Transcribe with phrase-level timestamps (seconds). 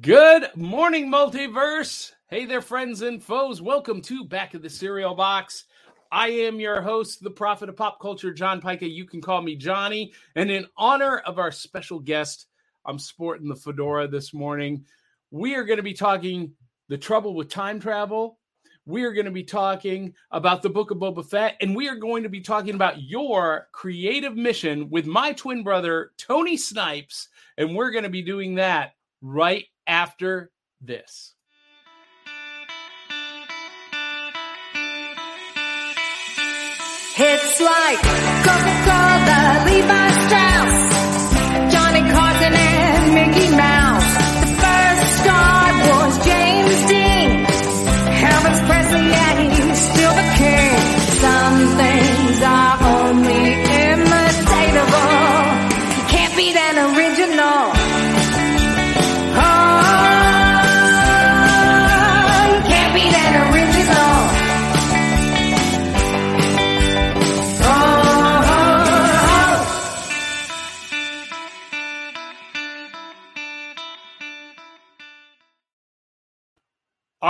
[0.00, 2.12] Good morning, multiverse.
[2.28, 3.60] Hey there, friends and foes.
[3.60, 5.64] Welcome to Back of the Cereal Box.
[6.10, 8.88] I am your host, the prophet of pop culture, John Pica.
[8.88, 10.14] You can call me Johnny.
[10.36, 12.46] And in honor of our special guest,
[12.86, 14.86] I'm sporting the fedora this morning.
[15.30, 16.52] We are going to be talking
[16.88, 18.38] the trouble with time travel.
[18.86, 21.96] We are going to be talking about the book of Boba Fett, and we are
[21.96, 27.28] going to be talking about your creative mission with my twin brother, Tony Snipes.
[27.58, 31.34] And we're going to be doing that right after this.
[37.16, 38.00] It's like
[38.42, 40.74] Coca-Cola, Levi Strauss,
[41.72, 44.10] Johnny Carson and Mickey Mouse.
[44.42, 47.46] The first star was James Dean.
[48.18, 49.43] Elvis Presley, yeah,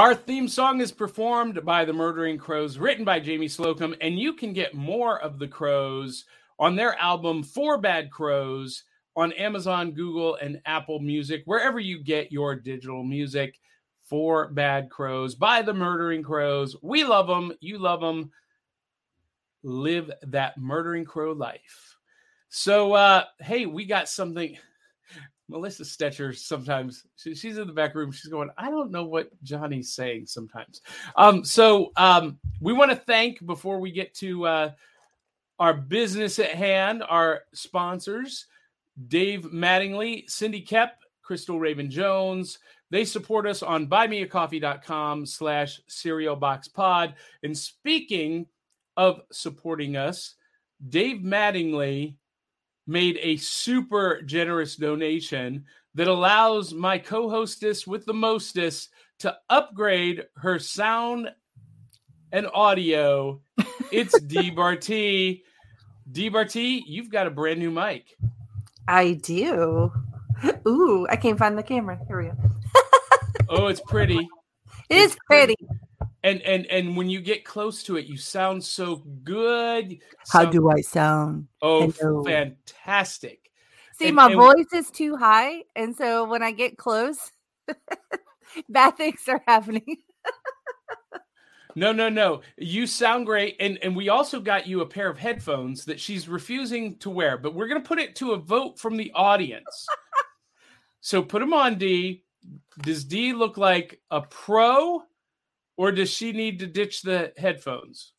[0.05, 4.35] Our theme song is performed by the Murdering Crows, written by Jamie Slocum, and you
[4.35, 6.27] can get more of the Crows
[6.59, 8.85] on their album Four Bad Crows
[9.17, 13.59] on Amazon, Google, and Apple Music, wherever you get your digital music.
[14.03, 16.77] Four Bad Crows by the Murdering Crows.
[16.83, 17.55] We love them.
[17.61, 18.31] You love them.
[19.63, 21.97] Live that Murdering Crow life.
[22.51, 24.59] So, uh, hey, we got something.
[25.55, 28.11] Melissa Stetcher sometimes she, she's in the back room.
[28.11, 30.83] She's going, I don't know what Johnny's saying sometimes.
[31.15, 34.71] Um, so um, we want to thank before we get to uh,
[35.61, 38.47] our business at hand, our sponsors,
[39.07, 42.59] Dave Mattingly, Cindy Kep, Crystal Raven Jones.
[42.91, 47.15] They support us on buymeacoffee.com slash cereal box pod.
[47.45, 48.47] And speaking
[48.97, 50.35] of supporting us,
[50.89, 52.17] Dave Mattingly
[52.87, 55.65] made a super generous donation
[55.95, 58.91] that allows my co-hostess with the mostest
[59.21, 61.31] to upgrade her sound
[62.33, 63.41] and audio.
[63.93, 65.45] It's D Barty.
[66.11, 68.17] D Barty, you've got a brand new mic.
[68.89, 69.93] I do.
[70.67, 72.01] Ooh, I can't find the camera.
[72.09, 72.35] Here we go.
[73.49, 74.29] Oh, it's pretty.
[74.91, 75.57] It is pretty.
[76.25, 79.99] And and and when you get close to it, you sound so good.
[80.31, 81.49] How Sound- do I sound?
[81.63, 82.25] Oh, Hello.
[82.25, 83.51] fantastic.
[83.99, 87.31] See, And- my and- voice is too high, and so when I get close,
[88.69, 89.99] bad things are happening.
[91.77, 92.43] No, no, no.
[92.57, 93.57] You sound great.
[93.59, 97.37] And and we also got you a pair of headphones that she's refusing to wear,
[97.37, 99.85] but we're gonna put it to a vote from the audience.
[101.01, 102.23] so put them on, D.
[102.83, 105.03] Does D look like a pro
[105.77, 108.13] or does she need to ditch the headphones?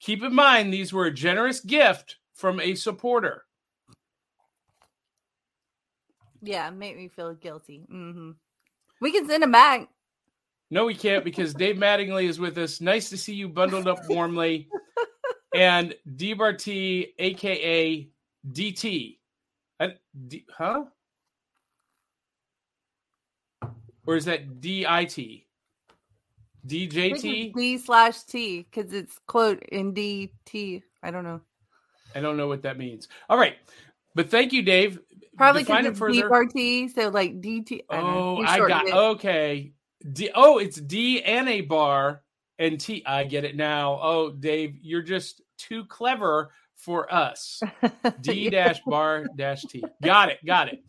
[0.00, 3.44] Keep in mind these were a generous gift from a supporter.
[6.42, 7.84] Yeah, make me feel guilty.
[7.88, 8.32] hmm
[9.00, 9.88] We can send them back.
[10.70, 12.80] No, we can't because Dave Mattingly is with us.
[12.80, 14.68] Nice to see you bundled up warmly.
[15.54, 18.08] and D Barty, aka
[18.50, 19.18] DT.
[19.80, 19.94] I-
[20.28, 20.84] D- huh?
[24.06, 25.44] Or is that DIT?
[26.66, 27.52] DJT?
[27.54, 30.82] D slash T because it's quote in DT.
[31.02, 31.40] I don't know.
[32.14, 33.08] I don't know what that means.
[33.28, 33.56] All right.
[34.14, 34.98] But thank you, Dave.
[35.36, 36.28] Probably because it's further.
[36.28, 36.94] DRT.
[36.94, 37.80] So like DT.
[37.90, 37.98] I.
[37.98, 38.94] Oh, I got it.
[38.94, 39.72] okay.
[40.12, 42.22] D oh, it's D and a bar
[42.58, 43.02] and T.
[43.06, 43.98] I get it now.
[44.00, 46.50] Oh, Dave, you're just too clever
[46.84, 47.62] for us.
[48.20, 49.82] D dash bar dash T.
[50.02, 50.38] Got it.
[50.44, 50.84] Got it.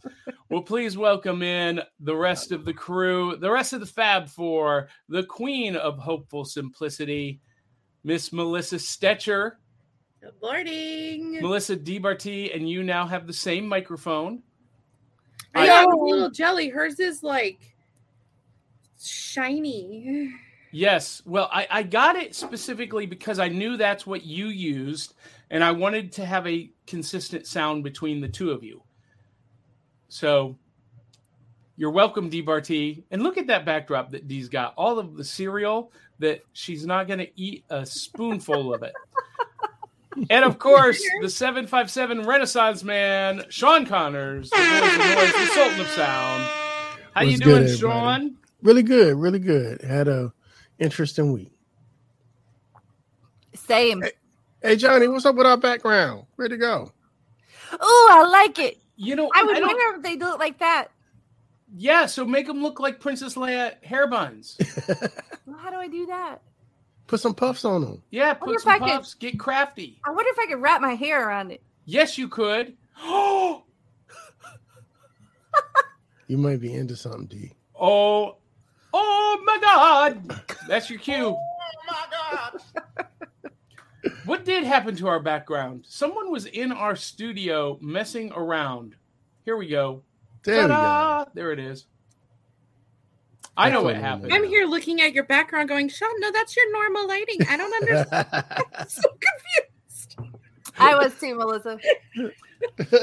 [0.50, 4.90] Well, please welcome in the rest of the crew, the rest of the Fab Four,
[5.10, 7.40] the queen of hopeful simplicity,
[8.04, 9.54] Miss Melissa Stetcher,
[10.22, 11.40] Good morning.
[11.42, 14.42] Melissa DeBarty, and you now have the same microphone.
[15.54, 16.70] I I- got a little jelly.
[16.70, 17.76] Hers is like
[19.00, 20.32] shiny.
[20.72, 21.22] Yes.
[21.26, 25.14] Well, I, I got it specifically because I knew that's what you used,
[25.50, 28.82] and I wanted to have a consistent sound between the two of you.
[30.08, 30.58] So
[31.78, 33.04] you're welcome, D Barty.
[33.12, 34.74] And look at that backdrop that Dee's got.
[34.78, 38.94] All of the cereal that she's not going to eat a spoonful of it.
[40.30, 45.82] And of course, the 757 Renaissance man, Sean Connors, the voice of noise, the Sultan
[45.82, 46.44] of Sound.
[47.14, 47.78] How you doing, good, everybody?
[47.78, 48.38] Sean?
[48.62, 49.82] Really good, really good.
[49.82, 50.32] Had a
[50.80, 51.52] interesting week.
[53.56, 54.04] Same.
[54.66, 56.26] Hey Johnny, what's up with our background?
[56.38, 56.92] Where'd it go?
[57.80, 58.80] Oh, I like it.
[58.96, 60.88] You know, I would don't- wonder if they do it like that.
[61.78, 64.58] Yeah, so make them look like Princess Leia hair buns.
[65.48, 66.42] Well, how do I do that?
[67.06, 68.02] Put some puffs on them.
[68.10, 69.14] Yeah, put some I could- puffs.
[69.14, 70.00] Get crafty.
[70.04, 71.62] I wonder if I could wrap my hair around it.
[71.86, 72.76] Yes, you could.
[73.04, 73.64] Oh,
[76.28, 77.52] You might be into something, D.
[77.80, 78.38] oh,
[78.92, 80.42] oh my God!
[80.68, 81.38] That's your cue.
[81.38, 82.50] Oh
[84.26, 85.86] What did happen to our background?
[85.88, 88.96] Someone was in our studio messing around.
[89.44, 90.02] Here we go.
[90.44, 91.28] There we go.
[91.34, 91.86] There it is.
[93.58, 94.34] I know what happened.
[94.34, 97.38] I'm here looking at your background going, Sean, no, that's your normal lighting.
[97.48, 98.28] I don't understand.
[98.76, 100.36] I'm so confused.
[100.78, 101.80] I was too, Melissa.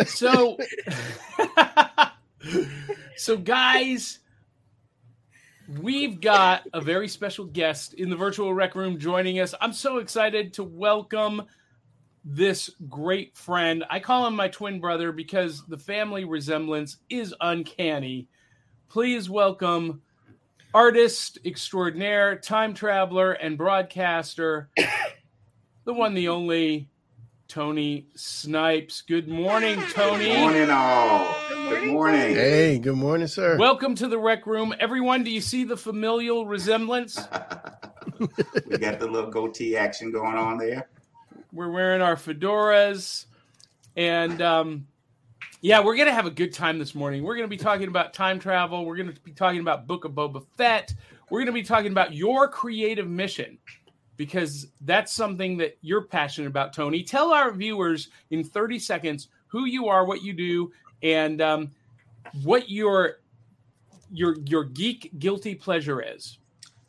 [0.07, 0.59] So,
[3.17, 4.19] so guys,
[5.69, 9.55] we've got a very special guest in the virtual rec room joining us.
[9.61, 11.43] I'm so excited to welcome
[12.25, 13.85] this great friend.
[13.91, 18.29] I call him my twin brother because the family resemblance is uncanny.
[18.89, 20.03] Please welcome
[20.75, 24.71] artist extraordinaire, time traveler, and broadcaster,
[25.85, 26.89] the one, the only
[27.53, 29.03] Tony Snipes.
[29.03, 30.25] Good morning, Tony.
[30.25, 31.37] Good morning, all.
[31.51, 31.93] Good Good morning.
[31.93, 32.35] morning.
[32.35, 33.59] hey, good morning, sir.
[33.59, 34.75] Welcome to the rec room.
[34.81, 37.19] Everyone, do you see the familial resemblance?
[38.19, 40.89] we got the little goatee action going on there.
[41.53, 43.27] We're wearing our fedoras.
[43.97, 44.87] And um,
[45.61, 47.23] yeah, we're going to have a good time this morning.
[47.23, 48.87] We're going to be talking about time travel.
[48.87, 50.95] We're going to be talking about Book of Boba Fett.
[51.29, 53.59] We're going to be talking about your creative mission
[54.17, 57.03] because that's something that you're passionate about, Tony.
[57.03, 60.73] Tell our viewers in 30 seconds who you are, what you do,
[61.03, 61.73] and um,
[62.43, 63.19] what your
[64.13, 66.39] your your geek guilty pleasure is.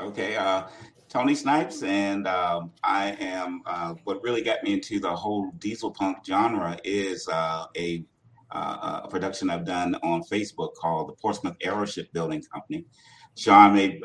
[0.02, 0.64] Okay, uh,
[1.10, 3.62] Tony Snipes, and um, I am.
[3.66, 8.04] Uh, what really got me into the whole diesel punk genre is uh, a,
[8.52, 12.86] uh, a production I've done on Facebook called the Portsmouth Aeroship Building Company.
[13.36, 14.02] Sean may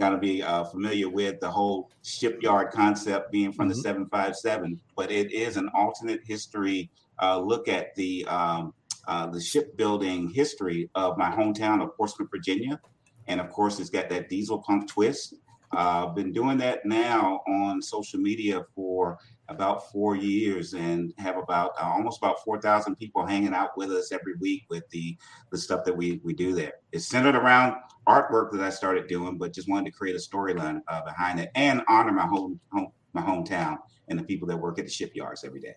[0.00, 3.70] uh, gotta be uh, familiar with the whole shipyard concept being from Mhm.
[3.70, 6.90] the 757, but it is an alternate history
[7.22, 8.72] uh, look at the um,
[9.06, 12.80] uh, the shipbuilding history of my hometown of Portsmouth, Virginia
[13.26, 15.34] and of course it's got that diesel punk twist
[15.76, 19.18] uh, i've been doing that now on social media for
[19.50, 24.12] about four years and have about uh, almost about 4000 people hanging out with us
[24.12, 25.16] every week with the
[25.50, 27.74] the stuff that we we do there it's centered around
[28.08, 31.50] artwork that i started doing but just wanted to create a storyline uh, behind it
[31.56, 33.76] and honor my home, home my hometown
[34.08, 35.74] and the people that work at the shipyards every day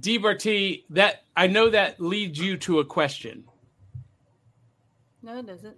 [0.00, 3.44] DBRT, that I know that leads you to a question.
[5.22, 5.76] No, it doesn't.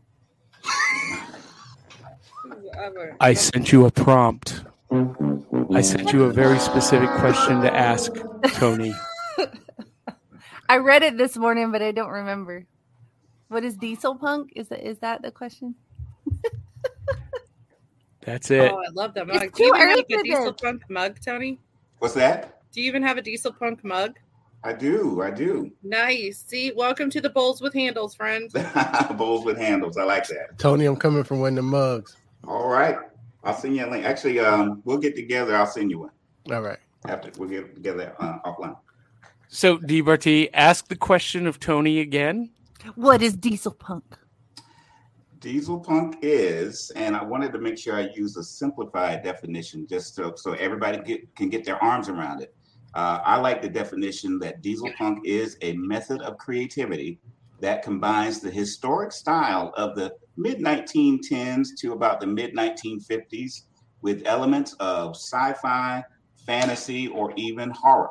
[3.20, 4.62] I sent you a prompt.
[5.74, 8.12] I sent you a very specific question to ask,
[8.54, 8.94] Tony.
[10.68, 12.66] I read it this morning, but I don't remember.
[13.48, 14.52] What is diesel punk?
[14.56, 15.74] Is that is that the question?
[18.24, 18.72] That's it.
[18.72, 19.52] Oh, I love that It's mug.
[19.52, 20.60] Do you even have a diesel this.
[20.60, 21.58] punk mug, Tony?
[21.98, 24.18] what's that Do you even have a diesel punk mug?
[24.64, 26.42] i do i do Nice.
[26.46, 28.50] See, welcome to the bowls with handles, friend.
[29.16, 32.16] bowls with handles i like that Tony, I'm coming from one of the mugs.
[32.48, 32.98] All right.
[33.46, 34.04] I'll send you a link.
[34.04, 35.54] Actually, um, we'll get together.
[35.54, 36.10] I'll send you one
[36.50, 36.78] All right.
[37.06, 38.76] after we'll get together uh, offline.
[39.48, 42.50] So, DBRT, ask the question of Tony again.
[42.96, 44.04] What is diesel punk?
[45.38, 50.16] Diesel punk is, and I wanted to make sure I use a simplified definition just
[50.16, 52.52] so, so everybody get, can get their arms around it.
[52.94, 57.20] Uh, I like the definition that diesel punk is a method of creativity
[57.60, 63.62] that combines the historic style of the mid 1910s to about the mid 1950s
[64.02, 66.04] with elements of sci fi,
[66.46, 68.10] fantasy, or even horror.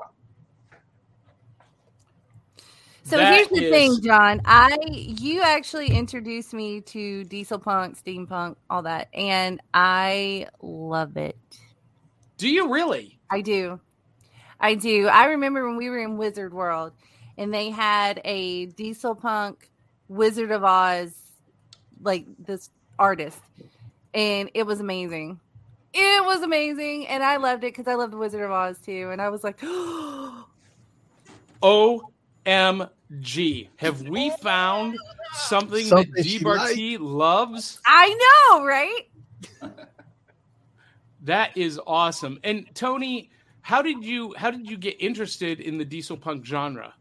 [3.04, 4.42] So That here's the is- thing, John.
[4.46, 11.38] I you actually introduced me to diesel punk, steampunk, all that, and I love it.
[12.38, 13.20] Do you really?
[13.30, 13.80] I do.
[14.60, 15.08] I do.
[15.08, 16.94] I remember when we were in Wizard World
[17.38, 19.70] and they had a diesel punk
[20.08, 21.14] Wizard of Oz
[22.02, 23.40] like this artist
[24.14, 25.40] and it was amazing.
[25.94, 29.10] It was amazing and I loved it cuz I love the Wizard of Oz too
[29.12, 29.60] and I was like
[31.62, 33.70] OMG.
[33.78, 34.98] Have we found
[35.34, 37.80] something, Something that she DBRT loves?
[37.86, 39.08] I know, right?
[41.26, 42.40] That is awesome.
[42.44, 46.94] And Tony, how did you how did you get interested in the diesel punk genre?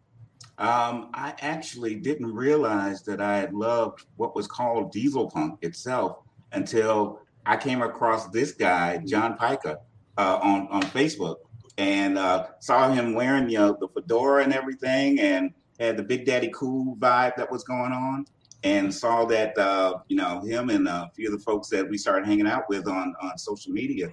[0.58, 6.18] Um, I actually didn't realize that I had loved what was called diesel punk itself
[6.52, 9.78] until I came across this guy, John Pica,
[10.16, 11.37] uh, on on Facebook,
[11.76, 16.25] and uh, saw him wearing you know, the fedora and everything, and had the Big
[16.25, 18.25] Daddy Cool vibe that was going on.
[18.64, 21.99] and saw that uh, you know him and a few of the folks that we
[21.99, 24.12] started hanging out with on on social media,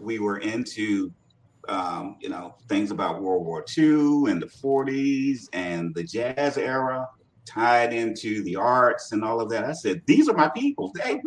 [0.00, 1.12] we were into
[1.68, 7.08] um, you know things about World War II and the 40s and the jazz era
[7.44, 9.64] tied into the arts and all of that.
[9.64, 10.92] I said, these are my people.
[11.02, 11.20] Hey,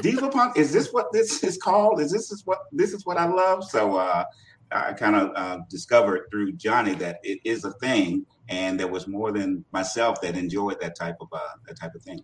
[0.00, 0.56] diesel punk.
[0.56, 2.00] Is this what this is called?
[2.00, 3.64] Is this is what this is what I love?
[3.64, 4.24] So uh,
[4.70, 9.06] I kind of uh, discovered through Johnny that it is a thing, and there was
[9.06, 12.20] more than myself that enjoyed that type of uh, that type of thing.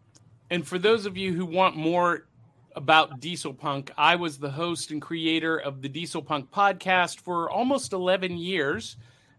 [0.50, 2.27] And for those of you who want more
[2.78, 7.50] about Diesel Punk, I was the host and creator of the Diesel Punk podcast for
[7.50, 8.96] almost 11 years,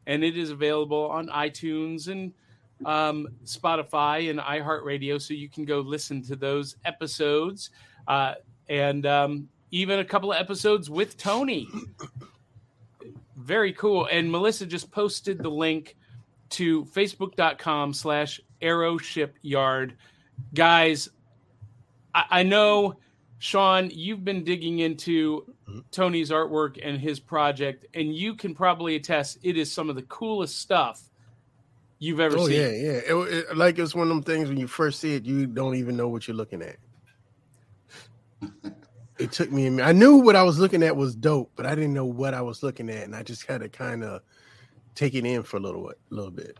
[0.08, 2.34] and it is available on iTunes and
[2.86, 7.69] um, Spotify and iHeartRadio, so you can go listen to those episodes,
[8.10, 8.36] uh,
[8.67, 11.69] and um, even a couple of episodes with Tony.
[13.38, 14.05] Very cool.
[14.12, 15.96] And Melissa just posted the link
[16.51, 19.93] to facebook.com slash aeroshipyard.
[20.53, 21.08] Guys,
[22.13, 22.98] I, I know,
[23.39, 25.79] Sean, you've been digging into mm-hmm.
[25.91, 30.01] Tony's artwork and his project, and you can probably attest it is some of the
[30.03, 31.01] coolest stuff
[32.00, 32.60] you've ever Oh seen.
[32.60, 33.00] yeah, yeah.
[33.08, 35.75] It, it, like it's one of them things when you first see it, you don't
[35.75, 36.75] even know what you're looking at.
[39.17, 39.67] it took me.
[39.67, 39.86] a minute.
[39.86, 42.41] I knew what I was looking at was dope, but I didn't know what I
[42.41, 44.22] was looking at, and I just had to kind of
[44.96, 46.58] take it in for a little, a little bit.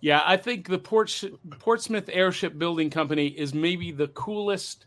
[0.00, 1.24] Yeah, I think the Port,
[1.58, 4.86] Portsmouth Airship Building Company is maybe the coolest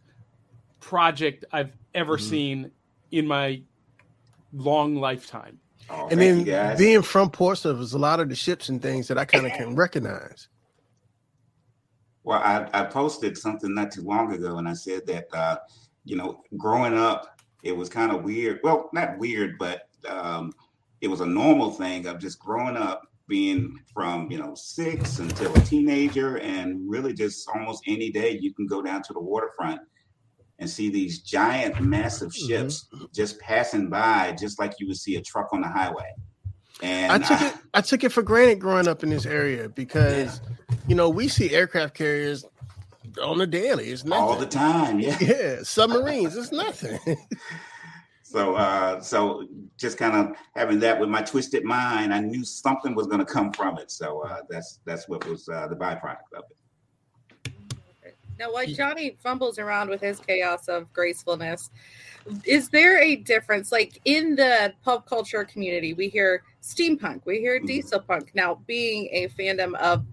[0.81, 2.21] project I've ever Mhm.
[2.21, 2.71] seen
[3.11, 3.61] in my
[4.51, 5.59] long lifetime.
[5.89, 9.17] Oh, and then being from Portsmouth, there's a lot of the ships and things that
[9.17, 10.49] I kind of can recognize.
[12.23, 15.57] Well, I, I posted something not too long ago, and I said that uh,
[16.03, 18.59] you know, growing up, it was kind of weird.
[18.63, 20.51] Well, not weird, but um,
[21.01, 25.53] it was a normal thing of just growing up, being from you know six until
[25.55, 29.81] a teenager, and really just almost any day you can go down to the waterfront
[30.61, 35.21] and see these giant, massive ships just passing by, just like you would see a
[35.21, 36.13] truck on the highway.
[36.83, 37.53] And I took it.
[37.73, 40.39] I took it for granted growing up in this area because,
[40.87, 42.45] you know, we see aircraft carriers
[43.21, 43.89] on the daily.
[43.89, 44.23] It's nothing.
[44.23, 45.17] all the time, yeah.
[45.21, 46.37] Yeah, submarines.
[46.37, 46.99] It's nothing.
[48.23, 49.45] So, uh, so
[49.77, 53.25] just kind of having that with my twisted mind, I knew something was going to
[53.25, 53.91] come from it.
[53.91, 56.55] So uh, that's that's what was uh, the byproduct of it.
[58.41, 61.69] Now, while Johnny fumbles around with his chaos of gracefulness,
[62.43, 63.71] is there a difference?
[63.71, 67.67] Like in the pop culture community, we hear steampunk, we hear Mhm.
[67.67, 68.31] diesel punk.
[68.33, 70.03] Now, being a fandom of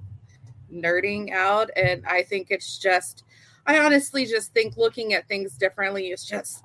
[0.70, 3.24] nerding out, and I think it's just,
[3.64, 6.64] I honestly just think looking at things differently is just,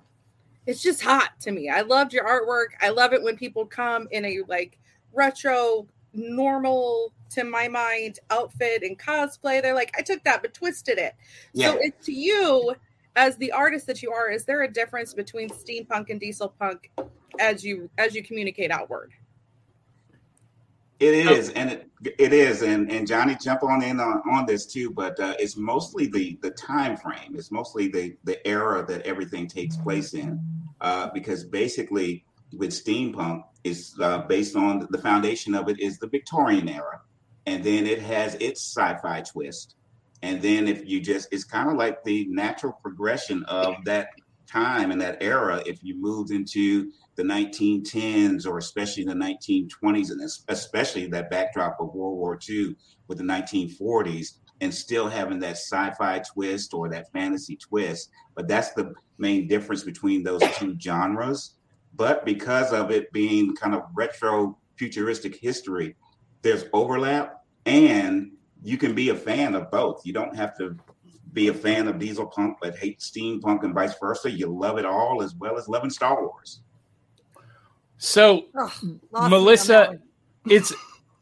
[0.65, 1.69] it's just hot to me.
[1.69, 2.73] I loved your artwork.
[2.81, 4.77] I love it when people come in a like
[5.13, 9.61] retro, normal to my mind outfit and cosplay.
[9.61, 11.15] They're like, I took that but twisted it.
[11.53, 12.75] Yeah, So it's to you
[13.15, 16.91] as the artist that you are, is there a difference between steampunk and diesel punk
[17.39, 19.11] as you as you communicate outward?
[21.03, 24.65] it is, and it it is, and and Johnny jump on in on, on this
[24.65, 24.89] too.
[24.89, 27.35] But uh, it's mostly the the time frame.
[27.35, 30.39] It's mostly the the era that everything takes place in,
[30.81, 32.25] uh, because basically
[32.57, 37.01] with steampunk is uh, based on the foundation of it is the Victorian era,
[37.45, 39.75] and then it has its sci-fi twist,
[40.21, 44.09] and then if you just it's kind of like the natural progression of that
[44.53, 45.61] time and that era.
[45.65, 51.93] If you moved into the 1910s or especially the 1920s, and especially that backdrop of
[51.93, 52.75] World War II
[53.07, 58.09] with the 1940s, and still having that sci-fi twist or that fantasy twist.
[58.35, 61.55] But that's the main difference between those two genres.
[61.95, 65.95] But because of it being kind of retro futuristic history,
[66.41, 68.31] there's overlap, and
[68.63, 70.05] you can be a fan of both.
[70.05, 70.75] You don't have to
[71.33, 74.29] be a fan of diesel punk but hate steampunk and vice versa.
[74.29, 76.61] You love it all as well as loving Star Wars.
[77.97, 79.99] So, Ugh, lost me on that Melissa,
[80.45, 80.73] it's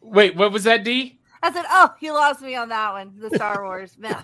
[0.01, 1.21] wait, what was that, D?
[1.43, 3.98] I said, "Oh, you lost me on that one." The Star Wars.
[4.00, 4.24] Man.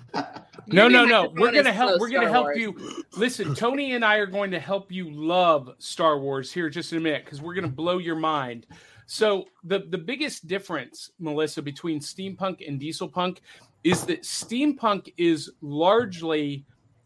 [0.68, 1.34] No, no, no.
[1.36, 2.00] We're gonna help.
[2.00, 2.58] We're gonna Star help Wars.
[2.58, 3.04] you.
[3.16, 7.00] Listen, Tony and I are going to help you love Star Wars here just in
[7.00, 8.68] a minute because we're gonna blow your mind.
[9.08, 13.42] So the the biggest difference, Melissa, between steampunk and diesel punk
[13.84, 16.66] is that steampunk is largely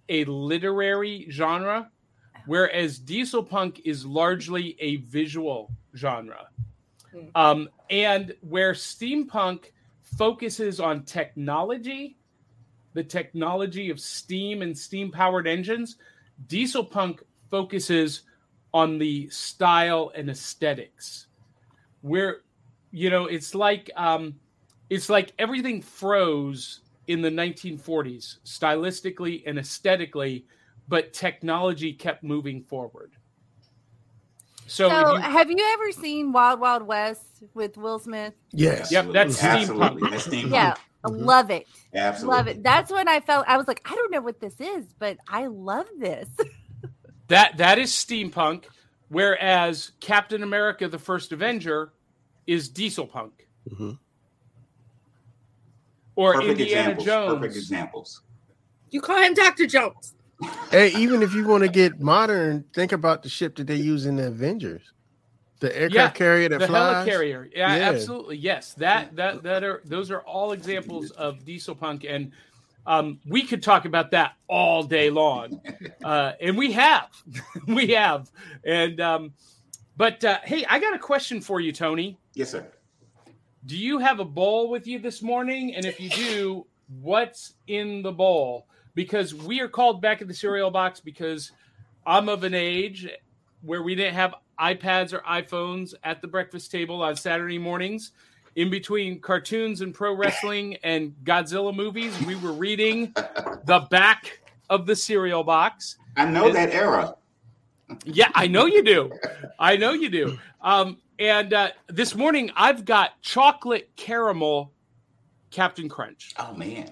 [0.09, 1.89] a literary genre,
[2.47, 6.47] whereas diesel punk is largely a visual genre.
[7.11, 7.25] Hmm.
[7.35, 9.65] Um, and where steampunk
[10.17, 12.17] focuses on technology,
[12.93, 15.95] the technology of steam and steam powered engines,
[16.47, 18.21] diesel punk focuses
[18.73, 21.27] on the style and aesthetics.
[22.01, 22.41] Where,
[22.91, 24.35] you know, it's like um,
[24.89, 30.45] it's like everything froze in the 1940s, stylistically and aesthetically,
[30.87, 33.11] but technology kept moving forward.
[34.71, 38.33] So, So, you, have you ever seen Wild Wild West with Will Smith?
[38.53, 38.89] Yes.
[38.89, 40.03] Yep, that's absolutely.
[40.03, 40.11] steampunk.
[40.11, 40.51] That's steampunk.
[40.51, 41.25] Yeah, I Mhm.
[41.25, 41.67] love it.
[41.93, 42.37] absolutely.
[42.37, 42.63] Love it.
[42.63, 45.47] That's when I felt I was like, I don't know what this is, but I
[45.47, 46.29] love this.
[47.27, 48.63] that that is steampunk,
[49.09, 51.91] whereas Captain America: The First Avenger
[52.47, 53.99] is diesel punk, Mhm.
[56.15, 57.05] or Perfect Indiana examples.
[57.05, 57.33] Jones.
[57.33, 58.21] Perfect examples.
[58.89, 59.67] You call him Dr.
[59.67, 60.15] Jones.
[60.71, 64.05] Hey, even if you want to get modern, think about the ship that they use
[64.05, 64.83] in the Avengers,
[65.59, 67.07] the aircraft Yeah, carrier that the flies.
[67.07, 67.49] helicarrier.
[67.53, 67.89] Yeah, Yeah.
[67.89, 68.37] absolutely.
[68.37, 72.31] Yes, that that that are those are all examples of diesel punk, and
[72.85, 75.61] um, we could talk about that all day long,
[76.03, 77.09] uh, and we have,
[77.67, 78.29] we have,
[78.65, 79.33] and um,
[79.97, 82.17] but uh, hey, I got a question for you, Tony.
[82.33, 82.65] Yes, sir.
[83.65, 85.75] Do you have a bowl with you this morning?
[85.75, 88.65] And if you do, what's in the bowl?
[88.95, 91.51] Because we are called back at the cereal box because
[92.05, 93.07] I'm of an age
[93.61, 98.11] where we didn't have iPads or iPhones at the breakfast table on Saturday mornings.
[98.55, 103.13] In between cartoons and pro wrestling and Godzilla movies, we were reading
[103.65, 105.97] the back of the cereal box.
[106.17, 107.15] I know that era.
[108.03, 109.11] Yeah, I know you do.
[109.57, 110.37] I know you do.
[110.61, 114.73] Um, and uh, this morning, I've got chocolate caramel
[115.51, 116.91] Captain Crunch Oh man,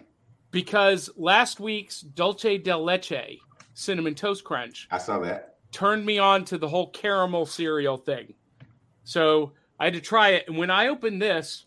[0.51, 3.39] because last week's Dulce de Leche
[3.74, 5.56] cinnamon toast crunch I saw that.
[5.72, 8.34] turned me on to the whole caramel cereal thing.
[9.03, 10.48] So I had to try it.
[10.48, 11.65] And when I opened this,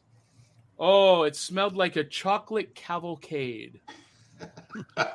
[0.78, 3.80] oh, it smelled like a chocolate cavalcade.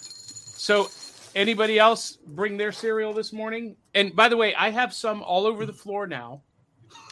[0.00, 0.88] so,
[1.34, 3.76] anybody else bring their cereal this morning?
[3.94, 6.42] And by the way, I have some all over the floor now.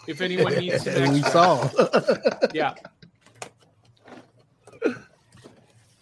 [0.07, 1.69] If anyone needs some and we saw.
[2.53, 2.75] Yeah.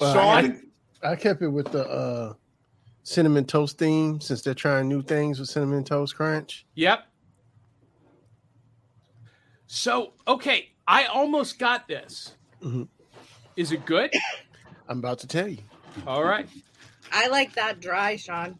[0.00, 0.62] Well, Sean?
[1.02, 2.34] I I kept it with the uh,
[3.02, 6.66] cinnamon toast theme since they're trying new things with cinnamon toast crunch.
[6.74, 7.00] Yep.
[9.66, 12.34] So, okay, I almost got this.
[12.62, 12.88] Mhm.
[13.56, 14.12] Is it good?
[14.88, 15.58] I'm about to tell you.
[16.06, 16.48] All right.
[17.12, 18.58] I like that dry, Sean.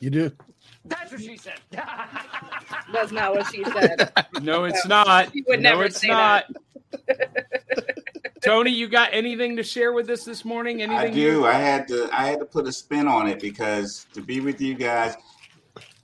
[0.00, 0.32] You do.
[0.84, 1.60] That's what she said.
[2.92, 4.12] That's not what she said.
[4.42, 5.34] no, it's not.
[5.34, 6.44] You would no, never it's say not.
[8.48, 10.80] Tony, you got anything to share with us this morning?
[10.80, 10.98] Anything?
[10.98, 11.44] I do.
[11.44, 12.08] I had to.
[12.14, 15.16] I had to put a spin on it because to be with you guys,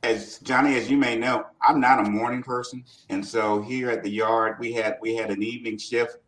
[0.02, 4.02] as Johnny, as you may know, I'm not a morning person, and so here at
[4.02, 6.18] the yard, we had we had an evening shift.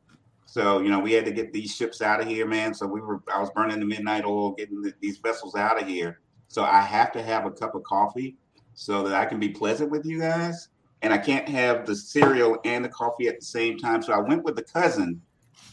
[0.47, 2.73] So you know, we had to get these ships out of here, man.
[2.73, 3.21] So we were.
[3.31, 6.21] I was burning the midnight oil, getting the, these vessels out of here.
[6.49, 8.37] So I have to have a cup of coffee
[8.73, 10.69] so that I can be pleasant with you guys,
[11.03, 14.03] and I can't have the cereal and the coffee at the same time.
[14.03, 15.21] So I went with the cousin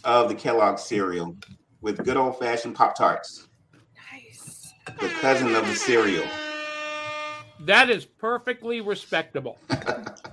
[0.04, 1.36] of the Kellogg cereal
[1.82, 3.48] with good old fashioned Pop Tarts,
[4.12, 4.74] nice.
[5.00, 6.26] the cousin of the cereal.
[7.62, 9.58] That is perfectly respectable.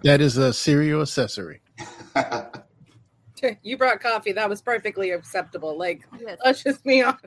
[0.03, 1.61] That is a cereal accessory.
[3.63, 4.33] You brought coffee.
[4.33, 5.79] That was perfectly acceptable.
[5.79, 6.39] Like, Yes.
[6.45, 7.25] let's just be honest.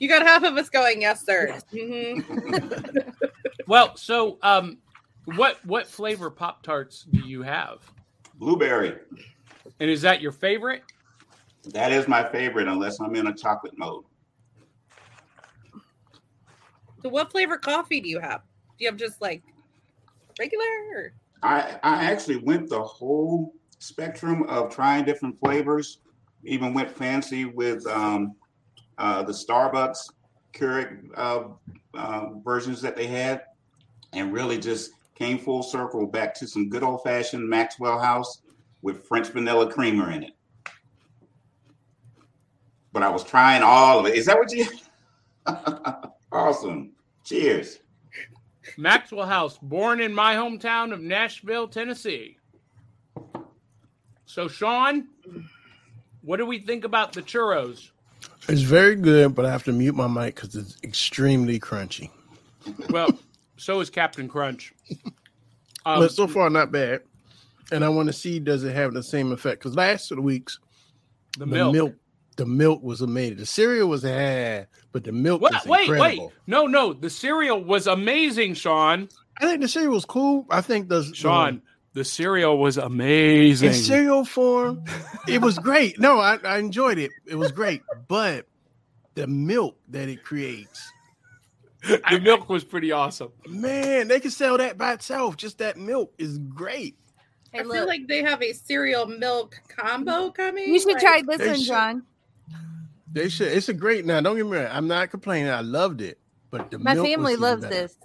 [0.00, 1.56] You got half of us going, yes, sir.
[1.72, 3.12] Mhm.
[3.68, 4.78] Well, so um,
[5.36, 7.78] what what flavor Pop Tarts do you have?
[8.34, 8.96] Blueberry.
[9.78, 10.82] And is that your favorite?
[11.64, 14.04] That is my favorite, unless I'm in a chocolate mode.
[17.02, 18.42] So, what flavor coffee do you have?
[18.78, 19.42] Do you have just like
[20.38, 20.64] regular?
[20.94, 21.12] Or?
[21.42, 25.98] I, I actually went the whole spectrum of trying different flavors.
[26.44, 28.34] Even went fancy with um,
[28.98, 30.10] uh, the Starbucks
[30.52, 31.44] Keurig uh,
[31.94, 33.42] uh, versions that they had,
[34.12, 38.42] and really just came full circle back to some good old fashioned Maxwell House
[38.82, 40.32] with French vanilla creamer in it.
[42.92, 44.14] But I was trying all of it.
[44.14, 44.66] Is that what you?
[46.32, 46.92] awesome.
[47.24, 47.78] Cheers.
[48.76, 52.38] Maxwell House, born in my hometown of Nashville, Tennessee.
[54.26, 55.08] So, Sean,
[56.22, 57.90] what do we think about the churros?
[58.48, 62.10] It's very good, but I have to mute my mic because it's extremely crunchy.
[62.90, 63.18] Well,
[63.56, 64.72] so is Captain Crunch.
[65.84, 67.02] Um, but so far, not bad.
[67.70, 69.60] And I want to see does it have the same effect?
[69.60, 70.58] Because last week's
[71.34, 71.72] the the milk.
[71.72, 71.94] milk.
[72.36, 73.36] The milk was amazing.
[73.38, 75.52] The cereal was ah, but the milk What?
[75.52, 75.96] was Wait, wait.
[75.96, 76.32] incredible.
[76.46, 76.92] No, no.
[76.92, 79.08] The cereal was amazing, Sean.
[79.40, 80.46] I think the cereal was cool.
[80.50, 81.62] I think the Sean,
[81.94, 83.68] the cereal was amazing.
[83.68, 84.84] in cereal form,
[85.28, 85.98] it was great.
[86.00, 87.10] No, I, I enjoyed it.
[87.26, 88.46] It was great, but
[89.14, 90.90] the milk that it creates,
[91.82, 93.30] the milk was pretty awesome.
[93.46, 95.36] man, they can sell that by itself.
[95.36, 96.96] Just that milk is great.
[97.52, 100.72] Hey, I look, feel like they have a cereal milk combo coming.
[100.72, 101.66] you should Like, try this They one, should.
[101.66, 102.02] John.
[103.12, 103.48] They should.
[103.48, 104.04] It's a great.
[104.06, 104.68] Now, don't get me wrong.
[104.70, 105.50] I'm not complaining.
[105.50, 106.18] I loved it,
[106.50, 107.74] but the My milk family even loves better.
[107.74, 107.96] this.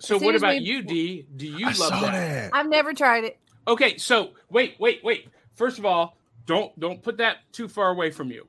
[0.00, 1.26] So what about we- you, D?
[1.36, 2.12] Do you I love saw that?
[2.12, 2.50] that.
[2.52, 3.38] I've never tried it.
[3.66, 5.28] Okay, so wait, wait, wait.
[5.54, 6.16] First of all,
[6.46, 8.46] don't don't put that too far away from you.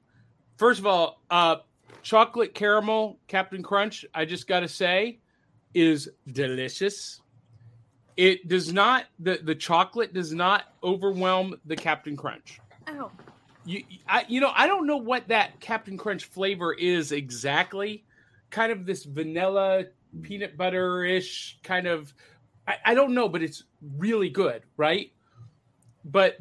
[0.57, 1.57] First of all, uh
[2.01, 5.19] chocolate caramel Captain Crunch, I just got to say
[5.73, 7.21] is delicious.
[8.17, 12.59] It does not the the chocolate does not overwhelm the Captain Crunch.
[12.87, 13.11] Oh,
[13.65, 18.03] You I you know, I don't know what that Captain Crunch flavor is exactly.
[18.49, 19.85] Kind of this vanilla
[20.23, 22.13] peanut butter-ish kind of
[22.67, 23.63] I, I don't know, but it's
[23.97, 25.11] really good, right?
[26.05, 26.37] But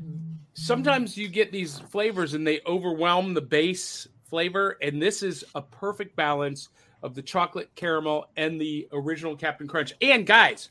[0.55, 5.63] sometimes you get these flavors and they overwhelm the base flavor, and this is a
[5.63, 6.69] perfect balance
[7.03, 9.95] of the chocolate caramel and the original Captain Crunch.
[10.01, 10.71] And guys,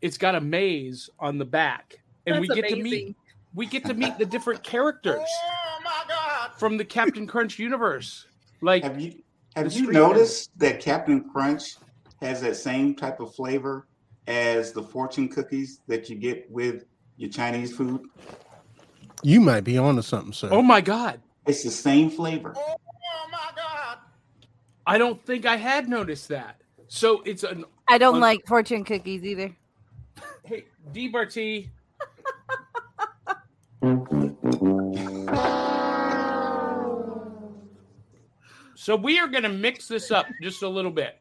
[0.00, 3.14] it's got a maze on the back, and we That's get to meet amazing.
[3.54, 8.26] We get to meet the different characters oh, from the Captain Crunch universe.
[8.60, 9.22] Like Have you
[9.56, 11.76] have you street noticed that Captain Crunch
[12.20, 13.86] has that same type of flavor
[14.26, 16.84] as the fortune cookies that you get with
[17.16, 18.00] your Chinese food?
[19.22, 20.48] You might be onto something, sir.
[20.50, 22.54] oh my god, It's the same flavor.
[22.56, 22.76] Oh
[23.30, 23.98] my god,
[24.86, 26.60] I don't think I had noticed that.
[26.88, 29.54] So it's an I don't Un- like fortune cookies either.
[30.44, 31.70] hey D Barty.
[38.76, 41.20] So we are going to mix this up just a little bit.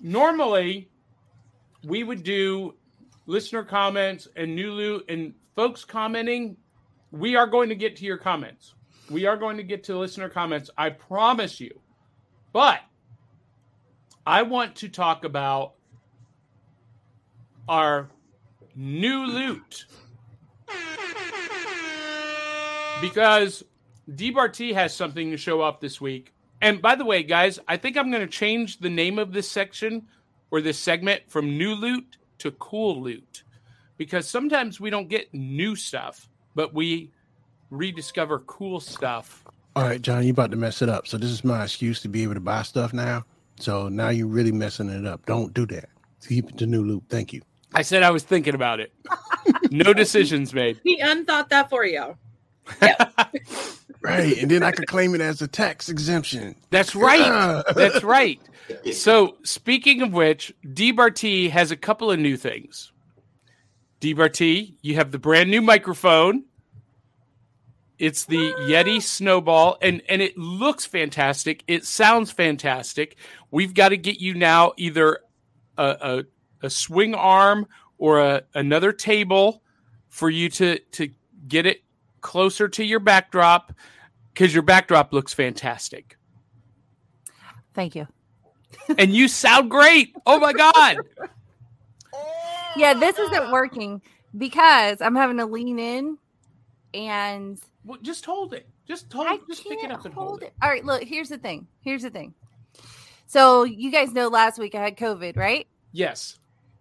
[0.00, 0.88] Normally,
[1.84, 2.74] we would do
[3.26, 6.56] listener comments and new loot and folks commenting.
[7.10, 8.72] We are going to get to your comments.
[9.10, 10.70] We are going to get to listener comments.
[10.78, 11.78] I promise you.
[12.54, 12.80] But
[14.26, 15.74] I want to talk about
[17.68, 18.08] our
[18.74, 19.84] new loot
[23.00, 23.64] because
[24.10, 26.32] DBRT has something to show off this week.
[26.60, 29.50] And by the way, guys, I think I'm going to change the name of this
[29.50, 30.06] section
[30.50, 33.44] or this segment from new loot to cool loot
[33.96, 37.12] because sometimes we don't get new stuff, but we
[37.70, 39.44] rediscover cool stuff.
[39.76, 41.06] All right, John, you about to mess it up.
[41.06, 43.24] So this is my excuse to be able to buy stuff now.
[43.60, 45.26] So now you're really messing it up.
[45.26, 45.88] Don't do that.
[46.26, 47.04] Keep it to new loop.
[47.08, 47.42] Thank you.
[47.74, 48.92] I said I was thinking about it.
[49.70, 50.80] no decisions made.
[50.84, 52.16] He unthought that for you.
[54.00, 56.54] Right, and then I could claim it as a tax exemption.
[56.70, 57.20] That's right.
[57.20, 57.62] Ah.
[57.74, 58.40] That's right.
[58.92, 62.92] So, speaking of which, DBRT has a couple of new things.
[64.02, 66.44] DBRT, you have the brand new microphone.
[67.98, 71.64] It's the Yeti Snowball, and and it looks fantastic.
[71.66, 73.16] It sounds fantastic.
[73.50, 75.20] We've got to get you now either
[75.78, 75.84] a
[76.62, 77.68] a, a swing arm
[77.98, 79.62] or a, another table
[80.08, 81.10] for you to to
[81.46, 81.82] get it
[82.20, 83.72] closer to your backdrop
[84.32, 86.16] because your backdrop looks fantastic
[87.74, 88.06] Thank you.
[88.98, 90.14] and you sound great.
[90.26, 90.98] Oh my god!
[92.76, 94.02] Yeah, this isn't working
[94.36, 96.16] because I'm having to lean in
[96.94, 98.68] and Well, just hold it.
[98.86, 99.26] Just hold.
[99.26, 100.52] I just pick it up and hold it.
[100.62, 101.66] All right, look, here's the thing.
[101.80, 102.34] Here's the thing.
[103.26, 105.66] So you guys know last week I had COVID, right?
[105.92, 106.38] Yes.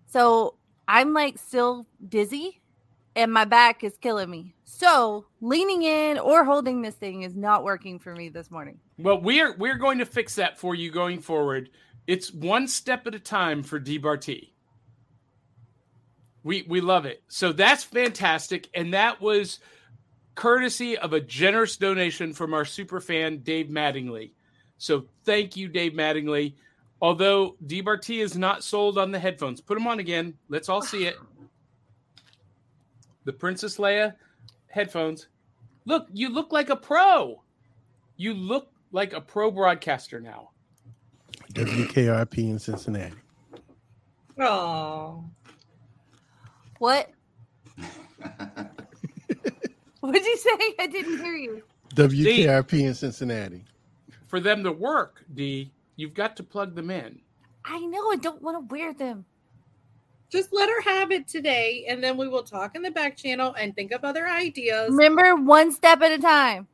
[0.08, 0.56] So
[0.88, 2.62] I'm like still dizzy
[3.18, 4.54] and my back is killing me.
[4.64, 8.80] So leaning in or holding this thing is not working for me this morning.
[9.00, 11.72] Well, we're we're going to fix that for you going forward.
[12.06, 14.52] It's one step at a time for DBRT.
[16.44, 17.24] We we love it.
[17.28, 19.60] So that's fantastic, and that was
[20.36, 24.34] courtesy of a generous donation from our super fan Dave Mattingly.
[24.78, 26.54] So thank you, Dave Mattingly.
[27.02, 30.34] Although DBRT is not sold on the headphones, put them on again.
[30.50, 31.18] Let's all see it.
[33.26, 34.16] The Princess Leia
[34.68, 35.28] headphones.
[35.86, 37.42] Look, you look like a pro.
[38.16, 40.50] You look like a pro broadcaster now.
[41.54, 43.16] WKRP in Cincinnati.
[44.40, 45.24] Oh,
[46.80, 47.10] What?
[50.00, 50.76] what did you say?
[50.80, 51.64] I didn't hear you.
[51.96, 53.64] WKRP in Cincinnati.
[54.28, 57.20] For them to work, D, you've got to plug them in.
[57.66, 59.26] I know I don't want to wear them.
[60.30, 63.54] just let her have it today, and then we will talk in the back channel
[63.58, 64.90] and think of other ideas.
[64.90, 66.68] Remember, one step at a time.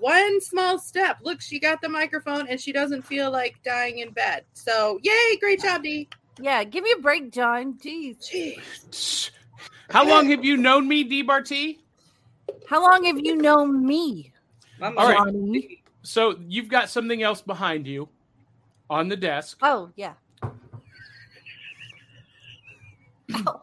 [0.00, 1.18] One small step.
[1.22, 4.44] Look, she got the microphone, and she doesn't feel like dying in bed.
[4.54, 5.36] So, yay!
[5.38, 6.08] Great job, D.
[6.40, 7.74] Yeah, give me a break, John.
[7.74, 8.18] Jeez.
[8.18, 9.30] Jeez.
[9.90, 11.80] How long have you known me, D Barty?
[12.68, 14.32] How long have you known me?
[14.80, 15.16] All right.
[15.18, 15.82] Johnny?
[16.02, 18.08] So you've got something else behind you
[18.92, 19.58] on the desk.
[19.62, 20.12] Oh, yeah.
[23.34, 23.62] Ow.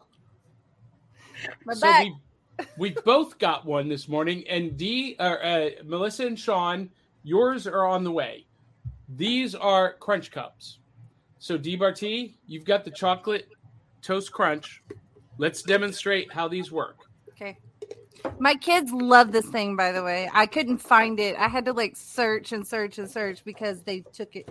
[1.64, 2.04] My so back.
[2.04, 6.90] we we both got one this morning, and D, or uh, Melissa and Sean
[7.22, 8.44] yours are on the way.
[9.16, 10.78] These are crunch cups.
[11.38, 13.48] So DBRT, you've got the chocolate
[14.02, 14.82] toast crunch.
[15.38, 16.98] Let's demonstrate how these work.
[17.30, 17.56] Okay.
[18.38, 20.28] My kids love this thing, by the way.
[20.32, 21.36] I couldn't find it.
[21.36, 24.48] I had to like search and search and search because they took it.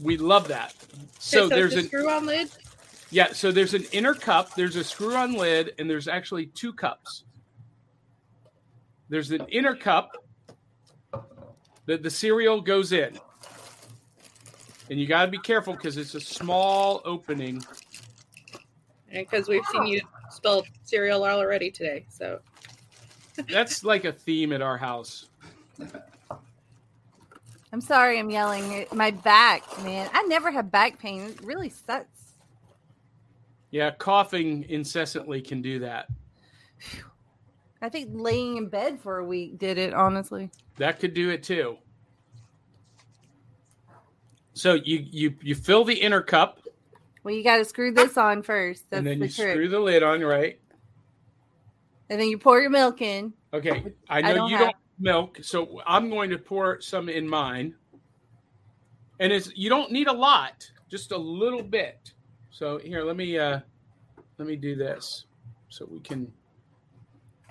[0.00, 0.74] We love that.
[1.18, 2.50] So, So there's a an screw on lid.
[3.10, 6.72] yeah, so there's an inner cup, there's a screw on lid, and there's actually two
[6.72, 7.24] cups.
[9.08, 10.16] There's an inner cup
[11.86, 13.18] that the cereal goes in.
[14.90, 17.62] And you got to be careful because it's a small opening.
[19.10, 22.04] And because we've seen you spell cereal already today.
[22.08, 22.40] So
[23.48, 25.26] That's like a theme at our house.
[27.74, 28.86] I'm sorry, I'm yelling.
[28.92, 30.08] My back, man.
[30.12, 31.22] I never have back pain.
[31.22, 32.34] It really sucks.
[33.72, 36.06] Yeah, coughing incessantly can do that.
[37.82, 40.50] I think laying in bed for a week did it, honestly.
[40.76, 41.78] That could do it too.
[44.52, 46.60] So you you you fill the inner cup
[47.24, 48.84] Well, you got to screw this on first.
[48.88, 49.50] That's and then the you trick.
[49.50, 50.60] screw the lid on, right?
[52.08, 53.32] and then you pour your milk in.
[53.52, 53.92] Okay.
[54.08, 57.28] I I know don't you have- don't milk, so I'm going to pour some in
[57.28, 57.74] mine.
[59.20, 62.12] And it's you don't need a lot, just a little bit.
[62.50, 63.60] So here, let me uh
[64.38, 65.26] let me do this
[65.68, 66.32] so we can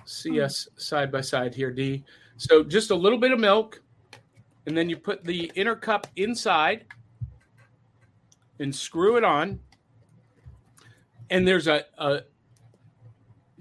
[0.04, 2.04] see us side by side here, D.
[2.36, 3.80] So just a little bit of milk,
[4.66, 6.84] and then you put the inner cup inside
[8.58, 9.60] and screw it on.
[11.30, 12.20] And there's a, a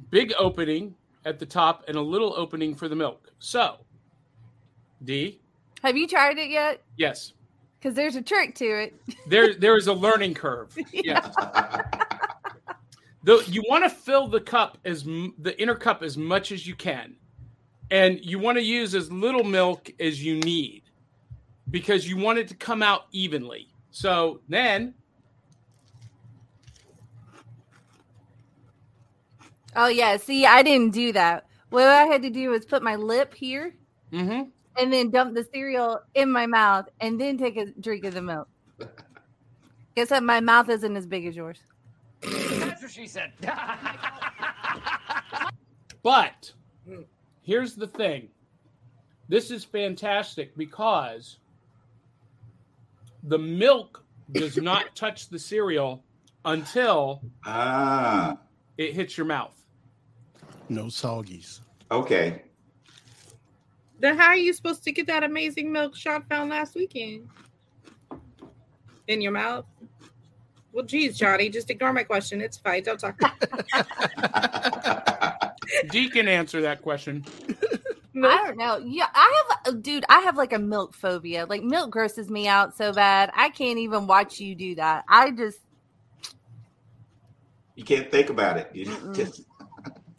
[0.10, 3.23] big opening at the top and a little opening for the milk.
[3.46, 3.80] So,
[5.04, 5.42] D,
[5.84, 6.82] Have you tried it yet?
[6.96, 7.34] yes,
[7.78, 8.96] Because there's a trick to it.
[9.28, 10.74] there there is a learning curve.
[10.94, 11.36] Yes.
[13.26, 16.66] Though you want to fill the cup as m- the inner cup as much as
[16.66, 17.18] you can,
[17.92, 20.84] and you want to use as little milk as you need,
[21.70, 23.68] because you want it to come out evenly.
[23.92, 24.94] So then,
[29.76, 30.16] Oh yeah.
[30.16, 31.46] See, I didn't do that.
[31.74, 33.74] What I had to do was put my lip here
[34.12, 34.48] mhm.
[34.78, 38.22] and then dump the cereal in my mouth and then take a drink of the
[38.22, 38.48] milk.
[39.96, 40.22] Guess what?
[40.22, 41.58] My mouth isn't as big as yours.
[42.22, 43.32] That's what she said.
[46.04, 46.52] But
[47.42, 48.30] here's the thing
[49.28, 51.40] this is fantastic because
[53.24, 56.04] the milk does not touch the cereal
[56.46, 58.38] until ah,
[58.78, 59.56] it hits your mouth.
[60.70, 61.63] No soggies.
[61.94, 62.42] Okay.
[64.00, 67.28] then how are you supposed to get that amazing milk Sean found last weekend?
[69.08, 69.66] In your mouth?
[70.72, 72.42] Well, geez, Johnny, just ignore my question.
[72.42, 72.84] It's fine.
[72.84, 73.20] Don't talk.
[75.92, 77.24] Dee can answer that question.
[78.16, 78.80] I don't know.
[78.84, 80.06] Yeah, I have, dude.
[80.10, 81.46] I have like a milk phobia.
[81.46, 83.32] Like milk grosses me out so bad.
[83.36, 85.04] I can't even watch you do that.
[85.08, 85.60] I just,
[87.76, 88.70] you can't think about it.
[88.74, 89.16] You Mm-mm.
[89.16, 89.42] just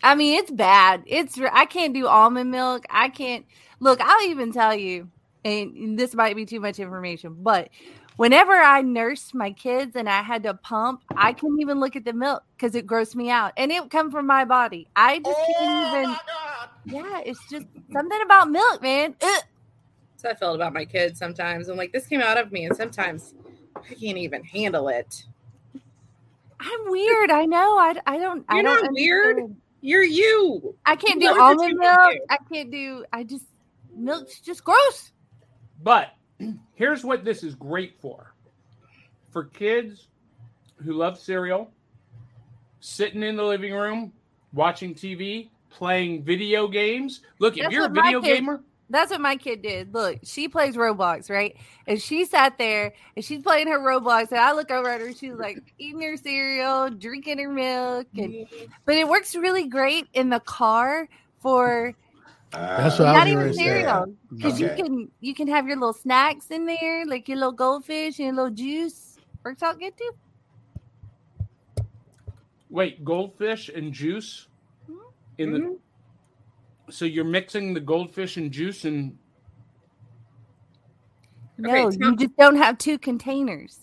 [0.04, 1.02] I mean, it's bad.
[1.06, 2.84] It's I can't do almond milk.
[2.90, 3.46] I can't
[3.80, 4.00] look.
[4.02, 5.10] I'll even tell you,
[5.44, 7.70] and this might be too much information, but
[8.16, 12.04] whenever I nursed my kids and I had to pump, I couldn't even look at
[12.04, 14.86] the milk because it grossed me out, and it would come from my body.
[14.94, 16.16] I just can't oh even.
[16.94, 19.14] Yeah, it's just something about milk, man.
[19.22, 19.42] Ugh.
[20.16, 21.68] So I felt about my kids sometimes.
[21.68, 23.34] I'm like, this came out of me, and sometimes
[23.74, 25.24] I can't even handle it.
[26.60, 27.30] I'm weird.
[27.30, 27.78] I know.
[27.78, 28.44] I, I don't.
[28.48, 29.56] I You're don't not weird.
[29.84, 29.90] Understand.
[29.90, 30.74] You're you.
[30.86, 32.12] I can't do almond you milk.
[32.12, 32.20] do?
[32.30, 33.04] I can't do.
[33.12, 33.44] I just
[33.94, 35.12] milk's just gross.
[35.82, 36.14] But
[36.74, 38.34] here's what this is great for
[39.30, 40.08] for kids
[40.76, 41.70] who love cereal,
[42.80, 44.12] sitting in the living room,
[44.52, 47.20] watching TV, playing video games.
[47.38, 48.62] Look, if you're a what my video kid- gamer,
[48.94, 49.92] That's what my kid did.
[49.92, 51.56] Look, she plays Roblox, right?
[51.86, 55.12] And she sat there and she's playing her Roblox, and I look over at her.
[55.12, 58.46] She's like eating her cereal, drinking her milk, and
[58.86, 61.08] but it works really great in the car
[61.40, 61.94] for
[62.52, 64.76] That's Ah, what not was even cereal because Okay.
[64.76, 68.26] you can you can have your little snacks in there, like your little goldfish and
[68.26, 69.18] your little juice.
[69.44, 70.12] Works out good too.
[72.70, 74.48] wait, goldfish and juice
[75.38, 75.78] in the Mhm.
[76.90, 79.16] So you're mixing the goldfish and juice and
[81.56, 83.80] No, Okay, tell- you just don't have two containers.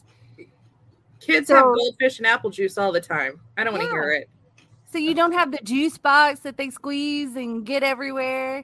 [1.19, 3.39] Kids So- have goldfish and apple juice all the time.
[3.57, 3.93] I don't want to Yeah.
[3.93, 4.29] hear it.
[4.91, 8.63] So you don't have the juice box that they squeeze and get everywhere.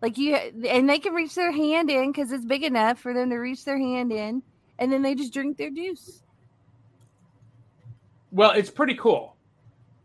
[0.00, 3.30] Like you and they can reach their hand in because it's big enough for them
[3.30, 4.42] to reach their hand in,
[4.78, 6.22] and then they just drink their juice.
[8.30, 9.35] well, it's pretty cool.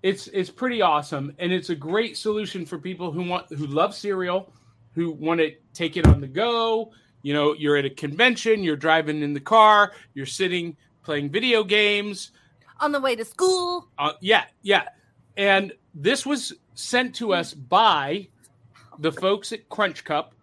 [0.03, 3.93] It's it's pretty awesome and it's a great solution for people who want who love
[3.93, 4.51] cereal
[4.93, 6.91] who want to take it on the go.
[7.21, 11.63] You know, you're at a convention, you're driving in the car, you're sitting playing video
[11.63, 12.31] games.
[12.79, 13.87] On the way to school.
[13.97, 14.85] Uh, yeah, yeah.
[15.37, 18.27] And this was sent to us by
[18.99, 20.33] the folks at Crunch Cup,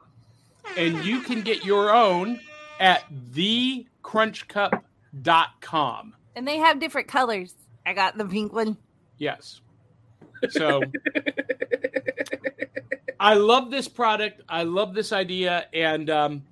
[0.77, 2.41] and you can get your own
[2.79, 6.15] at thecrunchcup.com.
[6.37, 7.55] And they have different colors.
[7.85, 8.77] I got the pink one.
[9.19, 9.61] Yes.
[10.51, 10.83] So
[13.21, 14.43] I love this product.
[14.49, 15.67] I love this idea.
[15.73, 16.43] And um,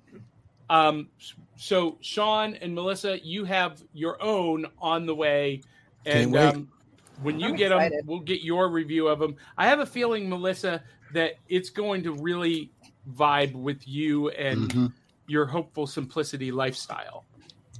[0.69, 1.07] um,
[1.55, 5.61] so, Sean and Melissa, you have your own on the way.
[6.05, 6.67] And um,
[7.21, 9.35] when you I'm get them, we'll get your review of them.
[9.57, 12.71] I have a feeling, Melissa, that it's going to really
[13.13, 14.93] vibe with you and Mhm.
[15.27, 17.25] your hopeful simplicity lifestyle.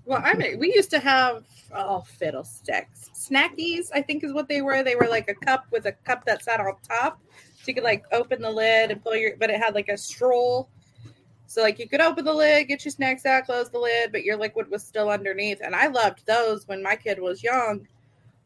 [0.08, 1.44] Well, I mean, we used to have
[1.76, 3.90] oh fiddlesticks, snackies.
[3.94, 4.82] I think is what they were.
[4.82, 7.22] They were like a cup with a cup that sat on top,
[7.58, 9.36] so you could like open the lid and pull your.
[9.38, 10.70] But it had like a stroll,
[11.48, 14.24] so like you could open the lid, get your snacks out, close the lid, but
[14.24, 15.60] your liquid was still underneath.
[15.62, 17.88] And I loved those when my kid was young.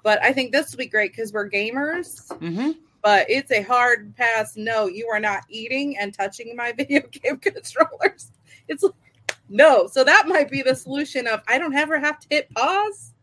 [0.03, 2.27] But I think this will be great because we're gamers.
[2.39, 2.71] Mm-hmm.
[3.03, 4.55] But it's a hard pass.
[4.55, 8.31] No, you are not eating and touching my video game controllers.
[8.67, 8.93] It's like,
[9.51, 9.87] no.
[9.87, 13.13] So that might be the solution of I don't ever have to hit pause.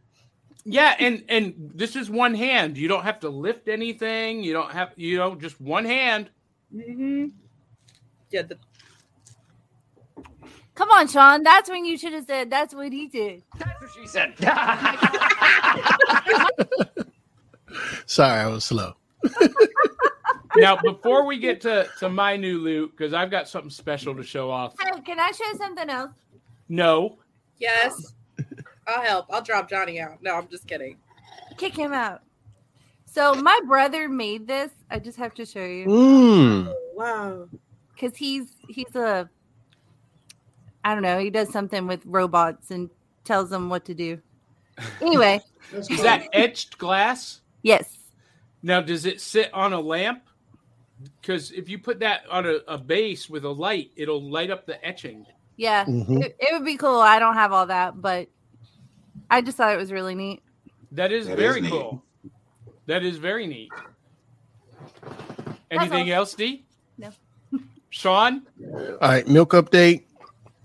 [0.64, 2.77] Yeah, and and this is one hand.
[2.77, 4.45] You don't have to lift anything.
[4.45, 6.31] You don't have you know just one hand.
[6.75, 7.27] Mm-hmm.
[8.31, 8.59] Yeah, the,
[10.79, 11.43] Come on, Sean.
[11.43, 13.43] That's when you should have said that's what he did.
[13.59, 14.33] That's what she said.
[18.07, 18.95] Sorry, I was slow.
[20.56, 24.22] Now, before we get to to my new loot, because I've got something special to
[24.22, 24.74] show off.
[24.80, 26.12] Hey, can I show something else?
[26.68, 27.18] No,
[27.58, 28.14] yes,
[28.87, 29.26] I'll help.
[29.30, 30.22] I'll drop Johnny out.
[30.22, 30.96] No, I'm just kidding.
[31.56, 32.22] Kick him out.
[33.06, 34.70] So my brother made this.
[34.90, 36.74] I just have to show you Mm.
[36.94, 37.48] Wow.
[37.94, 39.28] because he's he's a
[40.84, 41.18] I don't know.
[41.18, 42.88] He does something with robots and
[43.24, 44.20] tells them what to do.
[45.02, 45.40] Anyway,
[45.72, 47.40] is that etched glass?
[47.62, 47.94] yes.
[48.62, 50.22] Now, does it sit on a lamp?
[51.20, 54.66] Because if you put that on a, a base with a light, it'll light up
[54.66, 55.24] the etching.
[55.56, 56.22] Yeah, Mhm.
[56.24, 57.00] it, it would be cool.
[57.00, 58.28] I don't have all that, but
[59.30, 60.42] I just thought it was really neat.
[60.92, 61.70] That is That is very neat.
[61.70, 62.02] cool.
[62.87, 63.70] That is very neat.
[65.70, 66.64] Anything else, D?
[66.96, 67.11] No.
[67.90, 68.46] Sean?
[68.72, 70.04] All right, milk update.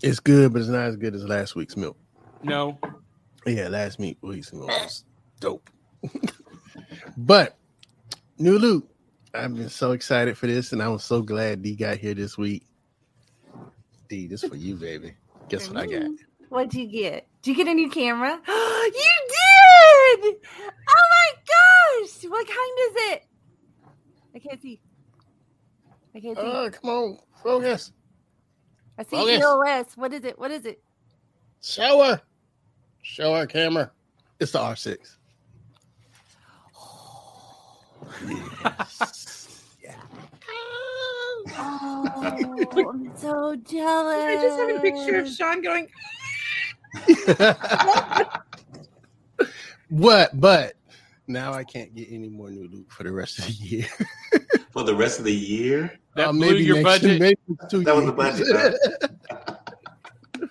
[0.02, 1.96] It's good, but it's not as good as last week's milk.
[2.42, 2.78] No.
[3.46, 5.04] Yeah, last week week's milk was
[5.40, 5.68] dope.
[7.16, 7.56] but
[8.38, 8.88] new loot.
[9.34, 12.38] I've been so excited for this, and I was so glad D got here this
[12.38, 12.64] week.
[14.08, 15.14] D, this for you, baby.
[15.48, 16.10] Guess what I got?
[16.50, 17.26] What'd you get?
[17.42, 18.40] Did you get a new camera?
[18.46, 20.36] you did!
[20.56, 22.30] Oh my gosh!
[22.30, 23.26] What kind is it?
[24.36, 24.80] I can't see.
[26.14, 26.44] I can't see.
[26.44, 27.92] Oh, come on, focus.
[28.96, 29.40] I see focus.
[29.40, 29.96] EOS.
[29.96, 30.38] What is it?
[30.38, 30.80] What is it?
[31.60, 32.20] Show her.
[33.02, 33.90] Show her camera.
[34.38, 35.16] It's the R6.
[41.56, 44.24] Oh, I'm so jealous.
[44.24, 45.88] I just have a picture of Sean going.
[49.88, 50.38] what?
[50.40, 50.74] But
[51.26, 53.86] now I can't get any more new loot for the rest of the year.
[54.70, 57.20] For the rest of the year, That Uh, blew your next- budget.
[57.20, 58.46] maybe two That was the budget,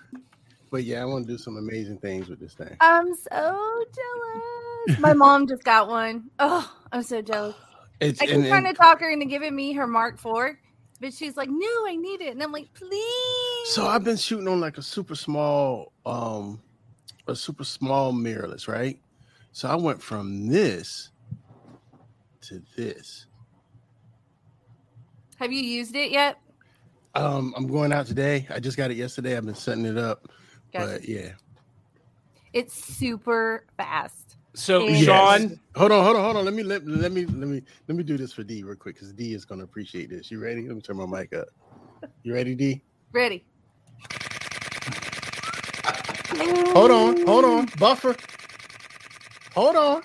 [0.70, 2.76] but yeah, I want to do some amazing things with this thing.
[2.80, 4.98] I'm so jealous.
[5.00, 6.24] My mom just got one.
[6.38, 7.54] Oh, I'm so jealous.
[8.00, 10.56] It's I keep and- trying to talk her into giving me her Mark IV,
[11.00, 14.48] but she's like, "No, I need it," and I'm like, "Please." So I've been shooting
[14.48, 16.60] on like a super small, um,
[17.26, 18.98] a super small mirrorless, right?
[19.52, 21.10] So I went from this
[22.42, 23.26] to this.
[25.36, 26.38] Have you used it yet?
[27.14, 28.46] Um, I'm going out today.
[28.50, 29.36] I just got it yesterday.
[29.36, 30.28] I've been setting it up,
[30.72, 30.86] Gotcha.
[30.86, 31.30] but yeah.
[32.52, 34.23] It's super fast.
[34.54, 35.46] So, Yes.
[35.46, 36.44] Sean, Hold on, hold on, hold on.
[36.46, 38.96] Let me let, let me let me let me do this for D real quick
[38.96, 40.30] because D is gonna appreciate this.
[40.30, 40.66] You ready?
[40.68, 41.48] Let me turn my mic up.
[42.24, 42.84] You ready, D?
[43.12, 43.46] Ready?
[46.72, 47.66] Hold on, hold on.
[47.78, 48.16] Buffer.
[49.54, 50.02] Hold on.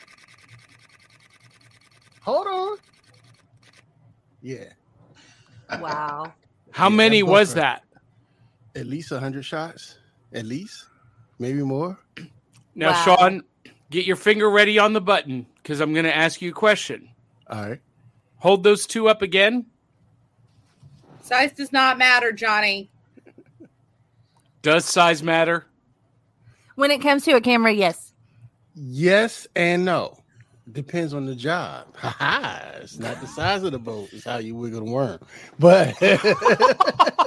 [2.21, 2.77] Hold on.
[4.41, 4.65] Yeah.
[5.71, 6.35] Wow.
[6.71, 7.83] how Yeah, many that was that?
[8.75, 9.97] At least hundred shots.
[10.33, 10.85] At least.
[11.39, 11.99] Maybe more.
[12.75, 12.93] Now, Wow.
[12.93, 13.43] Sean,
[13.89, 17.09] get your finger ready on the button because I'm going to ask you a question.
[17.49, 17.81] All right.
[18.37, 19.65] Hold those two up again.
[21.21, 22.89] Size does not matter, Johnny.
[24.61, 25.65] Does size matter?
[26.75, 28.13] When it comes to a camera, yes.
[28.75, 30.17] Yes and no.
[30.71, 31.87] Depends on the job.
[31.99, 32.63] Ha ha.
[32.81, 35.19] It's not the size of the boat, it's how you wiggle the worm.
[35.57, 35.95] But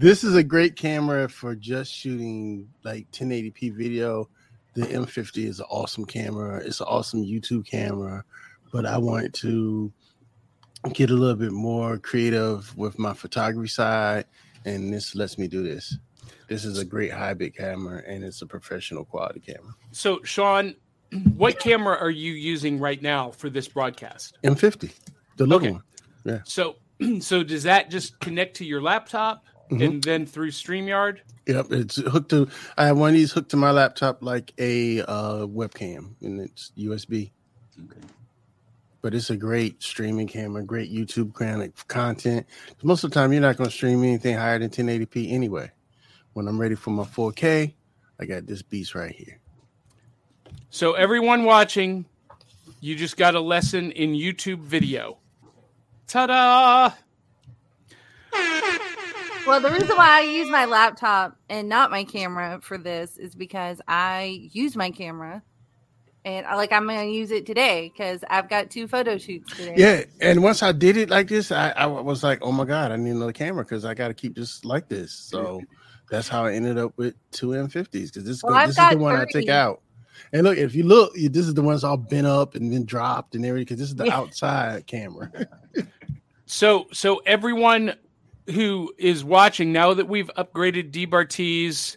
[0.00, 4.30] this is a great camera for just shooting like 1080p video.
[4.72, 6.56] The M50 is an awesome camera.
[6.64, 8.24] It's an awesome YouTube camera,
[8.72, 9.92] but I wanted to
[10.94, 14.24] get a little bit more creative with my photography side,
[14.64, 15.98] and this lets me do this.
[16.48, 19.74] This is a great high bit camera, and it's a professional quality camera.
[19.92, 20.76] So, Sean,
[21.34, 24.38] what camera are you using right now for this broadcast?
[24.44, 24.94] M50,
[25.36, 25.72] the little Okay.
[25.72, 25.82] one.
[26.24, 26.38] Yeah.
[26.44, 26.76] So,
[27.20, 29.84] so does that just connect to your laptop Mhm.
[29.84, 31.18] and then through StreamYard?
[31.46, 32.48] Yep, it's hooked to.
[32.76, 36.72] I have one of these hooked to my laptop like a uh, webcam, and it's
[36.76, 37.30] USB.
[37.78, 38.00] Okay.
[39.02, 42.46] But it's a great streaming camera, great YouTube kind content.
[42.82, 45.70] Most of the time, you're not going to stream anything higher than 1080p anyway.
[46.34, 47.74] When I'm ready for my 4K,
[48.20, 49.38] I got this beast right here.
[50.68, 52.04] So, everyone watching,
[52.80, 55.16] you just got a lesson in YouTube video.
[56.06, 56.90] Ta da!
[59.46, 63.34] Well, the reason why I use my laptop and not my camera for this is
[63.34, 65.42] because I use my camera,
[66.24, 69.50] and I, like I'm going to use it today because I've got two photo shoots
[69.56, 69.74] today.
[69.76, 72.92] Yeah, and once I did it like this, I, I was like, "Oh my god,
[72.92, 75.62] I need another camera because I got to keep this like this." So
[76.10, 78.98] that's how I ended up with two M50s because this, Well, this is the got
[78.98, 79.32] one I 30.
[79.32, 79.80] take out.
[80.32, 83.34] And look, if you look, this is the one's all bent up and then dropped
[83.34, 84.16] and everything because this is the Yeah.
[84.18, 85.30] outside camera.
[86.46, 87.94] So, so everyone
[88.50, 91.96] who is watching now that we've upgraded D Barti's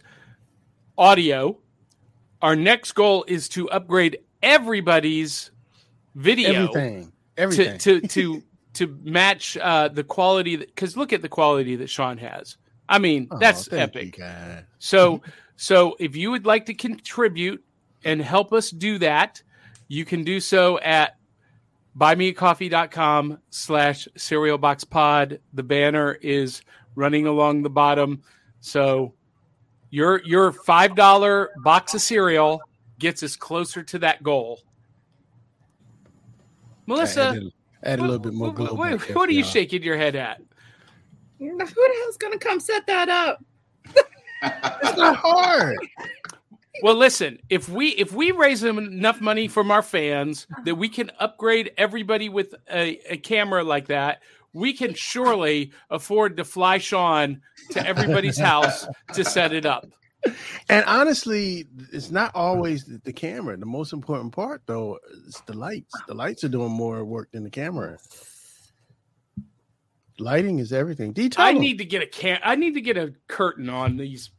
[0.96, 1.58] audio,
[2.42, 5.50] our next goal is to upgrade everybody's
[6.14, 7.78] video everything, everything.
[7.78, 8.42] to to to
[8.74, 10.56] to match uh, the quality.
[10.56, 12.56] Because look at the quality that Sean has.
[12.88, 14.20] I mean, Oh, that's epic.
[14.78, 15.22] So,
[15.56, 17.64] so if you would like to contribute
[18.04, 19.42] and help us do that,
[19.88, 21.16] you can do so at
[21.98, 25.40] buymeacoffee.com slash cereal box pod.
[25.52, 26.62] The banner is
[26.94, 28.22] running along the bottom.
[28.60, 29.14] So
[29.90, 32.60] your your five dollar box of cereal
[32.98, 34.60] gets us closer to that goal.
[34.64, 36.08] I
[36.86, 38.74] Melissa, added, added a little bit more what, glow.
[38.74, 40.40] what- back what are you shaking your head at?
[41.38, 41.64] Who the
[42.02, 43.44] hell's gonna come set that up?
[44.46, 45.78] It's not hard.
[46.82, 50.62] Well, listen, if we if we raise enough money from our fans uh-huh.
[50.64, 54.22] that we can upgrade everybody with a, a camera like that,
[54.52, 59.86] we can surely afford to fly Sean to everybody's house to set it up.
[60.70, 63.58] And honestly, it's not always the, camera.
[63.58, 65.92] The most important part, though, is the lights.
[66.08, 67.98] The lights are doing more work than the camera.
[70.18, 71.12] Lighting is everything.
[71.12, 71.60] D, I them.
[71.60, 72.38] need to get a can.
[72.42, 74.30] I need to get a curtain on these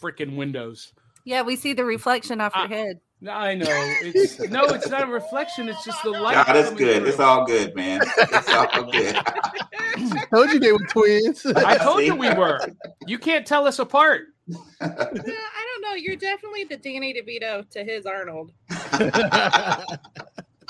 [0.00, 0.92] freaking windows.
[1.24, 2.68] Yeah, we see the reflection off your Ah.
[2.68, 3.00] head.
[3.28, 5.68] I know it's no, it's not a reflection.
[5.68, 6.46] It's just the light.
[6.46, 7.02] God, it's good.
[7.02, 7.08] through.
[7.10, 8.00] It's all good, man.
[8.02, 9.14] It's all good.
[10.30, 11.44] told you they were twins.
[11.44, 12.58] I told you we were.
[13.06, 14.28] You can't tell us apart.
[14.80, 15.94] Yeah, I don't know.
[15.96, 18.52] You're definitely the Danny DeVito to his Arnold.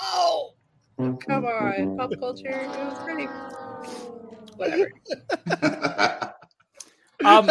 [0.03, 0.55] Oh,
[0.97, 2.49] come on, pop culture.
[2.49, 3.27] It was pretty.
[4.57, 4.91] Whatever.
[7.25, 7.51] Um,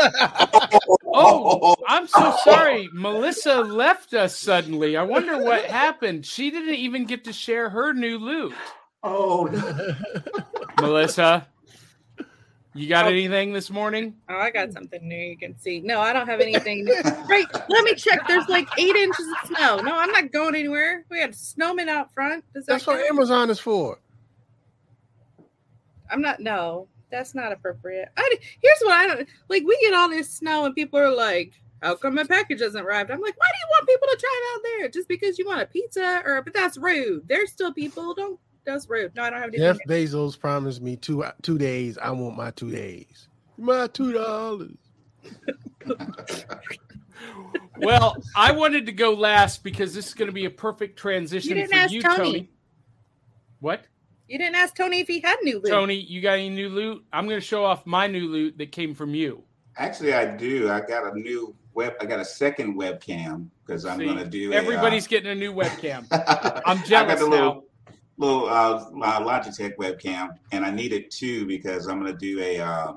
[1.13, 2.89] oh, I'm so sorry.
[2.93, 4.95] Melissa left us suddenly.
[4.97, 6.25] I wonder what happened.
[6.25, 8.53] She didn't even get to share her new loot.
[9.03, 9.47] oh,
[10.81, 11.47] Melissa,
[12.75, 13.09] you got Oh.
[13.09, 14.15] anything this morning?
[14.29, 15.79] Oh, I got something new you can see.
[15.81, 16.85] No, I don't have anything.
[16.85, 16.93] New.
[17.29, 18.27] Right, let me check.
[18.27, 19.77] There's like eight inches of snow.
[19.77, 21.05] No, I'm not going anywhere.
[21.09, 22.43] We had snowmen out front.
[22.53, 22.99] Does that That's what?
[23.09, 23.99] Amazon is for.
[26.11, 26.39] I'm not.
[26.39, 28.09] No, that's not appropriate.
[28.17, 29.63] I, here's what I don't like.
[29.65, 33.11] We get all this snow, and people are like, "How come my package hasn't arrived?"
[33.11, 35.61] I'm like, "Why do you want people to drive out there just because you want
[35.61, 37.27] a pizza?" Or, but that's rude.
[37.27, 38.13] There's still people.
[38.13, 38.39] Don't.
[38.65, 39.15] That's rude.
[39.15, 39.65] No, I don't have anything.
[39.65, 41.97] Jeff Bezos promised me two two days.
[41.97, 43.27] I want my two days.
[43.57, 44.77] My two dollars.
[47.81, 51.49] Well, I wanted to go last because this is going to be a perfect transition
[51.49, 52.17] You didn't for ask you, Tony.
[52.17, 52.49] Tony.
[53.59, 53.85] What?
[54.29, 55.71] You didn't ask Tony if he had new loot.
[55.71, 57.03] Tony, you got any new loot?
[57.11, 59.43] I'm going to show off my new loot that came from you.
[59.75, 60.69] Actually, I do.
[60.69, 61.93] I got a new web.
[61.99, 64.53] I got a second webcam because I'm going to do.
[64.53, 66.05] Everybody's A, getting a new webcam.
[66.11, 67.31] uh, I'm I got jealous the now.
[67.31, 67.65] little
[68.17, 72.39] little uh, uh, Logitech webcam, and I need it too because I'm going to do
[72.39, 72.93] a uh,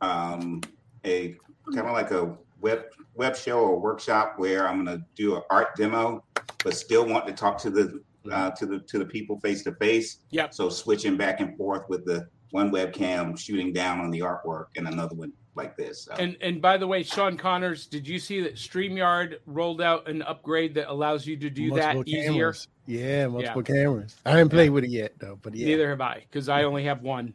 [0.00, 0.60] um,
[1.04, 1.36] a
[1.72, 5.42] kind of like a web web show or workshop where I'm going to do an
[5.50, 6.24] art demo,
[6.64, 9.74] but still want to talk to the uh, to the to the people face to
[9.74, 10.18] face.
[10.30, 10.54] Yep.
[10.54, 14.86] So switching back and forth with the one webcam shooting down on the artwork and
[14.86, 16.04] another one like this.
[16.04, 16.12] So.
[16.14, 20.22] And and by the way, Sean Connors, did you see that StreamYard rolled out an
[20.22, 22.32] upgrade that allows you to do Multiple that easier?
[22.32, 22.68] cameras.
[22.86, 24.16] Yeah, multiple cameras.
[24.26, 25.66] I haven't played with it yet though, but yeah.
[25.66, 27.34] Neither have I, because I only have one.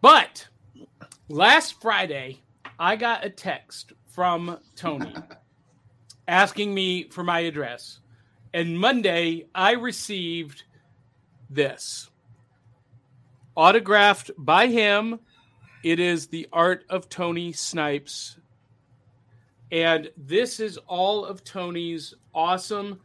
[0.00, 0.48] But
[1.28, 2.40] last Friday,
[2.78, 5.14] I got a text from Tony
[6.28, 8.00] asking me for my address.
[8.52, 10.64] And Monday, I received
[11.48, 12.10] this
[13.56, 15.20] autographed by him.
[15.82, 18.38] It is the art of Tony Snipes.
[19.72, 23.00] And this is all of Tony's awesome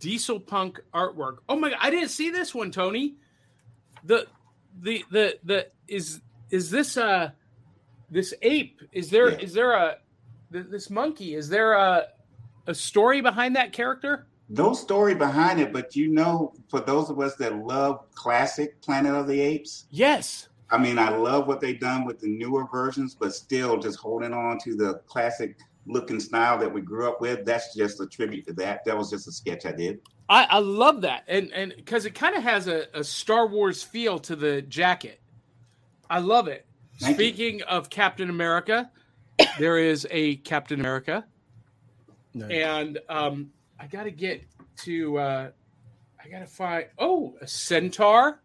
[0.00, 1.38] diesel punk artwork.
[1.48, 3.16] Oh my god, I didn't see this one, Tony.
[4.04, 4.26] The
[4.80, 6.20] the the the is
[6.50, 7.30] is this uh
[8.10, 8.80] this ape?
[8.92, 9.54] Is there is Yeah.
[9.54, 9.96] there a
[10.50, 11.34] this monkey?
[11.34, 12.06] Is there a
[12.66, 14.27] a story behind that character?
[14.48, 19.14] No story behind it, but you know, for those of us that love classic Planet
[19.14, 20.48] of the Apes, Yes.
[20.70, 24.34] I mean, I love what they've done with the newer versions, but still just holding
[24.34, 27.46] on to the classic look and style that we grew up with.
[27.46, 28.84] That's just a tribute to that.
[28.84, 30.00] That was just a sketch I did.
[30.28, 33.82] I, I love that, and and because it kind of has a, a Star Wars
[33.82, 35.20] feel to the jacket.
[36.10, 36.66] I love it.
[37.00, 37.24] Thank you.
[37.28, 38.90] Speaking of Captain America,
[39.58, 41.24] there is a Captain America,
[42.34, 42.50] Nice.
[42.50, 44.42] and um, I got to get
[44.78, 45.18] to.
[45.18, 45.50] Uh,
[46.24, 46.86] I got to find.
[46.98, 48.40] Oh, a centaur.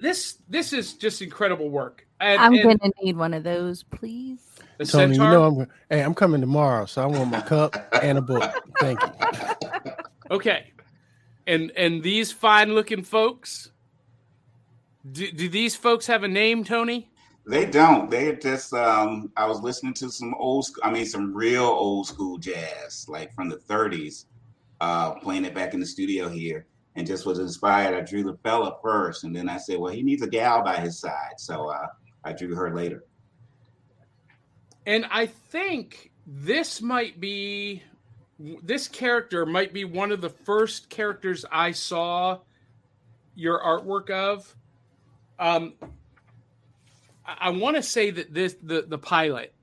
[0.00, 2.06] This this is just incredible work.
[2.20, 4.40] And, I'm and gonna need one of those, please.
[4.76, 5.26] the Tony, centaur.
[5.26, 8.52] you know I'm hey, I'm coming tomorrow, so I want my cup and a book.
[8.78, 9.08] Thank you.
[10.30, 10.70] Okay.
[11.46, 13.70] And and these fine looking folks,
[15.10, 17.09] do, do these folks have a name, Tony?
[17.46, 18.10] They don't.
[18.10, 18.72] They're just.
[18.74, 20.66] Um, I was listening to some old.
[20.82, 24.26] I mean, some real old school jazz, like from the '30s,
[24.80, 26.66] uh, playing it back in the studio here,
[26.96, 27.96] and just was inspired.
[27.96, 30.76] I drew the fella first, and then I said, "Well, he needs a gal by
[30.76, 31.86] his side," so uh,
[32.24, 33.04] I drew her later.
[34.86, 37.82] And I think this might be
[38.62, 42.38] this character might be one of the first characters I saw
[43.34, 44.56] your artwork of.
[45.38, 45.74] Um
[47.38, 49.54] I, want to say that this the the pilot.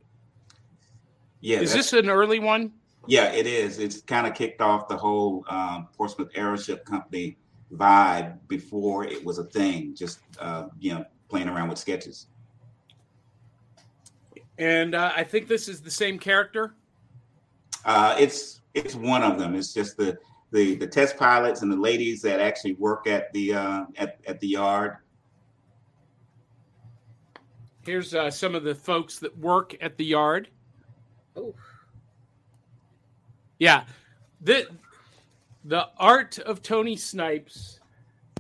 [1.41, 2.73] Yeah, Is this an early one?
[3.07, 3.79] Yeah, it is.
[3.79, 7.37] It's kind of kicked off the whole um, Portsmith Aeroship Company
[7.73, 9.95] vibe before it was a thing.
[9.95, 12.27] Just uh, you know, playing around with sketches.
[14.57, 16.73] And uh, I think this is the same character.
[17.85, 19.55] Uh, it's it's one of them.
[19.55, 20.17] It's just the
[20.51, 24.39] the the test pilots and the ladies that actually work at the uh, at at
[24.39, 24.97] the yard.
[27.87, 30.49] Here's uh, some of the folks that work at the yard.
[31.37, 31.55] Oh,
[33.59, 33.85] Yeah.
[34.41, 34.67] The
[35.63, 37.79] the art of Tony Snipes.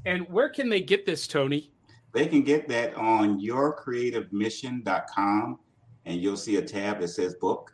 [0.05, 1.71] And where can they get this, Tony?
[2.11, 5.59] They can get that on yourcreativemission.com
[6.05, 7.71] and you'll see a tab that says book.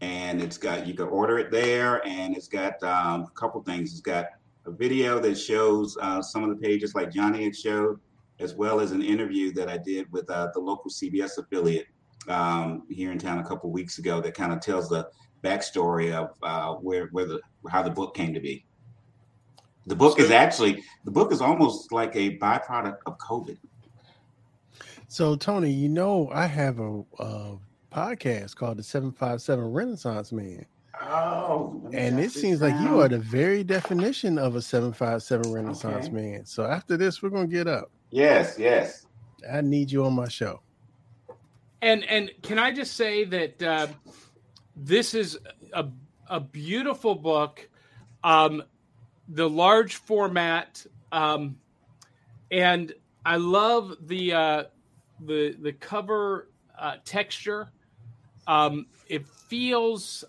[0.00, 3.90] And it's got you can order it there, and it's got um, a couple things.
[3.90, 4.26] It's got
[4.66, 7.98] a video that shows uh, some of the pages like Johnny had showed,
[8.40, 11.86] as well as an interview that I did with uh, the local CBS affiliate
[12.28, 15.08] um, here in town a couple weeks ago that kind of tells the
[15.42, 18.64] backstory of uh, where where the how the book came to be.
[19.86, 23.58] The book is actually the book is almost like a byproduct of COVID.
[25.08, 27.52] So Tony, you know I have a, uh
[27.90, 30.66] podcast called the Seven Five Seven Renaissance Man,
[31.00, 35.50] Oh, and it seems like you are the very definition of a seven five seven
[35.50, 36.14] Renaissance Okay.
[36.14, 36.44] man.
[36.44, 37.90] So after this, we're gonna get up.
[38.10, 39.06] Yes, yes.
[39.50, 40.60] I need you on my show.
[41.80, 43.86] And and can I just say that uh,
[44.74, 45.38] this is
[45.72, 45.86] a
[46.28, 47.68] a beautiful book,
[48.24, 48.62] um,
[49.28, 51.56] the large format, um,
[52.50, 52.92] and
[53.24, 54.64] I love the uh,
[55.20, 57.70] the the cover uh, texture.
[58.46, 60.24] Um, it feels,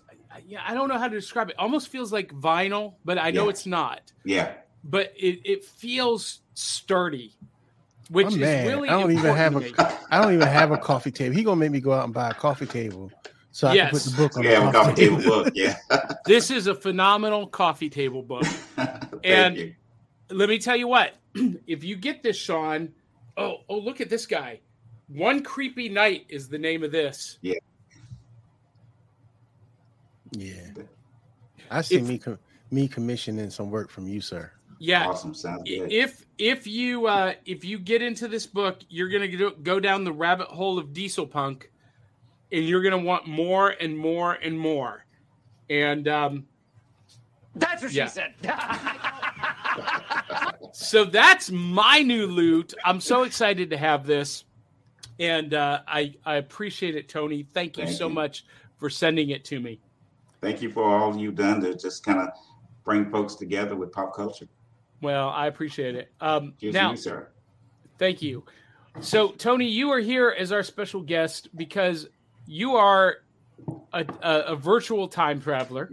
[0.46, 1.56] yeah, I don't know how to describe it.
[1.58, 3.50] Almost feels like vinyl, but I know Yeah.
[3.50, 4.12] it's not.
[4.24, 4.52] Yeah.
[4.84, 7.32] But it, it feels sturdy,
[8.10, 8.66] which I'm is mad.
[8.66, 9.88] really I don't even have important to me.
[9.90, 11.34] a I don't even have a coffee table.
[11.34, 13.10] He gonna make me go out and buy a coffee table
[13.52, 15.44] so I can put the book on Yeah, the we coffee got a table table.
[15.44, 15.52] book.
[15.56, 15.76] Yeah.
[16.26, 18.44] This is a phenomenal coffee table book.
[19.24, 19.74] And- you.
[20.32, 21.14] Let me tell you what,
[21.66, 22.90] if you get this, Sean,
[23.36, 24.60] oh, oh, look at this guy.
[25.08, 27.38] One Creepy Night is the name of this.
[27.42, 27.54] Yeah.
[30.32, 30.54] Yeah,
[31.70, 32.38] I see If- me com-
[32.70, 34.52] me commissioning some work from you, sir.
[34.82, 35.06] Yeah.
[35.08, 35.34] Awesome.
[35.34, 35.92] Sounds I- good.
[35.92, 40.04] If if you uh if you get into this book, you're gonna go- go down
[40.04, 41.70] the rabbit hole of diesel punk,
[42.50, 45.04] and you're gonna want more and more and more.
[45.68, 46.46] And um,
[47.54, 48.06] That's what Yeah.
[48.06, 48.34] she said.
[50.72, 52.74] so that's my new loot.
[52.84, 54.44] I'm so excited to have this.
[55.18, 57.42] and uh, I I appreciate it, Tony.
[57.42, 58.14] Thank you Thank so you.
[58.14, 58.44] much
[58.78, 59.78] for sending it to me.
[60.40, 62.30] Thank you for all you've done to just kind of
[62.82, 64.48] bring folks together with pop culture.
[65.00, 66.12] Well, I appreciate it.
[66.20, 67.28] Um, now, you, sir.
[67.98, 68.44] Thank you.
[69.00, 72.08] So, Tony, you are here as our special guest because
[72.46, 73.18] you are
[73.92, 75.92] a, a, a virtual time traveler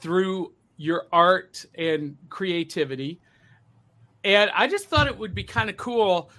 [0.00, 3.20] through your art and creativity.
[4.24, 6.30] And I just thought it would be kind of cool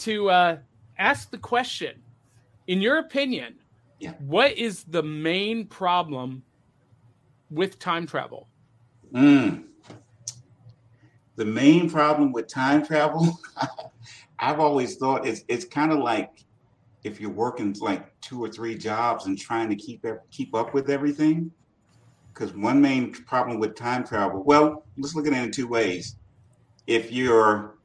[0.00, 0.58] to uh,
[0.98, 2.02] ask the question
[2.66, 3.54] in your opinion,
[4.00, 4.12] Yeah.
[4.18, 6.42] what is the main problem
[7.50, 8.48] with time travel?
[9.12, 9.64] Mm.
[11.36, 13.38] The main problem with time travel,
[14.38, 16.44] I've always thought it's it's kind of like
[17.04, 20.90] if you're working like two or three jobs and trying to keep keep up with
[20.90, 21.50] everything.
[22.32, 26.16] Because one main problem with time travel, well, let's look at it in two ways.
[26.86, 27.76] If you're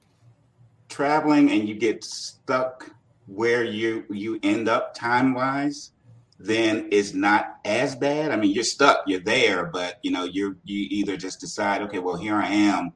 [0.90, 2.90] traveling and you get stuck
[3.28, 5.92] where you you end up time wise,
[6.40, 8.32] then it's not as bad.
[8.32, 12.00] I mean, you're stuck, you're there, but you know, you you either just decide, okay,
[12.00, 12.94] well, here I am.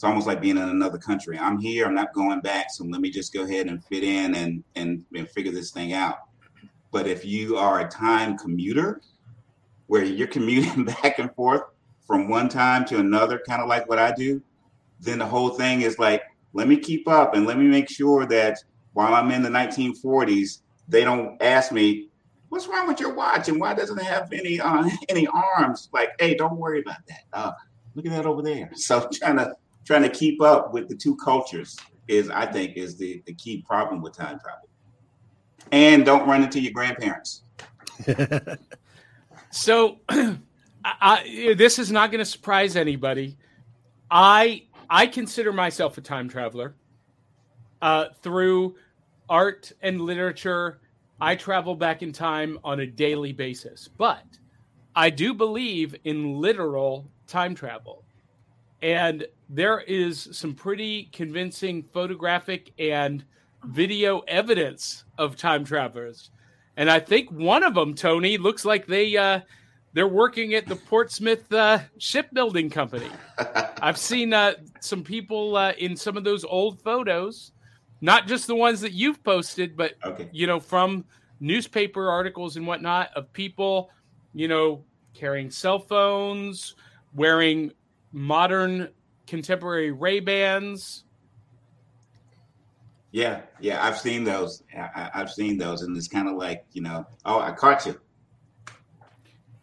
[0.00, 1.38] It's almost like being in another country.
[1.38, 4.34] I'm here, I'm not going back, so let me just go ahead and fit in
[4.34, 6.20] and and, and figure this thing out.
[6.90, 9.02] But if you are a time commuter,
[9.88, 11.64] where you're commuting back and forth
[12.06, 14.40] from one time to another, kind of like what I do,
[15.00, 16.22] then the whole thing is like,
[16.54, 18.56] let me keep up and let me make sure that
[18.94, 22.08] while I'm in the 1940s, they don't ask me,
[22.48, 25.90] what's wrong with your watch and why doesn't it have any uh, any arms?
[25.92, 27.24] Like, hey, don't worry about that.
[27.34, 27.52] Uh,
[27.94, 28.70] look at that over there.
[28.76, 29.52] So trying to
[29.90, 31.76] trying to keep up with the two cultures
[32.06, 34.68] is, I think, is the the key problem with time travel.
[35.72, 37.42] And don't run into your grandparents.
[39.50, 39.98] So,
[40.84, 43.36] I, this is not going to surprise anybody.
[44.10, 46.74] I I consider myself a time traveler.
[47.82, 48.76] Uh, through
[49.28, 50.80] art and literature,
[51.20, 53.88] I travel back in time on a daily basis.
[53.88, 54.24] But
[54.94, 58.04] I do believe in literal time travel,
[58.82, 63.24] and there is some pretty convincing photographic and
[63.64, 66.30] video evidence of time travelers.
[66.76, 69.40] And I think one of them, Tony, looks like they uh,
[69.92, 73.10] they're working at the Portsmith uh, shipbuilding company.
[73.82, 77.50] I've seen uh, some people uh, in some of those old photos,
[78.00, 80.28] not just the ones that you've posted, but Okay.
[80.32, 81.04] you know from
[81.40, 83.90] newspaper articles and whatnot of people,
[84.32, 86.76] you know, carrying cell phones,
[87.14, 87.72] wearing
[88.12, 88.88] modern
[89.30, 91.04] contemporary Ray Bans.
[93.12, 94.62] Yeah, yeah, I've seen those.
[94.76, 97.86] I, I- I've seen those, and it's kind of like you know, oh, I caught
[97.86, 97.98] you.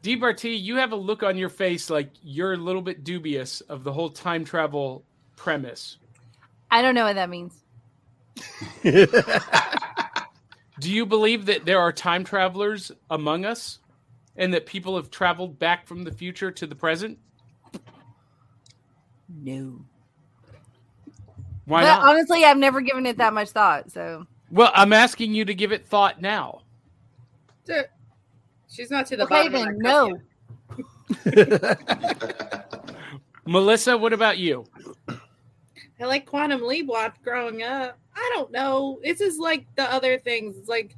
[0.04, 3.84] DBRT, you have a look on your face like you're a little bit dubious of
[3.84, 5.04] the whole time travel
[5.36, 5.98] premise.
[6.72, 7.64] I don't know what that means.
[10.80, 13.80] Do you believe that there are time travelers among us
[14.36, 17.18] and that people have traveled back from the future to the present?
[19.30, 19.82] No.
[21.66, 22.08] Why but not?
[22.08, 23.92] honestly, I've never given it that much thought.
[23.92, 26.62] So well, I'm asking you to give it thought now.
[28.70, 30.22] She's not to the okay, bottom then that
[31.34, 33.04] no.
[33.46, 34.66] Melissa, what about you?
[36.00, 36.90] I like Quantum Leap
[37.24, 37.98] growing up.
[38.16, 39.00] I don't know.
[39.04, 40.58] This is like the other things.
[40.58, 40.96] It's like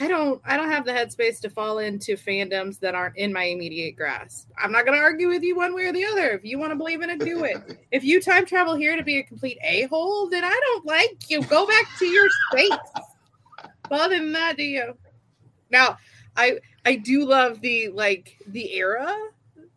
[0.00, 3.44] I don't I don't have the headspace to fall into fandoms that aren't in my
[3.44, 4.48] immediate grasp.
[4.58, 6.30] I'm not gonna argue with you one way or the other.
[6.30, 7.78] If you want to believe in it, do it.
[7.92, 11.42] if you time travel here to be a complete a-hole, then I don't like you.
[11.44, 12.70] Go back to your space.
[13.88, 14.96] But other than that, do you?
[15.70, 15.98] Now,
[16.36, 19.16] I I do love the like the era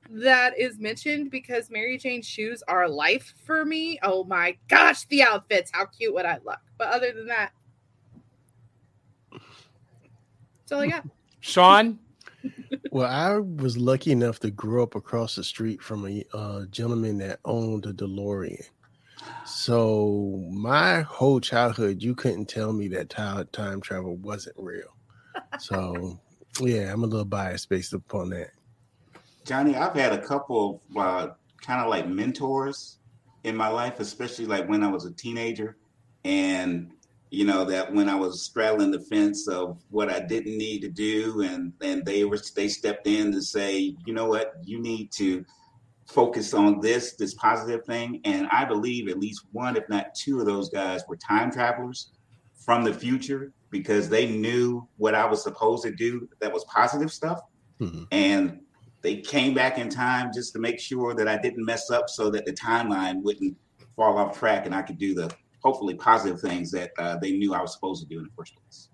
[0.09, 3.99] that is mentioned because Mary Jane's shoes are life for me.
[4.01, 5.70] Oh my gosh, the outfits!
[5.74, 6.59] How cute would I look?
[6.78, 7.51] But other than that,
[10.68, 11.05] that's all I got.
[11.39, 11.97] Sean?
[12.91, 17.18] Well, I was lucky enough to grow up across the street from a uh, gentleman
[17.20, 18.63] that owned a DeLorean.
[19.45, 24.93] So my whole childhood, you couldn't tell me that time travel wasn't real.
[25.59, 26.20] So
[26.59, 28.51] yeah, I'm a little biased based upon that.
[29.45, 31.28] Johnny, I've had a couple of uh,
[31.61, 32.97] kind of like mentors
[33.43, 35.78] in my life, especially like when I was a teenager.
[36.26, 36.91] And,
[37.30, 40.89] you know, that when I was straddling the fence of what I didn't need to
[40.89, 45.11] do, and, and they were they stepped in to say, you know what, you need
[45.13, 45.45] to
[46.05, 48.21] focus on this, this positive thing.
[48.23, 52.11] And I believe at least one, if not two of those guys were time travelers
[52.55, 57.11] from the future because they knew what I was supposed to do that was positive
[57.11, 57.41] stuff.
[57.82, 58.07] Mhm.
[58.11, 58.61] And
[59.01, 62.30] they came back in time just to make sure that I didn't mess up so
[62.32, 63.57] that the timeline wouldn't
[63.95, 65.30] fall off track and I could do the
[65.60, 68.55] hopefully positive things that uh, they knew I was supposed to do in the first
[68.55, 68.89] place.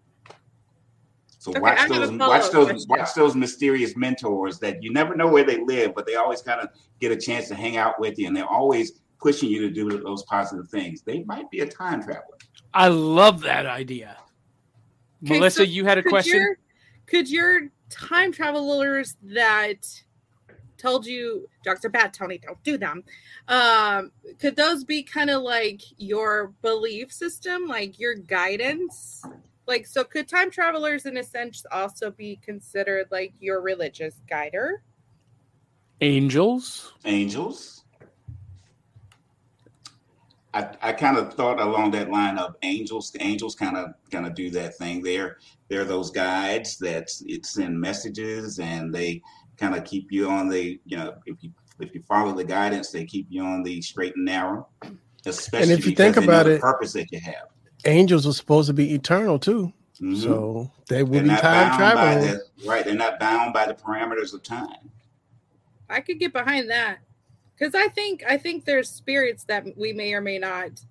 [1.43, 5.13] So Okay, watch have a those, watch those, watch those mysterious mentors that you never
[5.13, 6.69] know where they live, but they always kind of
[7.01, 9.89] get a chance to hang out with you, and they're always pushing you to do
[10.01, 11.01] those positive things.
[11.01, 12.37] They might be a time traveler.
[12.73, 14.17] I love that idea.
[15.25, 16.39] Okay, Melissa, so you had a could question?
[16.39, 16.57] Your,
[17.07, 19.85] could your time travelers that
[20.83, 23.03] told you drugs are bad, Tony, don't do them?
[23.47, 29.23] Um, could those be kind of like your belief system, like your guidance?
[29.65, 34.83] Like, so could time travelers, in a sense, also be considered like your religious guider?
[36.01, 36.93] Angels.
[37.05, 37.85] Angels.
[40.53, 43.09] I, I kind of thought along that line of angels.
[43.09, 45.01] The angels kind of kind of do that thing.
[45.01, 49.21] They're they're those guides that it send messages and they
[49.57, 52.91] kind of keep you on the you know if you if you follow the guidance
[52.91, 54.67] they keep you on the straight and narrow.
[55.25, 57.47] Especially if you think they know about the it- purpose that you have.
[57.85, 60.21] Angels are supposed to be eternal too, Mhm.
[60.21, 62.39] so they They're will be time traveling.
[62.61, 62.83] the right.
[62.85, 64.89] They're not bound by the parameters of time.
[65.89, 66.99] I could get behind that
[67.57, 70.83] because I think I think there's spirits that we may or may not.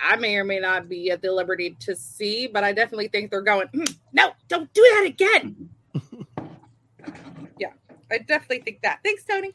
[0.00, 3.30] I may or may not be at the liberty to see, but I definitely think
[3.30, 3.68] they're going.
[3.68, 5.68] "Hmm, no, don't do that again.
[8.10, 9.00] yeah, I definitely think that.
[9.04, 9.54] Thanks, Tony.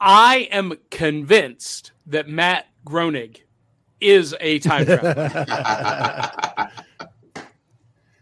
[0.00, 3.36] I am convinced that Matt Groening
[4.00, 5.14] is a time traveler.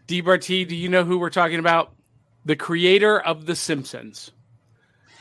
[0.07, 1.93] DBRT, do you know who we're talking about?
[2.45, 4.31] The creator of The Simpsons.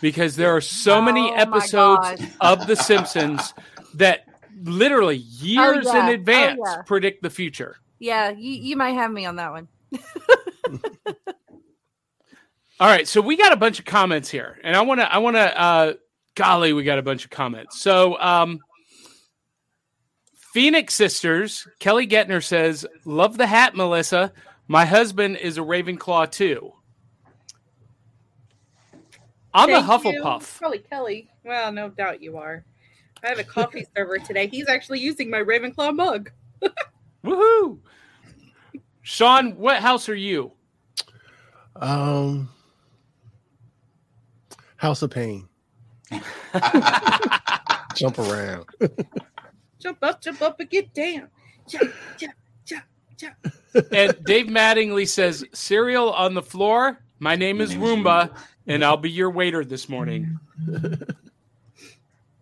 [0.00, 3.54] Because there are so many Oh my episodes of The Simpsons
[3.94, 4.26] that
[4.62, 6.04] literally years oh, yeah.
[6.04, 6.82] in Oh, advance yeah.
[6.86, 7.76] predict the future.
[7.98, 9.68] Yeah, you, you might have me on that one.
[12.80, 15.18] All right, so we got a bunch of comments here, and I want to, I
[15.18, 15.92] want to, uh,
[16.34, 17.80] golly, we got a bunch of comments.
[17.80, 18.58] So, um,
[20.52, 24.32] Phoenix Sisters, Kelly Getner says, "Love the hat, Melissa.
[24.68, 26.72] My husband is a Ravenclaw too.
[29.54, 30.22] I'm a Thank you.
[30.22, 30.58] Hufflepuff.
[30.58, 31.30] Probably Kelly.
[31.44, 32.64] Well, no doubt you are.
[33.22, 34.46] I have a coffee server today.
[34.46, 36.30] He's actually using my Ravenclaw mug.
[37.24, 37.78] Woohoo!"
[39.02, 40.52] Sean, what house are you?
[41.76, 42.48] Um,
[44.82, 45.48] House of Pain.
[47.94, 48.66] Jump around.
[49.78, 51.28] Jump up, jump up, and get down.
[51.68, 52.82] Jump, jump, jump,
[53.16, 53.36] jump.
[53.92, 56.98] and Dave Mattingly says, "Cereal on the floor.
[57.20, 60.40] My name is My name is Roomba, and I'll be your waiter this morning."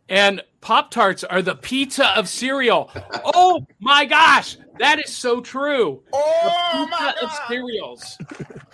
[0.09, 2.91] and Pop Tarts are the pizza of cereal.
[3.23, 6.03] Oh my gosh, that is so true.
[6.15, 8.19] Oh the pizza of cereals.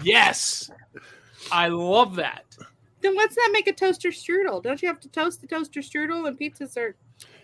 [0.02, 0.70] Yes,
[1.50, 2.44] I love that.
[3.06, 4.60] Then what's that make a toaster strudel?
[4.60, 6.96] Don't you have to toast the toaster strudel and pizzas are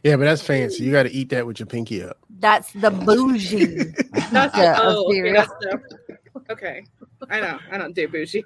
[0.02, 0.82] Yeah, but that's fancy.
[0.82, 2.18] You got to eat that with your pinky up.
[2.40, 3.66] That's the bougie.
[4.32, 5.80] That's Yeah, of oh, okay, that's the-
[6.50, 6.84] okay.
[7.30, 7.60] I know.
[7.70, 8.44] I don't do bougie.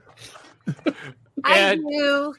[1.43, 2.35] I do.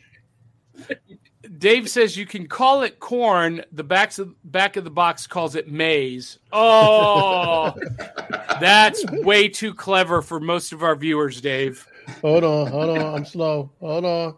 [1.58, 3.64] Dave says you can call it corn.
[3.72, 6.38] The back of back of the box calls it maize.
[6.52, 7.74] Oh,
[8.62, 11.88] that's way too clever for most of our viewers, Dave.
[12.22, 13.16] Hold on, hold on.
[13.16, 13.72] I'm slow.
[13.80, 14.36] Hold on.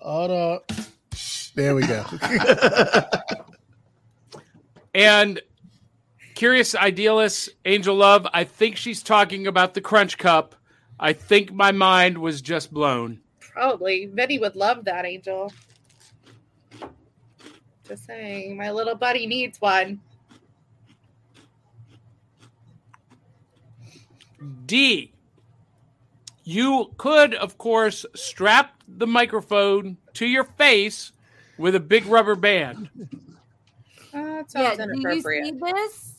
[0.00, 0.60] Hold on.
[1.54, 2.04] There we go.
[4.96, 5.42] And
[6.34, 8.26] curious idealist, Angel Love.
[8.32, 10.54] I think she's talking about the Crunch Cup.
[10.98, 13.20] I think my mind was just blown.
[13.38, 14.06] Probably.
[14.06, 15.52] Betty would love that, Angel.
[17.86, 18.56] Just saying.
[18.56, 20.00] My little buddy needs one.
[24.64, 25.12] D.
[26.48, 31.10] You could, of course, strap the microphone to your face
[31.58, 32.88] with a big rubber band.
[34.14, 36.14] Uh, Yeah, do you see this?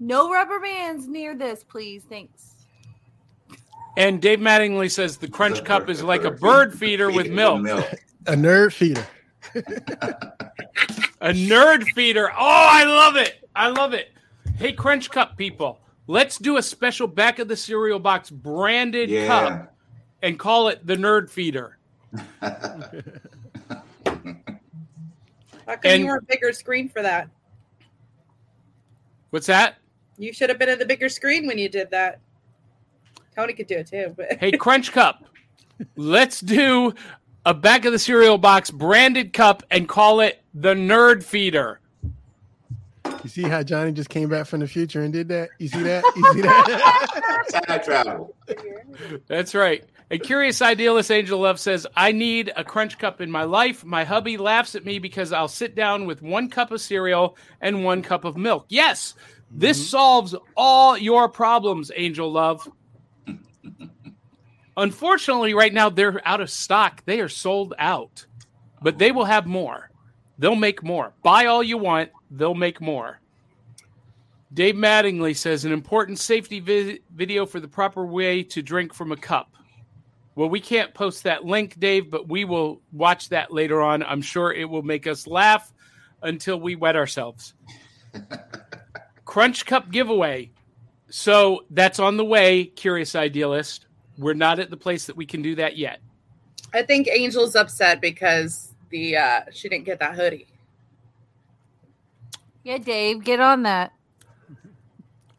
[0.00, 2.02] No rubber bands near this, please.
[2.08, 2.54] Thanks.
[3.98, 7.66] And Dave Mattingly says the Crunch Cup is like a bird feeder with milk.
[8.26, 9.06] A nerd feeder.
[11.20, 12.30] A nerd feeder.
[12.30, 13.46] Oh, I love it.
[13.54, 14.12] I love it.
[14.56, 19.26] Hey, Crunch Cup people, let's do a special back of the cereal box branded Yeah.
[19.26, 19.74] cup
[20.22, 21.78] and call it the nerd feeder.
[25.66, 27.28] How come And- you weren't bigger screen for that?
[29.30, 29.76] What's that?
[30.18, 32.20] You should have been at the bigger screen when you did that.
[33.34, 35.24] Tony could do it too, but Hey, Crunch Cup,
[35.96, 36.94] let's do
[37.44, 41.80] a back of the cereal box branded cup and call it the nerd feeder.
[43.24, 45.48] You see how Johnny just came back from the future and did that?
[45.58, 46.04] You see that?
[46.14, 47.64] You see that?
[47.66, 48.36] Time travel.
[49.26, 49.82] That's right.
[50.10, 53.82] A curious idealist Angel Love says, I need a crunch cup in my life.
[53.82, 57.82] My hubby laughs at me because I'll sit down with one cup of cereal and
[57.82, 58.66] one cup of milk.
[58.68, 59.14] Yes,
[59.50, 59.86] this mm-hmm.
[59.86, 62.68] solves all your problems, Angel Love.
[64.76, 67.02] Unfortunately, right now they're out of stock.
[67.06, 68.26] They are sold out,
[68.82, 69.88] but they will have more.
[70.38, 71.14] They'll make more.
[71.22, 73.20] Buy all you want, they'll make more.
[74.52, 79.10] Dave Mattingly says an important safety vi- video for the proper way to drink from
[79.10, 79.50] a cup.
[80.36, 84.02] Well, we can't post that link, Dave, but we will watch that later on.
[84.02, 85.72] I'm sure it will make us laugh
[86.22, 87.54] until we wet ourselves.
[89.24, 90.50] Crunch Cup giveaway.
[91.08, 93.86] So that's on the way, Curious Idealist.
[94.18, 96.00] We're not at the place that we can do that yet.
[96.72, 100.46] I think Angel's upset because the uh she didn't get that hoodie.
[102.64, 103.92] Yeah, Dave, get on that.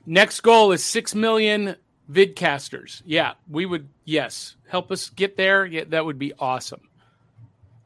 [0.05, 1.76] Next goal is 6 million
[2.11, 3.01] vidcasters.
[3.05, 4.55] Yeah, we would, yes.
[4.67, 5.65] Help us get there.
[5.65, 6.82] Yeah, that would be awesome.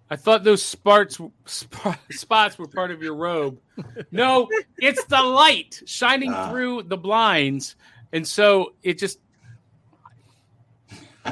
[0.10, 3.60] I thought those sparks, sp- spots were part of your robe.
[4.12, 6.50] No, it's the light shining Ah.
[6.50, 7.76] through the blinds.
[8.12, 9.20] And so it just.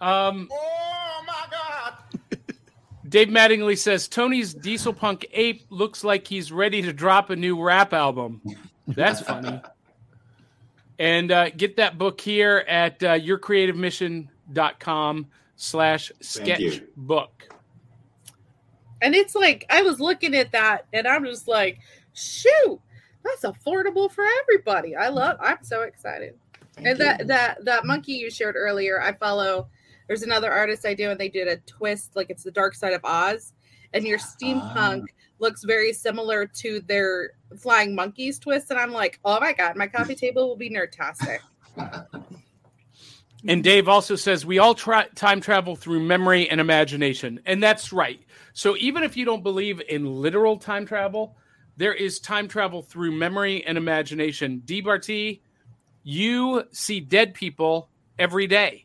[0.00, 1.11] Um, my God!
[3.12, 7.62] Dave Mattingly says Tony's Diesel Punk Ape looks like he's ready to drop a new
[7.62, 8.40] rap album.
[8.88, 9.60] That's funny.
[10.98, 17.48] and uh, get that book here at uh, yourcreativemission.com slash sketchbook.
[19.02, 21.80] And it's like I was looking at that and I'm just like,
[22.14, 22.80] shoot,
[23.22, 24.96] that's affordable for everybody.
[24.96, 26.38] I love I'm so excited.
[26.76, 27.04] Thank and you.
[27.04, 29.68] that that that monkey you shared earlier, I follow
[30.12, 32.92] there's another artist I do and they did a twist like it's the dark side
[32.92, 33.54] of Oz.
[33.94, 35.14] And your steampunk ah.
[35.38, 38.70] looks very similar to their flying monkeys twist.
[38.70, 41.38] And I'm like, oh my god, my coffee table will be nerdtastic.
[43.48, 47.40] And Dave also says we all try time travel through memory and imagination.
[47.46, 48.20] And that's right.
[48.52, 51.38] So even if you don't believe in literal time travel,
[51.78, 54.60] there is time travel through memory and imagination.
[54.66, 54.82] D.
[54.82, 55.42] Barty,
[56.02, 57.88] you see dead people
[58.18, 58.84] every day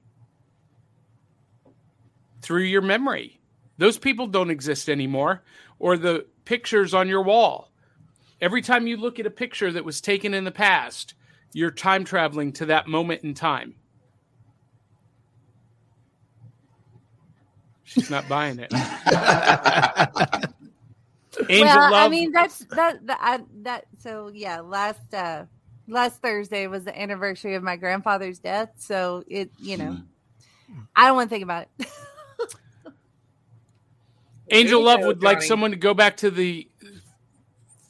[2.47, 3.41] through your memory.
[3.77, 5.43] Those people don't exist anymore,
[5.79, 7.69] or the pictures on your wall.
[8.39, 11.13] Every time you look at a picture that was taken in the past,
[11.51, 13.75] you're time traveling to that moment in time.
[17.83, 18.71] She's not buying it.
[21.49, 24.61] Angel well, I mean that's that that I, that so yeah.
[24.61, 25.45] Last uh
[25.87, 29.97] last Thursday was the anniversary of my grandfather's death, so it you know
[30.95, 31.87] I don't want to think about it.
[34.51, 36.67] Angel Love go, would like someone to go back to the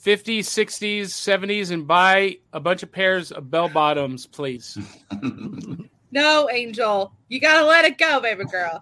[0.03, 4.77] 50s, 60s, 70s and buy a bunch of pairs of bell bottoms, please.
[6.11, 8.79] No, Angel, you gotta let it go, baby girl.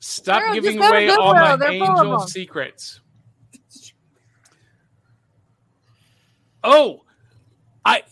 [0.00, 3.00] Stop Girl, giving just go to away all my They're of angel secrets.
[6.64, 7.04] Oh,
[7.84, 8.02] I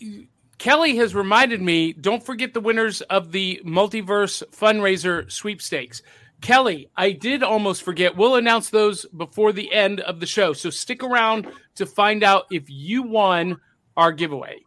[0.58, 1.92] Kelly has reminded me.
[1.92, 6.02] Don't forget the winners of the multiverse fundraiser sweepstakes.
[6.40, 8.16] Kelly, I did almost forget.
[8.16, 10.52] We'll announce those before the end of the show.
[10.52, 13.58] So stick around to find out if you won
[13.96, 14.58] our giveaway.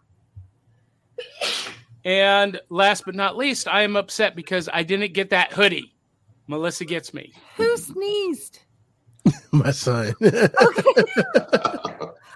[2.06, 5.94] And last but not least, I am upset because I didn't get that hoodie.
[6.48, 7.34] Melissa gets me.
[7.58, 8.60] Who sneezed?
[9.52, 10.14] My son.
[10.22, 10.48] Okay.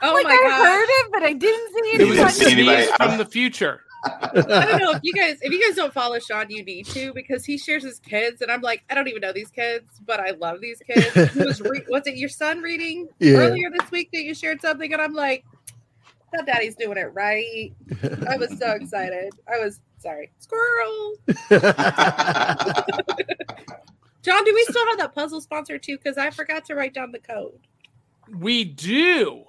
[0.05, 0.65] Oh like my I god.
[0.65, 2.61] heard it, but I didn't see It was didn't a see anybody.
[2.67, 2.83] anybody.
[2.87, 3.79] sneeze from the future.
[4.05, 7.13] I don't know if you guys if you guys don't follow Sean, you need to
[7.13, 10.19] because he shares his kids, and I'm like, I don't even know these kids, but
[10.19, 11.33] I love these kids.
[11.33, 13.37] He was re- was it your son reading Yeah.
[13.37, 15.45] earlier this week that you shared something, and I'm like,
[16.33, 17.71] that daddy's doing it right.
[18.27, 19.31] I was so excited.
[19.47, 21.13] I was sorry, squirrel.
[24.23, 25.97] John, do we still have that puzzle sponsor too?
[25.97, 27.59] Because I forgot to write down the code.
[28.29, 29.43] We do.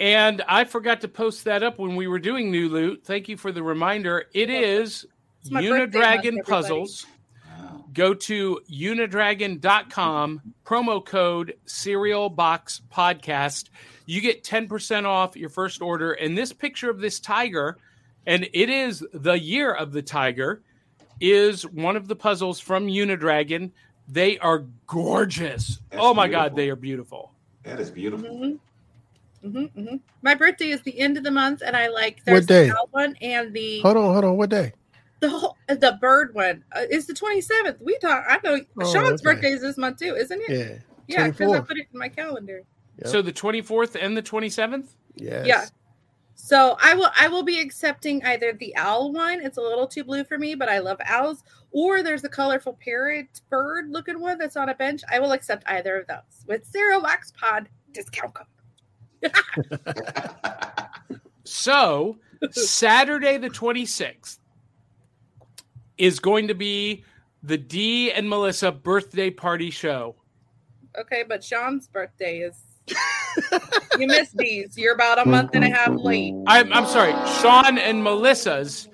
[0.00, 3.02] And I forgot to post that up when we were doing new loot.
[3.04, 4.24] Thank you for the reminder.
[4.34, 5.06] It is
[5.40, 6.44] It's my birthday month, Unidragon.
[6.44, 7.06] Puzzles.
[7.46, 7.84] Wow.
[7.92, 13.68] Go to unidragon.com, promo code Cereal Box Podcast.
[14.06, 16.12] You get 10% off your first order.
[16.12, 17.78] And this picture of this tiger,
[18.26, 20.62] and it is the year of the tiger,
[21.20, 23.70] is one of the puzzles from Unidragon.
[24.08, 25.78] They are gorgeous.
[25.90, 26.48] That's oh my beautiful.
[26.48, 27.32] God, they are beautiful.
[27.62, 28.28] That is beautiful.
[28.28, 28.56] Mm-hmm.
[29.44, 29.96] Mm-hmm, mm-hmm.
[30.22, 32.68] My birthday is the end of the month, and I like What there's day?
[32.68, 34.36] the cow one and the hold on, hold on.
[34.36, 34.72] What day?
[35.20, 37.80] the whole, the bird one uh, is the 27th.
[37.80, 38.24] We talk.
[38.28, 39.34] I know Oh, Sean's okay.
[39.34, 40.50] birthday is this month too, isn't it?
[40.50, 40.78] Yeah.
[41.06, 42.62] Yeah, because I put it in my calendar.
[42.98, 43.08] Yep.
[43.08, 44.86] So the 24th and the 27th?
[45.16, 45.46] Yes.
[45.46, 45.64] Yeah.
[46.34, 49.40] So I will I will be accepting either the owl one.
[49.40, 51.42] It's a little too blue for me, but I love owls.
[51.70, 55.02] Or there's a colorful parrot bird looking one that's on a bench.
[55.10, 58.46] I will accept either of those with cereal box pod discount code.
[61.44, 62.18] So
[62.50, 64.38] Saturday the 26th
[65.96, 67.04] is going to be
[67.42, 70.16] the D and Melissa birthday party show.
[70.98, 72.62] Okay, but Sean's birthday is
[73.98, 74.76] you missed these.
[74.76, 76.34] You're about a month and a half late.
[76.46, 78.88] I'm, I'm sorry, Sean and Melissa's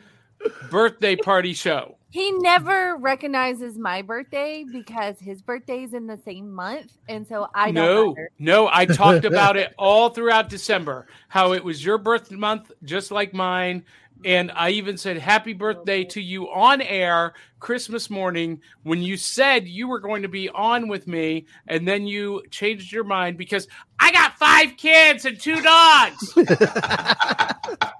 [0.70, 1.96] birthday party show.
[2.10, 7.48] He never recognizes my birthday because his birthday is in the same month, and so
[7.54, 8.30] I don't no, matter.
[8.40, 11.06] no, I talked about it all throughout December.
[11.28, 13.84] How it was your birth month, just like mine,
[14.24, 19.68] and I even said happy birthday to you on air Christmas morning when you said
[19.68, 23.68] you were going to be on with me, and then you changed your mind because
[24.00, 26.34] I got five kids and two dogs.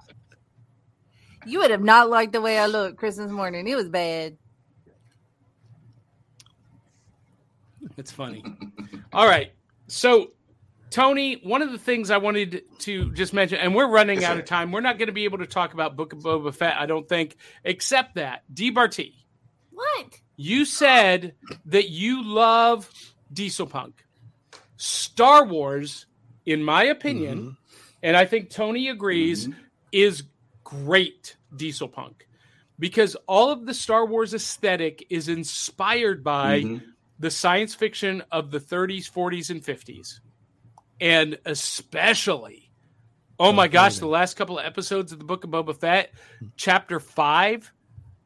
[1.45, 3.67] You would have not liked the way I looked Christmas morning.
[3.67, 4.37] It was bad.
[7.97, 8.43] It's funny.
[9.13, 9.51] All right.
[9.87, 10.31] So,
[10.89, 14.35] Tony, one of the things I wanted to just mention, and we're running Yes, out
[14.35, 14.39] sir.
[14.39, 14.71] of time.
[14.71, 17.07] We're not going to be able to talk about Book of Boba Fett, I don't
[17.07, 19.13] think, except that DBRT,
[19.71, 20.19] What?
[20.35, 21.35] you said
[21.65, 22.89] that you love
[23.31, 24.05] Diesel Punk.
[24.77, 26.07] Star Wars,
[26.45, 27.51] in my opinion, mm-hmm.
[28.01, 29.59] and I think Tony agrees, mm-hmm.
[29.91, 30.23] is
[30.71, 32.27] great Diesel Punk
[32.79, 36.81] because all of the Star Wars aesthetic is inspired by Mhm.
[37.19, 40.21] the science fiction of the 30s, 40s, and 50s.
[40.99, 42.71] And especially,
[43.39, 46.13] oh my gosh, the last couple of episodes of the Book of Boba Fett,
[46.55, 47.71] chapter five,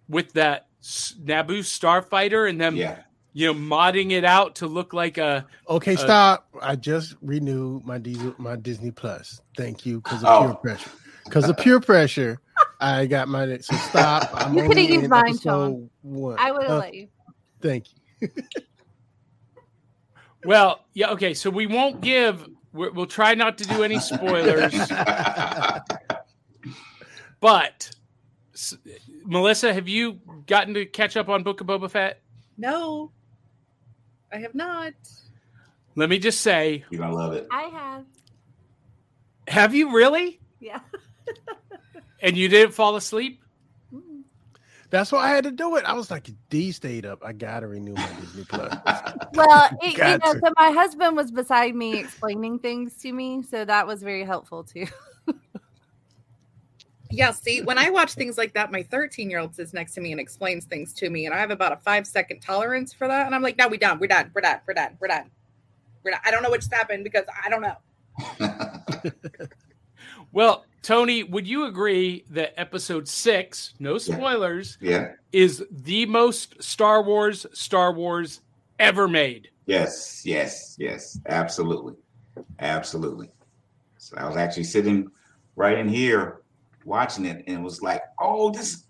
[0.08, 3.02] with that Naboo starfighter and them, Yeah.
[3.34, 5.46] you know, modding it out to look like a.
[5.68, 6.48] Okay, Uh, stop.
[6.62, 9.42] I just renewed my diesel, my Disney Plus.
[9.58, 10.44] Thank you because of Oh.
[10.44, 10.92] pure pressure.
[11.26, 12.40] Because of pure pressure,
[12.80, 13.58] I got my.
[13.58, 14.30] So stop.
[14.34, 15.90] I'm You coulda used mine, episode Sean.
[16.02, 16.38] one.
[16.40, 17.08] I would have Uh, let you.
[17.62, 17.86] Thank
[18.22, 18.30] you.
[20.44, 22.48] Well, yeah, okay, so we won't give.
[22.72, 24.76] We're, we'll try not to do any spoilers,
[27.40, 27.90] but
[28.54, 28.78] s-
[29.26, 32.22] Melissa, have you gotten to catch up on Book of Boba Fett?
[32.60, 33.12] No,
[34.32, 34.94] I have not.
[35.96, 37.48] Let me just say, You're gonna love it.
[37.52, 38.06] I have.
[39.48, 40.40] have you really?
[40.60, 40.80] Yeah.
[42.22, 43.42] And you didn't fall asleep?
[44.90, 45.86] That's why I had to do it.
[45.86, 47.24] I was like, D stayed up.
[47.24, 48.74] I gotta renew my Disney Plus.
[49.34, 50.40] Well, it, you know, Gotcha.
[50.46, 54.64] so my husband was beside me explaining things to me, so that was very helpful
[54.64, 54.88] too.
[57.12, 60.02] Yeah, see, when I watch things like that, my 13 year old sits next to
[60.02, 63.08] me and explains things to me, and I have about a five second tolerance for
[63.08, 63.26] that.
[63.26, 65.30] And I'm like, no, we done, we're done, we're done, we're done, we're done.
[66.04, 66.20] We're done.
[66.26, 67.78] I don't know what just happened because I don't know.
[70.36, 75.14] Well, Tony, would you agree that episode six, no spoilers, yeah.
[75.32, 78.42] is the most Star Wars Star Wars
[78.78, 79.50] ever made?
[79.66, 80.22] Yes.
[80.24, 80.76] Yes.
[80.78, 81.20] Yes.
[81.26, 81.96] Absolutely.
[82.60, 83.32] Absolutely.
[83.98, 85.10] So I was actually sitting
[85.56, 86.42] right in here
[86.84, 88.84] watching it and was like, "Oh, this,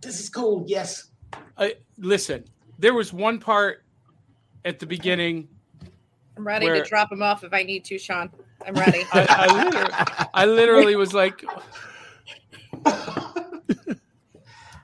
[0.00, 1.12] this is cool." Yes.
[1.56, 2.44] Uh, listen,
[2.80, 3.84] there was one part
[4.64, 5.46] at the beginning.
[6.36, 8.32] I'm ready Where- to drop him off if I need to, Sean.
[8.66, 9.04] I'm ready.
[9.12, 11.44] I, I, literally, I literally was like,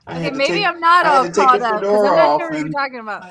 [0.07, 2.49] Okay, maybe take- I'm not I had all caught up because I'm not off sure
[2.49, 3.25] what you're and- talking about.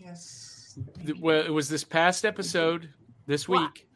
[0.00, 0.78] Yes.
[1.18, 2.88] well, it was this past episode
[3.26, 3.62] this What?
[3.62, 3.88] week.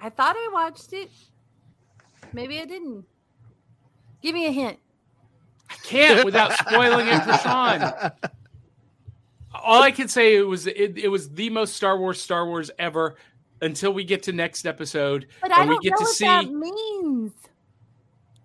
[0.00, 1.10] I thought I watched it.
[2.32, 3.04] Maybe I didn't.
[4.22, 4.78] Give me a hint.
[5.70, 8.10] I can't without spoiling it for Sean.
[9.54, 12.70] All I can say it was it, it was the most Star Wars Star Wars
[12.78, 13.16] ever
[13.60, 16.24] until we get to next episode But and we don't get know to what see.
[16.26, 17.32] that means.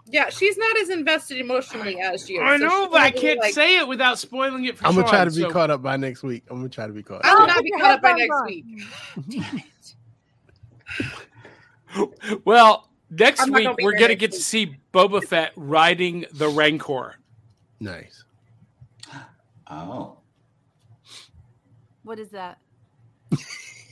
[0.08, 2.42] yeah, she's not as invested emotionally as you.
[2.42, 5.08] I so know, but I can't like, say it without spoiling it for I'm gonna
[5.08, 6.44] try to be so- caught up by next week.
[6.50, 7.38] I'm gonna try to be caught I up.
[7.38, 8.36] will Oh, not be caught up by headphones next
[9.18, 9.26] on.
[9.28, 9.64] week.
[12.46, 16.50] Well, next I'm week gonna we're gonna next get to see Boba Fett riding the
[16.50, 17.16] Rancor.
[17.80, 18.24] Nice.
[19.70, 20.18] Oh.
[22.04, 22.58] What is that?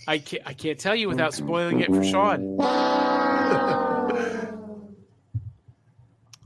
[0.08, 2.58] I can't I can't tell you without spoiling it for Sean.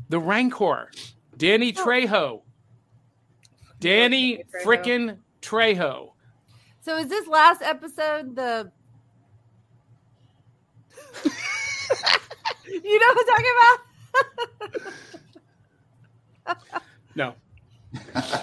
[0.08, 0.92] The Rancor,
[1.36, 1.84] Danny oh.
[1.84, 2.42] Trejo,
[3.80, 6.12] Danny frickin' Trejo.
[6.82, 8.72] So is this last episode the?
[12.68, 13.80] you know what I'm talking about?
[17.18, 17.34] No.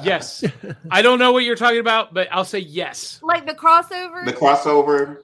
[0.03, 0.45] Yes,
[0.91, 3.21] I don't know what you're talking about, but I'll say yes.
[3.23, 4.25] Like the crossover?
[4.25, 5.19] The crossover.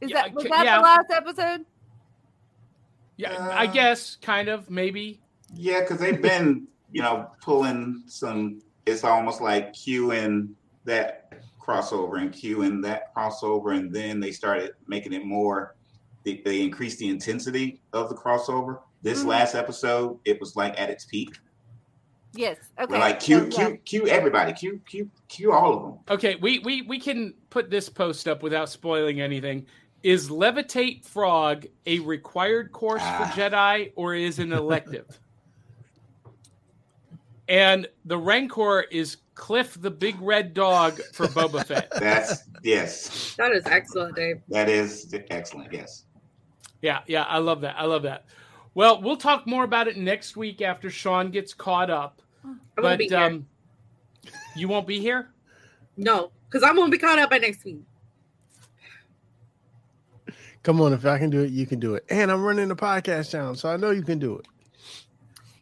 [0.00, 0.76] is Yeah, that was that yeah.
[0.76, 1.66] the last episode?
[3.16, 5.20] Yeah, I Uh, guess kind of maybe.
[5.54, 8.60] Yeah, because they've been, you know, pulling some.
[8.86, 10.50] It's almost like queuing
[10.84, 15.76] that crossover and queuing that crossover, and then they started making it more.
[16.24, 18.80] They, they increased the intensity of the crossover.
[19.02, 19.26] This Mhm.
[19.26, 21.30] last episode, it was like at its peak.
[22.34, 22.56] Yes.
[22.78, 22.92] Okay.
[22.92, 23.66] We're like so, cue, yeah.
[23.68, 25.98] cue, cue everybody, cue, cue, cue all of them.
[26.10, 29.66] Okay, we we we can put this post up without spoiling anything.
[30.02, 33.30] Is levitate frog a required course Ah.
[33.34, 35.18] for Jedi or is an elective?
[37.48, 41.90] and the Rancor is Cliff the big red dog for Boba Fett.
[41.98, 44.40] That's yes, That is excellent, Dave.
[44.48, 45.72] that is excellent.
[45.72, 46.04] Yes.
[46.82, 47.74] Yeah, yeah, I love that.
[47.78, 48.24] I love that.
[48.74, 52.22] Well, we'll talk more about it next week after Sean gets caught up.
[52.44, 53.18] I'm gonna But be here.
[53.18, 53.46] um,
[54.56, 55.28] you won't be here.
[55.96, 57.82] no, because I'm gonna be caught up by next week.
[60.62, 62.04] Come on, if I can do it, you can do it.
[62.08, 64.46] And I'm running the podcast channel, so I know you can do it.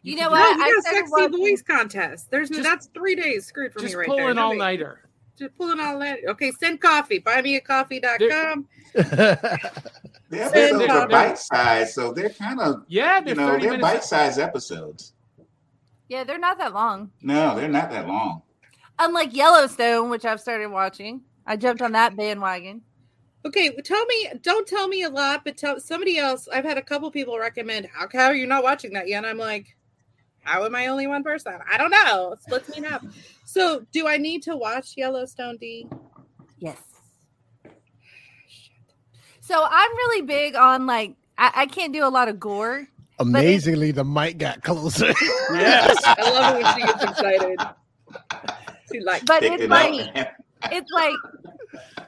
[0.03, 0.57] You know No, what?
[0.57, 2.31] you I got a started sexy voice contest.
[2.31, 4.29] There's Just- that's three days screwed for Just me right pull there.
[4.29, 5.01] an all Nobody- nighter.
[5.37, 6.19] Just pulling all that.
[6.27, 7.19] Okay, send coffee.
[7.19, 8.67] Buymeacoffee.com.
[8.93, 13.57] The episodes they're- are they're- bite sized, so they're kind of Yeah, you they're know
[13.59, 15.13] they're bite sized episodes.
[16.07, 17.11] Yeah, they're not that long.
[17.21, 18.41] No, they're not that long.
[18.99, 21.21] Unlike Yellowstone, which I've started watching.
[21.45, 22.81] I jumped on that bandwagon.
[23.45, 24.29] Okay, tell me.
[24.41, 26.47] Don't tell me a lot, but tell somebody else.
[26.47, 27.87] I've had a couple people recommend.
[27.91, 29.17] How how are you not watching that yet?
[29.17, 29.75] And I'm like,
[30.41, 31.53] how am I only one person?
[31.69, 32.35] I don't know.
[32.41, 33.03] Split me up.
[33.45, 35.57] So, do I need to watch Yellowstone?
[35.57, 35.87] D.
[36.59, 36.77] Yes.
[39.41, 42.87] So I'm really big on like I, I can't do a lot of gore.
[43.19, 45.13] Amazingly, the mic got closer.
[45.51, 46.01] Yes.
[46.05, 47.59] I love it when she gets excited.
[48.91, 49.25] She like.
[49.25, 50.27] But it's it like
[50.71, 51.15] it's like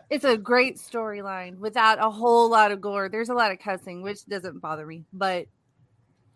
[0.09, 3.09] it's a great storyline without a whole lot of gore.
[3.09, 5.47] There's a lot of cussing, which doesn't bother me, but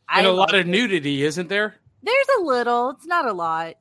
[0.10, 0.68] and a lot of it.
[0.68, 1.76] nudity, isn't there?
[2.04, 2.91] There's a little.
[2.91, 3.76] It's not a lot.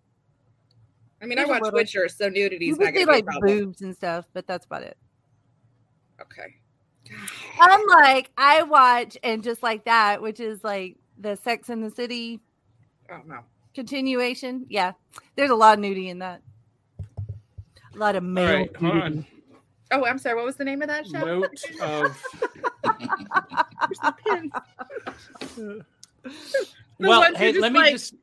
[1.23, 3.07] I mean, I There's a watch little- Witcher, so nudity You is can not going
[3.07, 3.59] to be a like problem.
[3.59, 4.97] boobs and stuff, but that's about it.
[6.21, 6.57] Okay.
[7.61, 12.41] Unlike I watch and just like that, which is like the Sex in the City
[13.11, 13.39] Oh no.
[13.75, 14.67] continuation.
[14.69, 14.93] Yeah,
[15.37, 16.43] there's a lot of nudity in that.
[17.95, 18.55] A lot of All male.
[18.57, 19.27] right, hold on.
[19.93, 20.35] Oh, I'm sorry.
[20.35, 21.25] What was the name of that show?
[21.25, 22.19] Note of
[24.25, 25.83] Where's
[26.99, 28.15] the well, hey, just let me like- just.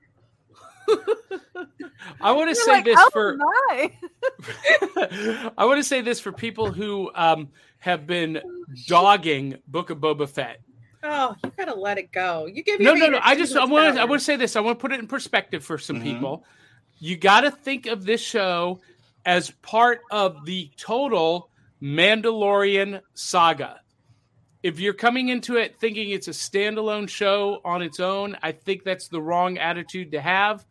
[2.21, 3.91] I want to say like, this oh for my.
[5.57, 7.49] I want to say this for people who um,
[7.79, 8.41] have been
[8.87, 10.59] dogging Book of Boba Fett.
[11.05, 12.45] Oh, you gotta let it go.
[12.45, 13.19] You give me No, no, no.
[13.21, 14.55] I just I want to I want to say this.
[14.55, 16.03] I want to put it in perspective for some Mhm.
[16.03, 16.45] people.
[16.99, 18.79] You got to think of this show
[19.25, 21.49] as part of the total
[21.81, 23.81] Mandalorian saga.
[24.63, 28.83] If you're coming into it thinking it's a standalone show on its own, I think
[28.83, 30.65] that's the wrong attitude to have.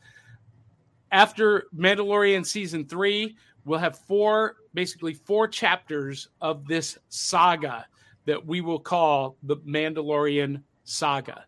[1.11, 3.37] After Mandalorian season three,
[3.67, 7.87] we'll have four, basically four chapters of this saga
[8.25, 11.45] that we will call the Mandalorian saga.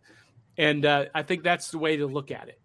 [0.59, 2.61] And uh, I think that's the way to look at it.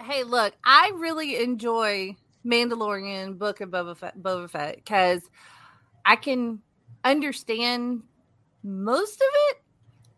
[0.00, 2.14] Hey, look, I really enjoy
[2.46, 5.22] Mandalorian Book of Boba Fett Boba Fett because
[6.04, 6.60] I can
[7.04, 8.02] understand
[8.62, 9.58] most of it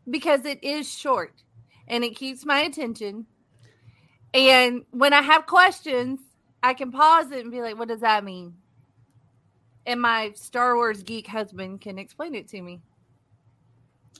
[0.08, 1.42] because it is short
[1.88, 3.26] and it keeps my attention.
[4.32, 6.20] And when I have questions,
[6.62, 8.54] I can pause it and be like, what does that mean?
[9.86, 12.80] And my Star Wars geek husband can explain it to me.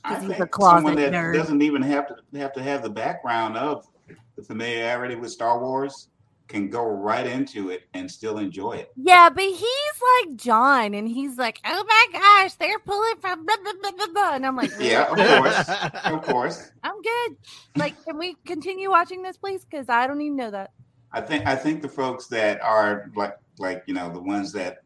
[0.03, 1.35] I he's a think closet someone that nerd.
[1.35, 3.87] doesn't even have to have to have the background of
[4.35, 6.07] the familiarity with Star Wars
[6.47, 8.91] can go right into it and still enjoy it.
[8.95, 13.55] Yeah, but he's like John, and he's like, "Oh my gosh, they're pulling from blah
[13.63, 14.33] blah blah blah,", blah.
[14.35, 15.69] and I'm like, Yeah, of course,
[16.05, 16.71] of course.
[16.83, 17.37] I'm good.
[17.75, 19.63] Like, can we continue watching this, please?
[19.63, 20.71] Because I don't even know that.
[21.13, 24.79] I think I think the folks that are like like you know the ones that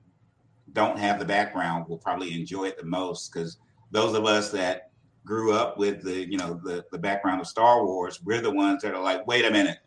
[0.74, 3.58] don't have the background will probably enjoy it the most because
[3.92, 4.92] those of us that
[5.26, 8.82] grew up with the you know the the background of Star Wars, we're the ones
[8.84, 9.80] that are like, wait a minute,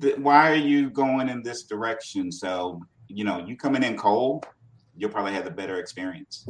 [0.00, 2.30] th- why are you going in this direction?
[2.32, 4.46] So you know, you coming in cold,
[4.96, 6.46] you'll probably have a better experience.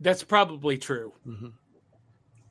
[0.00, 1.12] That's probably true.
[1.26, 1.52] Mhm.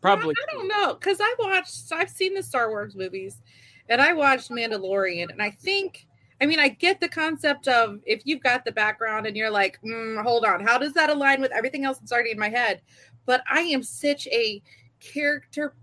[0.01, 0.35] Probably.
[0.37, 1.91] I don't know because I watched.
[1.91, 3.41] I've seen the Star Wars movies,
[3.89, 6.07] and I watched Mandalorian, and I think.
[6.39, 9.79] I mean, I get the concept of if you've got the background and you're like,
[9.81, 12.81] mm, hold on, how does that align with everything else that's already in my head?
[13.25, 14.61] But I am such a
[14.99, 15.73] character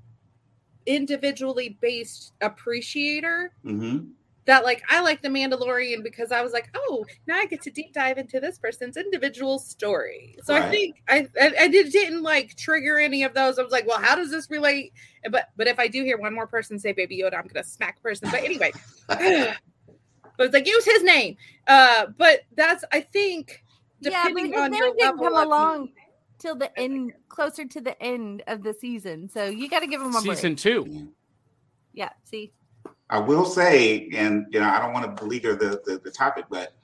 [0.87, 3.99] individually based appreciator hmm
[4.47, 7.71] that like I like the Mandalorian because I was like, oh, now I get to
[7.71, 10.37] deep dive into this person's individual story.
[10.43, 13.59] So I think I, I I did, didn't like trigger any of those.
[13.59, 14.93] I was like, well, how does this relate?
[15.31, 18.03] But but if I do hear one more person say Baby Yoda, I'm gonna smack
[18.03, 18.29] person.
[18.31, 18.73] But anyway,
[19.09, 19.57] but
[20.41, 21.39] it's like use his name.
[21.67, 23.65] Uh, but that's I think
[24.01, 25.89] yeah, but depending his on name your didn't come of- along
[26.45, 29.29] till the end, closer to the end of the season.
[29.31, 30.59] So you got to give them a Season break.
[30.59, 31.09] two.
[31.95, 32.53] Yeah, see,
[33.09, 36.45] I will say, and you know, I don't want to beleaguer the, the the topic,
[36.51, 36.75] but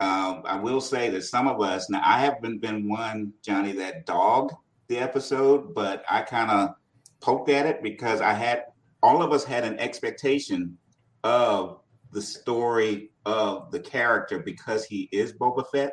[0.00, 4.04] um, I will say that some of us now I haven't been one Johnny that
[4.04, 4.52] dogged
[4.88, 6.74] the episode, but I kind of
[7.20, 8.64] poked at it because I had
[9.02, 10.76] all of us had an expectation
[11.24, 11.80] of
[12.12, 15.92] the story of the character because he is Boba Fett,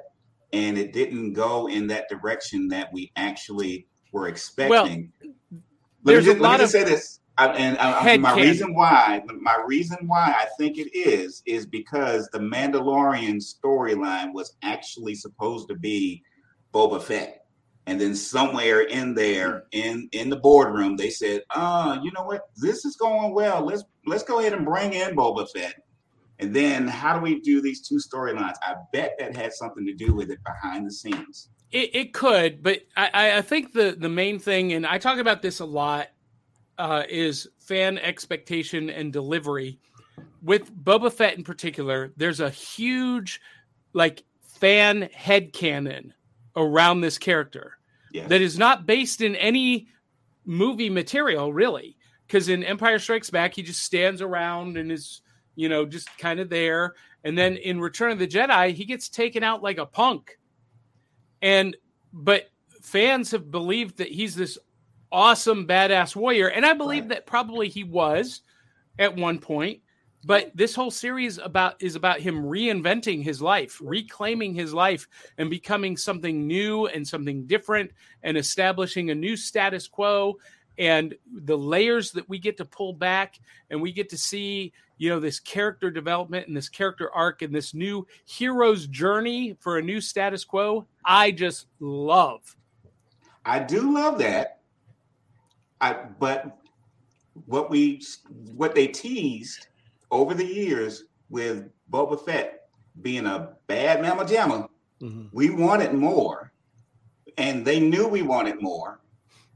[0.54, 5.12] and it didn't go in that direction that we actually were expecting.
[5.22, 5.60] let me
[6.04, 7.20] there's a just, let me lot just say this.
[7.36, 12.30] I, and I, my reason why, my reason why I think it is, is because
[12.32, 16.22] the Mandalorian storyline was actually supposed to be
[16.72, 17.48] Boba Fett,
[17.88, 22.42] and then somewhere in there, in in the boardroom, they said, "Uh, you know what?
[22.58, 23.66] This is going well.
[23.66, 25.74] Let's let's go ahead and bring in Boba Fett."
[26.40, 28.56] And then, how do we do these two storylines?
[28.64, 31.50] I bet that had something to do with it behind the scenes.
[31.72, 35.20] It, it could, but I- I, I think the the main thing, and I talk
[35.20, 36.08] about this a lot,
[36.78, 39.80] uh, is fan expectation and delivery.
[40.42, 43.40] With Boba Fett in particular, there's a huge
[43.94, 46.12] like fan headcanon
[46.56, 47.78] around this character
[48.12, 48.30] Yes.
[48.30, 49.88] that is not based in any
[50.46, 51.96] movie material, really.
[52.28, 55.22] Because in Empire Strikes Back, he just stands around and is,
[55.56, 56.96] you know, just kind of there.
[57.24, 60.38] And then in Return of the Jedi, he gets taken out like a punk.
[61.42, 61.76] And,
[62.12, 62.50] but
[62.82, 64.58] fans have believed that he's this
[65.12, 66.48] awesome, badass warrior.
[66.50, 67.10] And I believe Right.
[67.10, 68.42] that probably he was
[69.00, 69.82] at one point.
[70.26, 75.06] But this whole series about is about him reinventing his life, reclaiming his life,
[75.38, 77.92] and becoming something new and something different,
[78.24, 80.38] and establishing a new status quo.
[80.78, 83.40] And the layers that we get to pull back,
[83.70, 87.54] and we get to see, you know, this character development and this character arc and
[87.54, 90.88] this new hero's journey for a new status quo.
[91.06, 92.56] I just love.
[93.46, 94.62] I do love that.
[95.82, 96.58] I but
[97.46, 98.02] what we
[98.56, 99.68] what they teased
[100.12, 102.70] over the years with Boba Fett
[103.02, 104.70] being a bad mamma jamma,
[105.02, 105.30] Mhm.
[105.34, 106.54] we wanted more,
[107.38, 109.02] and they knew we wanted more,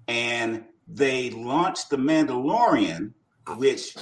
[0.07, 3.14] and they launched the Mandalorian,
[3.57, 3.95] which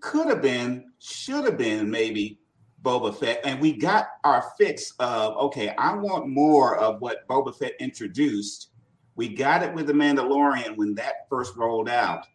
[0.00, 2.38] could have been, should have been maybe
[2.82, 7.56] Boba Fett, and we got our fix of okay, I want more of what Boba
[7.56, 8.70] Fett introduced.
[9.14, 12.26] We got it with the Mandalorian when that first rolled out.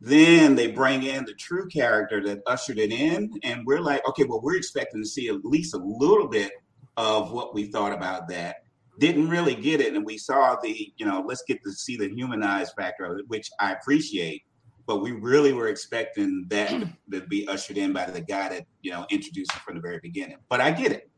[0.00, 4.24] Then they bring in the true character that ushered it in, and we're like, okay,
[4.24, 6.52] well, we're expecting to see at least a little bit
[6.96, 8.63] of what we thought about that.
[8.98, 12.08] Didn't really get it, and we saw the, you know, let's get to see the
[12.08, 14.42] humanized factor of it, which I appreciate.
[14.86, 16.68] But we really were expecting that
[17.12, 19.98] to, be ushered in by the guy that you know introduced it from the very
[20.02, 20.36] beginning.
[20.48, 21.10] But I get it.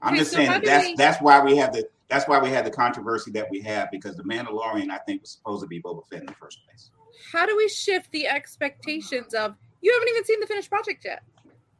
[0.00, 2.48] I'm just so saying that that's we- that's why we have the that's why we
[2.48, 5.82] had the controversy that we have because the Mandalorian I think was supposed to be
[5.82, 6.90] Boba Fett in the first place.
[7.32, 11.22] how do we shift the expectations of you haven't even seen the finished project yet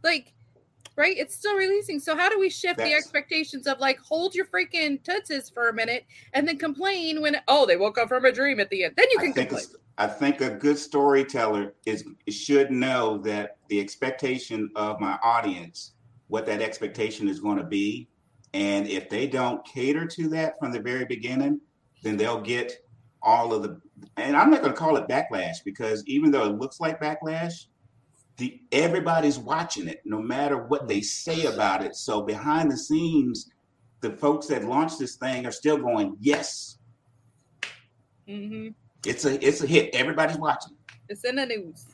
[0.02, 0.34] like
[0.98, 1.16] right?
[1.16, 2.00] It's still releasing.
[2.00, 5.72] So how do we shift the expectations of like hold your freaking tootsies for a
[5.72, 6.04] minute
[6.34, 8.94] and then complain when oh they woke up from a dream at the end?
[8.96, 9.68] Then you I can think complain.
[9.96, 15.92] I think a good storyteller is should know that the expectation of my audience,
[16.26, 18.08] what that expectation is going to be,
[18.54, 21.60] and if they don't cater to that from the very beginning,
[22.02, 22.72] then they'll get
[23.22, 23.80] all of the.
[24.16, 27.66] And I'm not going to call it backlash because even though it looks like backlash,
[28.38, 31.94] the everybody's watching it, no matter what they say about it.
[31.96, 33.50] So behind the scenes,
[34.00, 36.78] the folks that launched this thing are still going, yes,
[38.26, 38.68] hmm
[39.06, 39.94] it's a it's a hit.
[39.94, 40.76] Everybody's watching.
[41.08, 41.86] it's in the news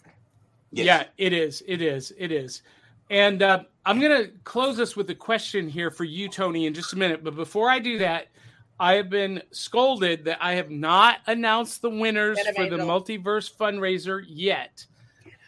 [0.74, 0.86] Yes.
[0.86, 1.62] Yeah, it is.
[1.68, 2.12] It is.
[2.18, 2.62] It is.
[3.08, 6.74] And uh, I'm going to close us with a question here for you, Tony, in
[6.74, 7.22] just a minute.
[7.22, 8.26] But before I do that,
[8.80, 14.24] I have been scolded that I have not announced the winners for the multiverse fundraiser
[14.26, 14.84] yet.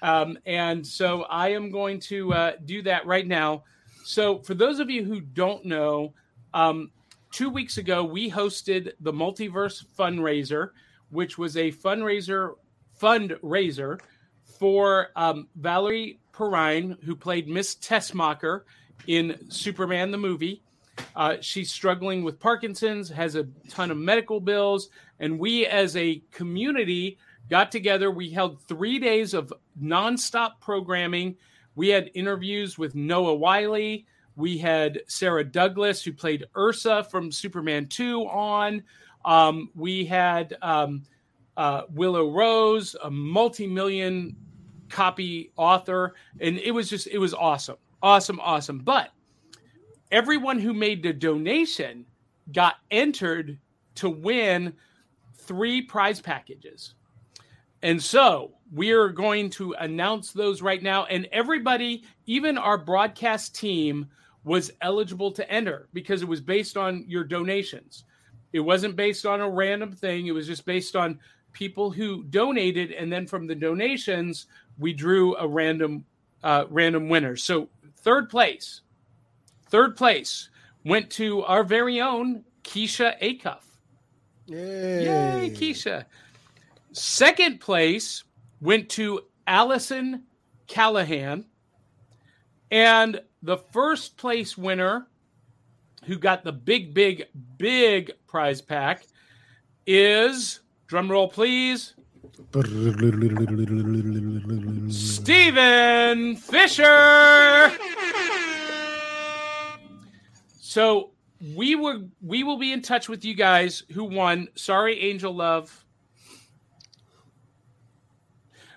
[0.06, 3.64] Um, and so I am going to uh, do that right now.
[4.04, 6.14] So, for those of you who don't know,
[6.54, 6.92] um,
[7.32, 10.70] two weeks ago we hosted the multiverse fundraiser,
[11.10, 12.54] which was a fundraiser
[13.00, 14.00] fundraiser
[14.44, 18.62] for um, Valerie Perrine, who played Miss Tessmacher
[19.08, 20.62] in Superman the movie.
[21.16, 24.88] Uh, she's struggling with Parkinson's, has a ton of medical bills,
[25.18, 27.18] and we as a community
[27.48, 28.10] got together.
[28.10, 31.36] We held three days of nonstop programming
[31.74, 33.98] We had interviews with Noah Wyle.
[34.34, 38.82] We had Sarah Douglas, who played Ursa from Superman 2, on.
[39.24, 41.04] Um, we had um,
[41.56, 44.36] uh, Willow Rose, a multi million
[44.88, 46.14] copy author.
[46.40, 47.76] And it was just, it was awesome.
[48.02, 48.78] Awesome, awesome.
[48.78, 49.10] But
[50.10, 52.04] everyone who made the donation
[52.52, 53.58] got entered
[53.96, 54.74] to win
[55.34, 56.94] three prize packages.
[57.82, 61.04] And so we are going to announce those right now.
[61.06, 64.08] And everybody, even our broadcast team,
[64.44, 68.04] was eligible to enter because it was based on your donations.
[68.52, 71.18] It wasn't based on a random thing, it was just based on
[71.52, 72.92] people who donated.
[72.92, 74.46] And then from the donations,
[74.78, 76.04] we drew a random
[76.44, 77.34] uh, random winner.
[77.36, 78.82] So third place,
[79.68, 80.48] third place
[80.84, 83.64] went to our very own Keisha Acuff.
[84.46, 85.04] Yay.
[85.04, 86.04] Yay, Keisha.
[86.96, 88.24] Second place
[88.58, 90.22] went to Allison
[90.66, 91.44] Callahan.
[92.70, 95.06] And the first place winner,
[96.06, 97.24] who got the big, big,
[97.58, 99.06] big prize pack,
[99.86, 101.92] is drum roll, please.
[104.90, 107.72] Steven Fisher.
[110.60, 111.10] So
[111.54, 114.48] we were we will be in touch with you guys who won.
[114.54, 115.85] Sorry, Angel Love.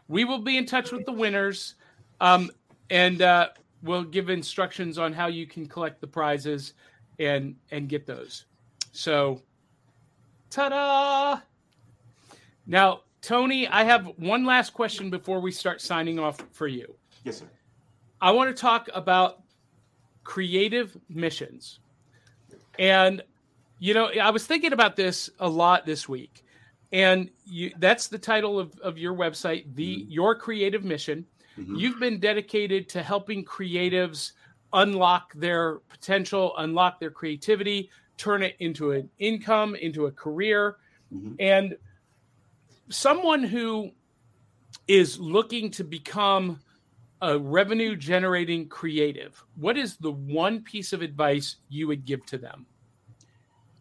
[0.09, 1.75] We will be in touch with the winners,
[2.19, 2.51] um,
[2.89, 3.49] and uh,
[3.83, 6.73] we'll give instructions on how you can collect the prizes
[7.19, 8.45] and and get those.
[8.91, 9.41] So,
[10.49, 11.39] ta-da!
[12.65, 16.95] Now, Tony, I have one last question before we start signing off for you.
[17.23, 17.45] Yes, sir.
[18.19, 19.43] I want to talk about
[20.23, 21.79] creative missions.
[22.79, 23.21] And
[23.77, 26.43] you know, I was thinking about this a lot this week.
[26.91, 31.25] And you, that's the title of, of your website, the Your Creative Mission.
[31.57, 31.79] Mhm.
[31.79, 34.33] You've been dedicated to helping creatives
[34.73, 40.77] unlock their potential, unlock their creativity, turn it into an income, into a career.
[41.13, 41.35] Mhm.
[41.39, 41.77] And
[42.89, 43.91] someone who
[44.87, 46.59] is looking to become
[47.21, 52.37] a revenue generating creative, what is the one piece of advice you would give to
[52.37, 52.65] them?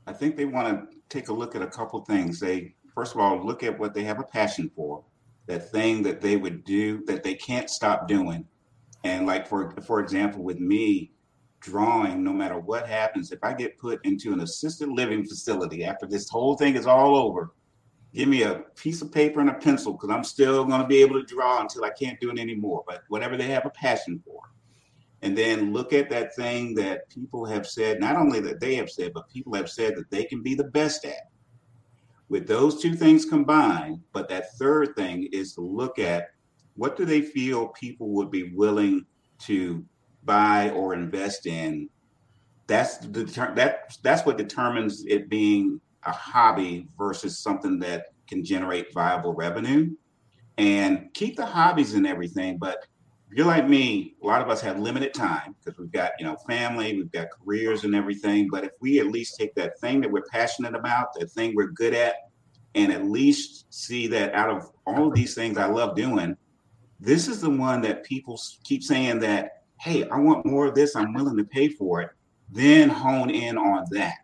[0.06, 2.40] I think they want to take a look at a couple things.
[2.40, 5.04] They first of all look at what they have a passion for,
[5.46, 8.44] that thing that they would do that they can't stop doing.
[9.04, 11.12] And like for for example, with me
[11.60, 16.06] drawing, no matter what happens, if I get put into an assisted living facility after
[16.06, 17.52] this whole thing is all over,
[18.12, 21.00] give me a piece of paper and a pencil because I'm still going to be
[21.00, 22.82] able to draw until I can't do it anymore.
[22.84, 24.40] But whatever they have a passion for.
[25.22, 28.90] And then look at that thing that people have said, not only that they have
[28.90, 31.28] said, but people have said that they can be the best at.
[32.28, 36.28] With those two things combined, but that third thing is to look at
[36.76, 39.06] what do they feel people would be willing
[39.40, 39.84] to
[40.24, 41.88] buy or invest in.
[42.66, 43.24] That's the
[43.56, 49.90] that that's what determines it being a hobby versus something that can generate viable revenue.
[50.58, 52.84] And keep the hobbies and everything, but
[53.30, 56.36] you're like me, a lot of us have limited time because we've got, you know,
[56.46, 58.48] family, we've got careers and everything.
[58.50, 61.68] But if we at least take that thing that we're passionate about, that thing we're
[61.68, 62.14] good at,
[62.74, 66.36] and at least see that out of all of these things I love doing,
[67.00, 70.96] this is the one that people keep saying that, hey, I want more of this,
[70.96, 72.10] I'm willing to pay for it,
[72.50, 74.18] then hone in on that.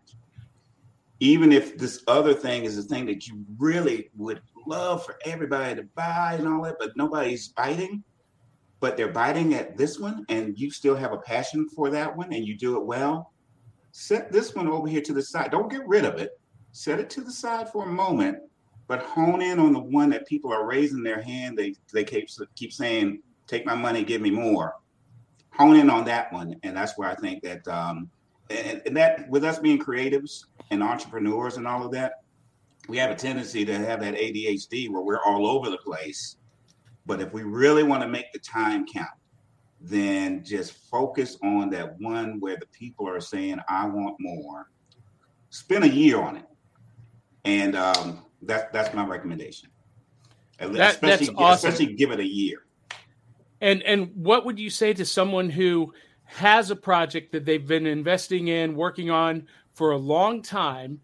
[1.19, 5.75] Even if this other thing is the thing that you really would love for everybody
[5.75, 8.03] to buy and all that, but nobody's biting
[8.85, 12.31] but they're biting at this one and you still have a passion for that one
[12.31, 13.33] and you do it well,
[13.91, 15.49] set this one over here to the side.
[15.49, 16.39] Don't get rid of it.
[16.71, 18.37] Set it to the side for a moment,
[18.85, 21.57] but hone in on the one that people are raising their hand.
[21.57, 24.75] They they keep keep saying, "Take my money, give me more."
[25.53, 28.07] Hone in on that one, and that's where I think that um,
[28.51, 32.21] and, and that with us being creatives and entrepreneurs and all of that,
[32.87, 36.37] we have a tendency to have that ADHD where we're all over the place.
[37.05, 39.09] But if we really want to make the time count,
[39.79, 44.69] then just focus on that one where the people are saying, I want more.
[45.49, 46.45] Spend a year on it.
[47.43, 49.69] And um, that, that's my recommendation.
[50.57, 51.69] That- that's especially, awesome.
[51.69, 52.65] especially give it a year.
[53.61, 55.93] And and what would you say to someone who
[56.25, 60.99] has a project that they've been investing in, working on for a long time,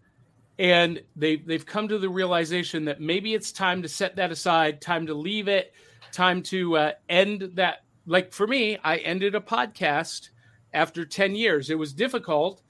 [0.60, 4.82] and they they've come to the realization that maybe it's time to set that aside,
[4.82, 5.74] time to leave it,
[6.12, 7.84] time to uh, end that.
[8.06, 10.30] Like for me, I ended a podcast
[10.74, 11.70] after ten years.
[11.70, 12.62] It was difficult,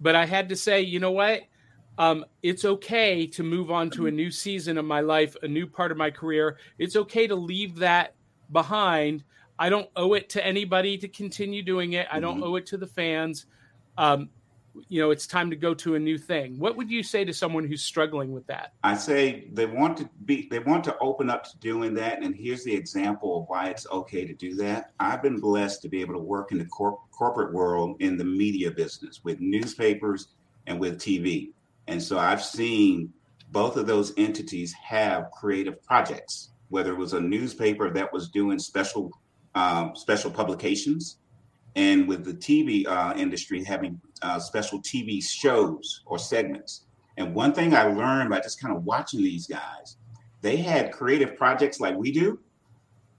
[0.00, 1.42] but I had to say, you know what?
[1.98, 5.66] Um, it's okay to move on to a new season of my life, a new
[5.66, 6.58] part of my career.
[6.78, 8.14] It's okay to leave that
[8.52, 9.24] behind.
[9.58, 12.06] I don't owe it to anybody to continue doing it.
[12.12, 12.44] I don't Mhm.
[12.44, 13.46] owe it to the fans.
[13.96, 14.28] Um,
[14.88, 16.58] you know, it's time to go to a new thing.
[16.58, 18.72] What would you say to someone who's struggling with that?
[18.82, 22.34] I say they want to be they want to open up to doing that, and
[22.34, 24.92] here's the example of why it's okay to do that.
[25.00, 28.24] I've been blessed to be able to work in the cor- corporate world in the
[28.24, 30.28] media business with newspapers
[30.66, 31.50] and with TV,
[31.86, 33.12] and so I've seen
[33.52, 36.50] both of those entities have creative projects.
[36.68, 39.12] Whether it was a newspaper that was doing special
[39.54, 41.18] um, special publications,
[41.76, 46.86] and with the TV uh, industry having uh, special TV shows or segments.
[47.18, 49.98] And one thing I learned by just kind of watching these guys,
[50.40, 52.40] they had creative projects like we do,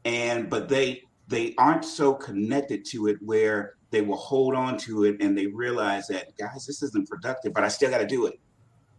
[0.06, 5.06] and but they they aren't so connected to it where they will hold on to
[5.06, 8.26] it and they realize that guys, this isn't productive, but I still got to do
[8.26, 8.40] it.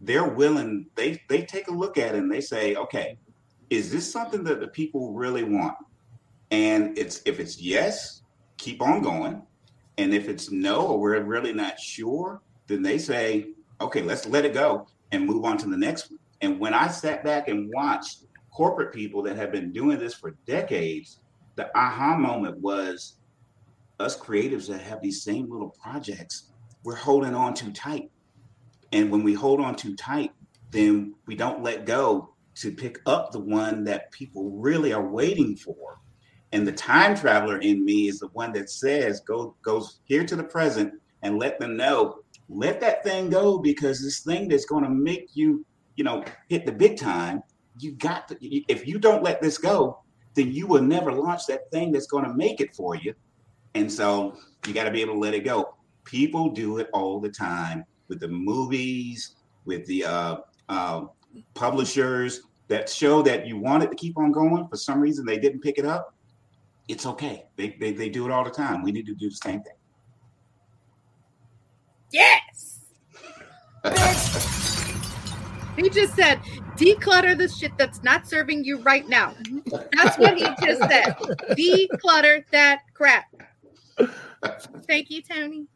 [0.01, 0.87] They're willing.
[0.95, 3.17] They they take a look at it and they say, okay,
[3.69, 5.75] is this something that the people really want?
[6.51, 8.23] And it's if it's yes,
[8.57, 9.41] keep on going.
[9.99, 13.47] And if it's no, or we're really not sure, then they say,
[13.81, 16.19] okay, let's let it go and move on to the next one.
[16.39, 20.37] And when I sat back and watched corporate people that have been doing this for
[20.47, 21.19] decades,
[21.55, 23.15] the aha moment was
[23.99, 26.51] us creatives that have these same little projects,
[26.85, 28.09] we're holding on too tight.
[28.93, 30.31] And when we hold on too tight,
[30.71, 35.57] then we don't let go to pick up the one that people really are waiting
[35.57, 35.99] for.
[36.51, 40.35] And the time traveler in me is the one that says, go goes here to
[40.35, 44.83] the present and let them know, let that thing go because this thing that's going
[44.83, 45.65] to make you,
[45.95, 47.43] you know, hit the big time.
[47.79, 49.99] You got to, if you don't let this go,
[50.33, 53.13] then you will never launch that thing that's going to make it for you.
[53.75, 55.75] And so you got to be able to let it go.
[56.03, 59.35] People do it all the time with the movies,
[59.65, 61.05] with the uh, uh,
[61.53, 64.67] publishers that show that you wanted to keep on going.
[64.67, 66.15] For some reason, they didn't pick it up.
[66.89, 67.45] It's okay.
[67.55, 68.81] They, they, they do it all the time.
[68.81, 69.75] We need to do the same thing.
[72.11, 72.79] Yes.
[75.77, 76.41] he just said,
[76.77, 79.35] declutter the shit that's not serving you right now.
[79.95, 81.15] That's what he just said.
[81.51, 83.25] Declutter that crap.
[84.87, 85.67] Thank you, Tony.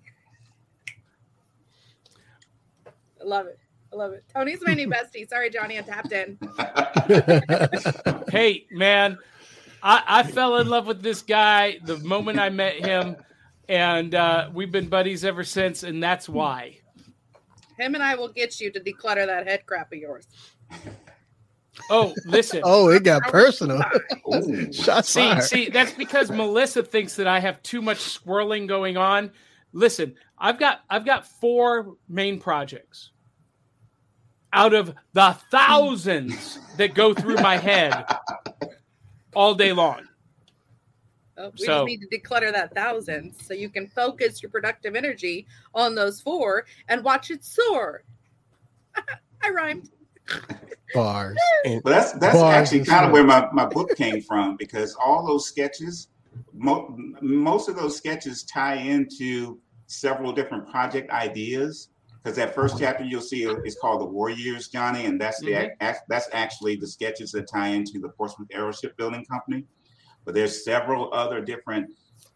[3.21, 3.59] I love it.
[3.93, 4.23] I love it.
[4.33, 5.29] Tony's my new bestie.
[5.29, 6.39] Sorry, Johnny, I tapped in.
[8.31, 9.19] Hey, man,
[9.83, 13.17] I, I fell in love with this guy the moment I met him,
[13.67, 16.77] and uh, we've been buddies ever since, and that's why.
[17.77, 20.25] Him and I will get you to declutter that head crap of yours.
[21.89, 22.61] Oh, listen.
[22.63, 23.81] oh, it got personal.
[24.71, 25.43] Shots See, fired.
[25.43, 29.31] see, that's because Melissa thinks that I have too much swirling going on.
[29.73, 33.11] Listen, I've got I've got four main projects
[34.53, 38.05] out of the thousands that go through my head
[39.35, 40.01] all day long.
[41.37, 44.95] Oh, we So- just need to declutter that thousand so you can focus your productive
[44.95, 48.03] energy on those four and watch it soar.
[49.41, 49.89] I rhymed.
[50.93, 51.37] Bars.
[51.65, 54.95] And But that's that's Bars actually kind of where my, my book came from because
[54.95, 56.09] all those sketches,
[56.53, 61.89] mo- most of those sketches tie into several different project ideas.
[62.23, 65.51] Because that first chapter you'll see is called the War Years, Johnny, and that's the
[65.51, 65.71] Mhm.
[65.81, 69.65] ac- that's actually the sketches that tie into the Portsmith Aeroship Building Company.
[70.23, 71.89] But there's several other different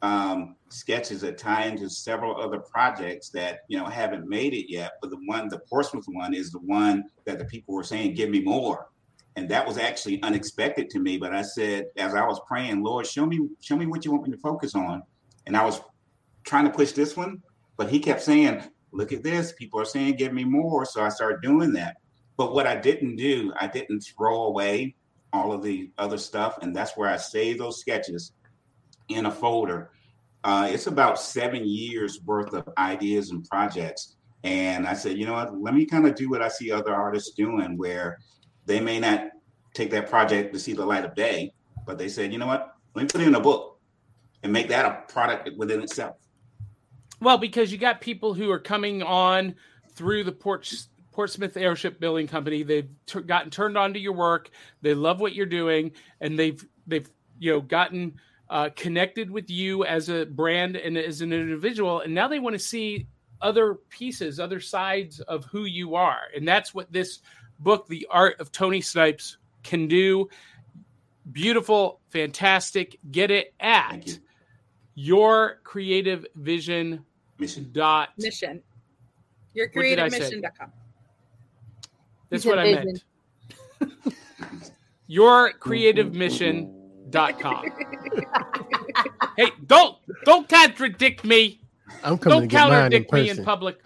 [0.04, 4.92] um, sketches that tie into several other projects that you know haven't made it yet.
[5.02, 8.30] But the one, the Portsmith one, is the one that the people were saying, "Give
[8.30, 8.90] me more."
[9.38, 11.16] and that was actually unexpected to me.
[11.16, 14.24] But I said, as I was praying, Lord, show me, show me what you want
[14.28, 15.04] me to focus on.
[15.46, 15.80] And I was
[16.44, 17.44] trying to push this one,
[17.78, 21.10] but He kept saying, "Look at this." People are saying, "Give me more." So I
[21.10, 21.98] started doing that.
[22.38, 24.96] But what I didn't do, I didn't throw away
[25.34, 28.34] all of the other stuff, and that's where I save those sketches
[29.10, 29.92] in a folder.
[30.44, 34.16] Uh, it's about seven years worth of ideas and projects.
[34.44, 35.60] And I said, you know what?
[35.60, 38.20] Let me kind of do what I see other artists doing, where
[38.66, 39.30] they may not
[39.74, 41.52] take that project to see the light of day,
[41.86, 42.76] but they said, you know what?
[42.94, 43.80] Let me put it in a book
[44.44, 46.16] and make that a product within itself.
[47.20, 49.56] Well, because you got people who are coming on
[49.94, 50.72] through the Port,
[51.12, 52.64] Portsmith Aeroship Building Company.
[52.64, 54.52] They've t- gotten turned on to your work.
[54.82, 55.92] They love what you're doing,
[56.22, 58.20] and they've they've you know gotten
[58.50, 62.54] uh, connected with you as a brand and as an individual, and now they want
[62.54, 63.08] to see
[63.42, 67.20] other pieces, other sides of who you are, and that's what this
[67.60, 70.30] book, The Art of Tony Snipes, can do.
[71.32, 73.00] Beautiful, fantastic.
[73.12, 74.18] Get it at
[76.70, 77.07] Thank
[77.40, 77.46] you.
[77.46, 77.70] your creative vision Mission.
[77.74, 78.62] dot Mission.
[79.54, 80.36] Your creative did I say?
[80.36, 80.72] creativemission.com.
[82.30, 83.04] that's said what i meant
[85.08, 86.74] your creative mission
[87.10, 87.66] dot com
[89.38, 91.62] hey, don't don't contradict me.
[92.04, 93.80] I'm coming Don't to get mine in contradict me in public.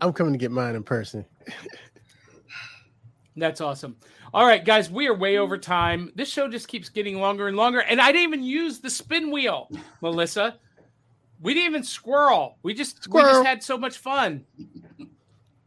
[0.00, 1.24] I'm coming to get mine in person.
[3.36, 3.96] That's awesome.
[4.32, 6.10] All right, guys, we are way over time.
[6.14, 9.30] This show just keeps getting longer and longer, and I didn't even use the spin
[9.30, 10.58] wheel, Melissa.
[11.46, 12.58] We didn't even squirrel.
[12.64, 14.44] We just we just had so much fun.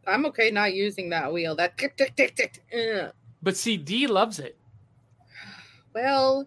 [0.06, 1.56] I'm okay not using that wheel.
[1.56, 2.62] That tick tick tick tick.
[2.70, 3.14] Ugh.
[3.42, 4.58] But see, D loves it.
[5.94, 6.46] Well,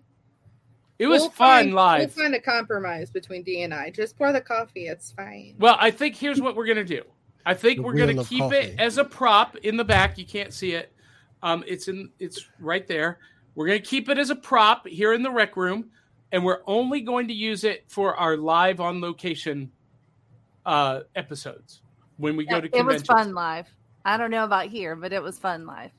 [1.00, 2.00] It was we'll fun find, live.
[2.02, 3.90] We'll find a compromise between D and I.
[3.90, 4.86] Just pour the coffee.
[4.86, 5.56] It's fine.
[5.58, 7.02] Well, I think here's what we're gonna do.
[7.44, 10.20] I think The we're gonna wheel of keep it as a prop in the back.
[10.20, 10.94] You can't see it.
[11.42, 13.18] Um, it's in it's right there.
[13.56, 15.90] We're gonna keep it as a prop here in the rec room,
[16.34, 19.72] and we're only going to use it for our live on location
[20.66, 21.82] uh episodes
[22.18, 23.68] when we go to it was fun live.
[24.06, 25.92] I don't know about here, but it was fun live.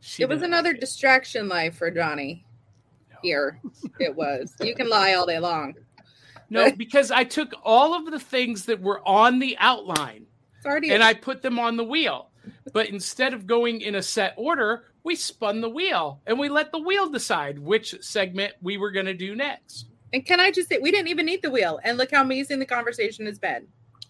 [0.00, 0.80] She it was another like it.
[0.80, 2.44] distraction life for Johnny.
[3.22, 3.60] Here,
[3.98, 4.54] it was.
[4.60, 5.74] You can lie all day long.
[6.48, 10.26] No, because I took all of the things that were on the outline
[10.84, 12.30] It's and I put them on the wheel.
[12.72, 16.70] But instead of going in a set order, we spun the wheel and we let
[16.72, 19.86] the wheel decide which segment we were going to do next.
[20.12, 22.58] and can I just say, we didn't even need the wheel, and look how amazing
[22.58, 23.66] the conversation has been.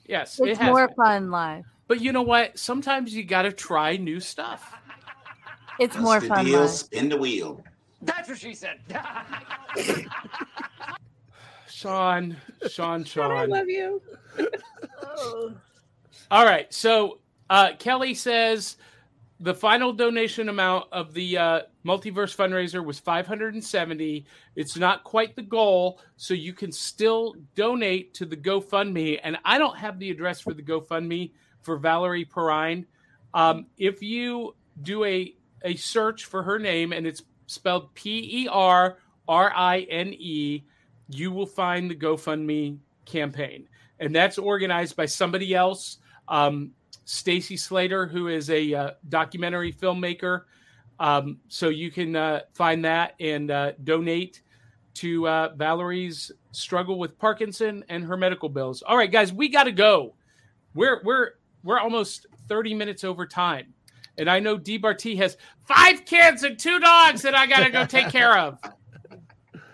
[0.06, 0.68] Yes, it It's has.
[0.68, 0.96] more been.
[0.96, 1.64] fun live.
[1.88, 2.58] But you know what?
[2.58, 4.74] Sometimes you got to try new stuff.
[5.78, 6.60] It's That's more the fun deal.
[6.60, 6.70] live.
[6.70, 7.62] Spin the wheel.
[8.02, 8.80] That's what she said.
[11.68, 12.36] Sean,
[12.70, 14.00] Sean, Sean, I love you.
[16.30, 16.72] All right.
[16.72, 17.18] So
[17.50, 18.76] uh, Kelly says
[19.38, 24.24] the final donation amount of the uh, multiverse fundraiser was 570.
[24.54, 29.20] It's not quite the goal, so you can still donate to the GoFundMe.
[29.22, 32.86] And I don't have the address for the GoFundMe for Valerie Perrine.
[33.34, 38.48] Um, if you do a a search for her name and it's spelled P E
[38.48, 38.98] R
[39.28, 40.64] R I N E,
[41.08, 43.68] you will find the GoFundMe campaign,
[44.00, 45.98] and that's organized by somebody else.
[46.28, 46.72] Um,
[47.06, 50.42] Stacy Slater, who is a uh, documentary filmmaker.
[50.98, 54.42] Um, so you can uh, find that and uh, donate
[54.94, 58.82] to uh, Valerie's struggle with Parkinson and her medical bills.
[58.82, 60.14] All right, guys, we got to go.
[60.74, 61.30] We're we're
[61.62, 63.72] we're almost thirty minutes over time,
[64.18, 67.86] and I know DBRT has five kids and two dogs that I got to go
[67.86, 68.58] take care of.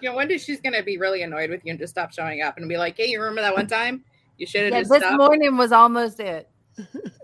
[0.01, 2.43] You know, one day she's gonna be really annoyed with you and just stop showing
[2.43, 4.03] up and be like, "Hey, you remember that one time?
[4.37, 6.51] You should have Yeah, just this stopped." morning was almost it.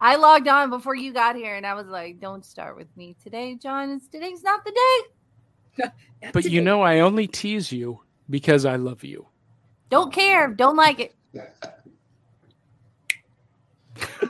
[0.00, 3.16] I logged on before you got here, and I was like, "Don't start with me
[3.22, 3.90] today, John.
[3.90, 5.00] It's today's not the day.
[6.32, 9.26] But you know, I only tease you because I love you.
[9.88, 10.48] Don't care.
[10.48, 11.14] Don't like it.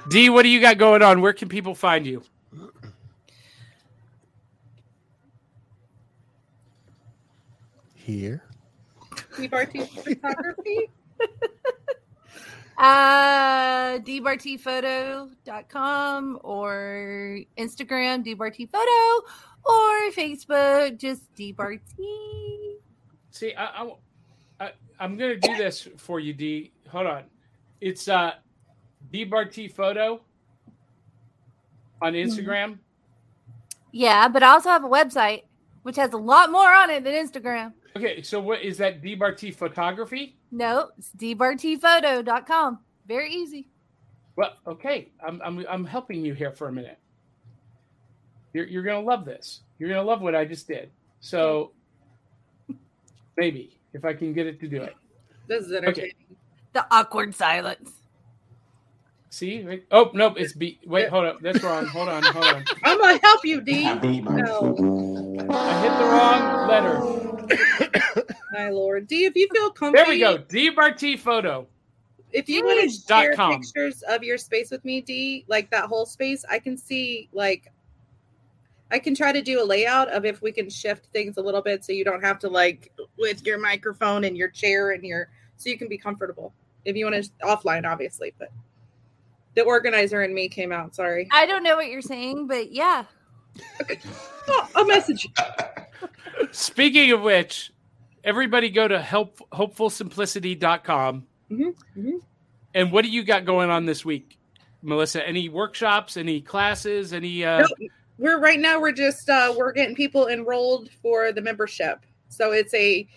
[0.09, 1.21] D, what do you got going on?
[1.21, 2.23] Where can people find you?
[7.95, 8.45] Here.
[9.51, 10.91] Barty photography.
[12.81, 19.21] Uh, dbartphoto.com or Instagram, dbartphoto,
[19.67, 21.81] or Facebook, just dbart.
[23.33, 23.91] See, I, I,
[24.61, 26.73] I I'm gonna do this for you, D.
[26.89, 27.25] Hold on.
[27.83, 28.33] It's uh,
[29.13, 30.23] DBRT photo
[32.01, 32.79] on Instagram.
[33.93, 35.43] Yeah, but I also have a website
[35.83, 37.75] which has a lot more on it than Instagram.
[37.97, 39.03] Okay, so what is that?
[39.03, 40.40] DBRT photography.
[40.51, 42.79] No, it's dbartphoto.com.
[43.07, 43.69] Very easy.
[44.37, 46.99] Well, okay, I'm I'm I'm helping you here for a minute.
[48.53, 49.61] You're you're gonna love this.
[49.79, 50.91] You're gonna love what I just did.
[51.21, 51.73] So
[53.37, 54.95] maybe if I can get it to do it.
[55.47, 56.13] This is entertaining.
[56.73, 57.91] The awkward silence.
[59.31, 59.63] See?
[59.63, 60.81] Wait- Oh nope, it's B.
[60.87, 61.39] Wait, hold up.
[61.41, 61.87] That's wrong.
[61.87, 62.65] Hold on, hold on.
[62.85, 63.83] I'm gonna help you, D.
[63.83, 64.75] Happy No,
[65.51, 68.27] I hit the wrong letter.
[68.53, 69.25] my lord, D.
[69.25, 70.39] If you feel comfy, There we go.
[70.39, 71.67] DBRT photo.
[72.33, 73.61] If you want to share com.
[73.61, 77.73] pictures of your space with me, D, like that whole space, I can see like
[78.93, 81.63] I can try to do a layout of if we can shift things a little
[81.63, 85.29] bit so you don't have to like with your microphone and your chair and your
[85.57, 86.53] so you can be comfortable.
[86.85, 88.51] If you want to offline, obviously, but
[89.55, 90.95] the organizer and me came out.
[90.95, 91.29] Sorry.
[91.33, 93.05] I don't know what you're saying, but yeah.
[94.49, 95.29] Oh, a message.
[96.53, 97.73] Speaking of which,
[98.25, 101.27] everybody go to help hopefulsimplicity.com.
[101.51, 102.21] Mhm, mhm.
[102.75, 104.39] And what do you got going on this week,
[104.83, 105.27] Melissa?
[105.27, 107.67] Any workshops, any classes, any uh
[108.21, 112.73] we're right now we're just uh we're getting people enrolled for the membership so it's
[112.75, 113.09] a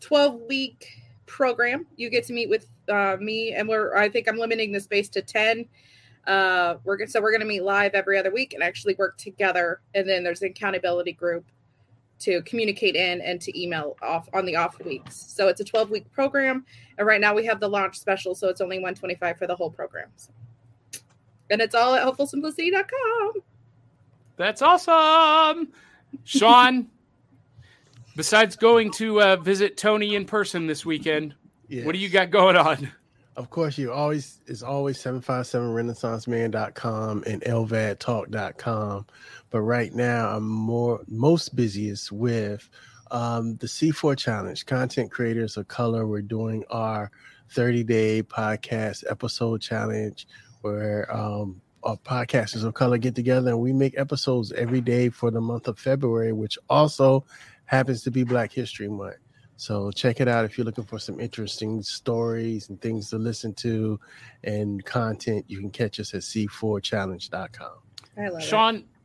[0.00, 0.88] 12 week
[1.26, 4.80] program you get to meet with uh, me and we're i think i'm limiting the
[4.80, 5.66] space to 10
[6.26, 9.80] uh we're gonna so we're gonna meet live every other week and actually work together
[9.94, 11.44] and then there's an accountability group
[12.20, 15.16] to communicate in and to email off on the off weeks.
[15.16, 16.64] So it's a 12 week program.
[16.98, 18.34] And right now we have the launch special.
[18.34, 20.08] So it's only 125 for the whole program.
[20.16, 20.32] So-
[21.50, 23.32] And it's all at hopefulsimplicity.com.
[24.36, 25.68] That's awesome.
[26.24, 26.86] Sean,
[28.16, 31.34] besides going to uh, visit Tony in person this weekend,
[31.84, 32.90] what do you got going on?
[33.36, 39.06] Of course, you always is always 757renaissanceman.com and lvadtalk.com.
[39.50, 42.68] But right now I'm more most busiest with
[43.10, 44.66] um, the C4 challenge.
[44.66, 46.06] Content creators of color.
[46.06, 47.10] We're doing our
[47.54, 50.26] 30-day podcast episode challenge
[50.62, 55.30] where um our podcasters of color get together and we make episodes every day for
[55.30, 57.24] the month of February, which also
[57.66, 59.16] happens to be Black History Month.
[59.56, 63.54] So check it out if you're looking for some interesting stories and things to listen
[63.54, 63.98] to
[64.44, 65.44] and content.
[65.48, 67.70] You can catch us at c4challenge.com.
[68.18, 68.44] I love it.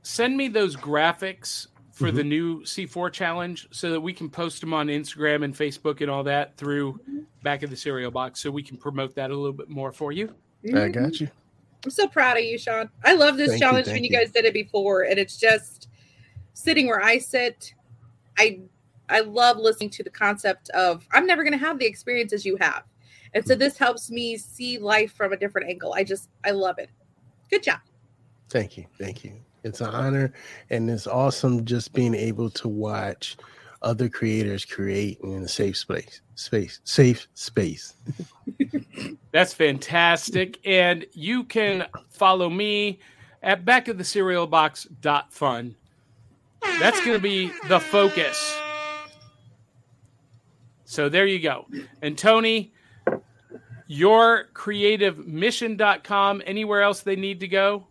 [0.03, 2.17] Sean, send me those graphics for Mm-hmm.
[2.17, 6.09] the new C4 challenge so that we can post them on Instagram and Facebook and
[6.09, 6.99] all that through
[7.43, 10.11] back of the cereal box so we can promote that a little bit more for
[10.11, 10.33] you.
[10.73, 11.29] I got you.
[11.83, 12.89] I'm so proud of you, Sean.
[13.03, 14.17] I love this Thank challenge thank when you you.
[14.17, 15.89] guys did it before, and it's just
[16.53, 17.73] sitting where I sit.
[18.37, 18.61] I
[19.09, 22.55] I love listening to the concept of I'm never going to have the experiences you
[22.61, 22.83] have,
[23.33, 25.93] and so this helps me see life from a different angle.
[25.93, 26.89] I just I love it.
[27.49, 27.79] Good job.
[28.49, 28.85] Thank you.
[28.99, 29.33] Thank you.
[29.63, 30.33] It's an honor
[30.69, 33.37] and it's awesome just being able to watch
[33.81, 36.21] other creators create in a safe space.
[36.35, 36.79] Space.
[36.83, 37.95] Safe space.
[39.31, 40.59] That's fantastic.
[40.65, 42.99] And you can follow me
[43.43, 45.75] at back of the cereal box dot fun.
[46.79, 48.55] That's going to be the focus.
[50.85, 51.67] So there you go.
[52.01, 52.73] And Tony,
[53.87, 57.87] your creative mission.com, anywhere else they need to go?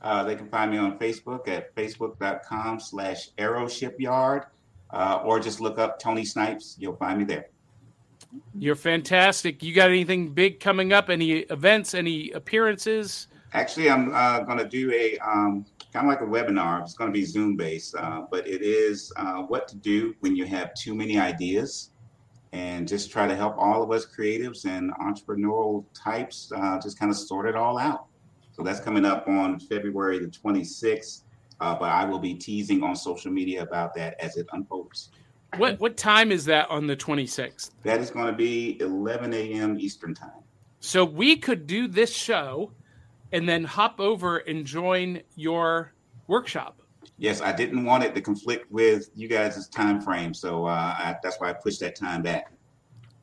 [0.00, 4.44] Uh, they can find me on Facebook at facebook.com slash aeroshipyard,
[4.90, 6.76] uh, or just look up Tony Snipes.
[6.78, 7.48] You'll find me there.
[8.58, 9.62] You're fantastic.
[9.62, 11.10] You got anything big coming up?
[11.10, 13.28] Any events, any appearances?
[13.54, 16.82] Actually, I'm uh, going to do a um, kind of like a webinar.
[16.82, 20.36] It's going to be Zoom based, uh, but it is uh, what to do when
[20.36, 21.90] you have too many ideas
[22.52, 27.10] and just try to help all of us creatives and entrepreneurial types uh, just kind
[27.10, 28.06] of sort it all out.
[28.58, 31.22] So that's coming up on February the 26th,
[31.60, 35.10] uh, but I will be teasing on social media about that as it unfolds.
[35.56, 37.70] What what time is that on the 26th?
[37.84, 39.78] That is going to be 11 a.m.
[39.78, 40.42] Eastern Time.
[40.80, 42.72] So we could do this show
[43.30, 45.92] and then hop over and join your
[46.26, 46.82] workshop.
[47.16, 51.16] Yes, I didn't want it to conflict with you guys' time frame, so uh, I,
[51.22, 52.52] that's why I pushed that time back.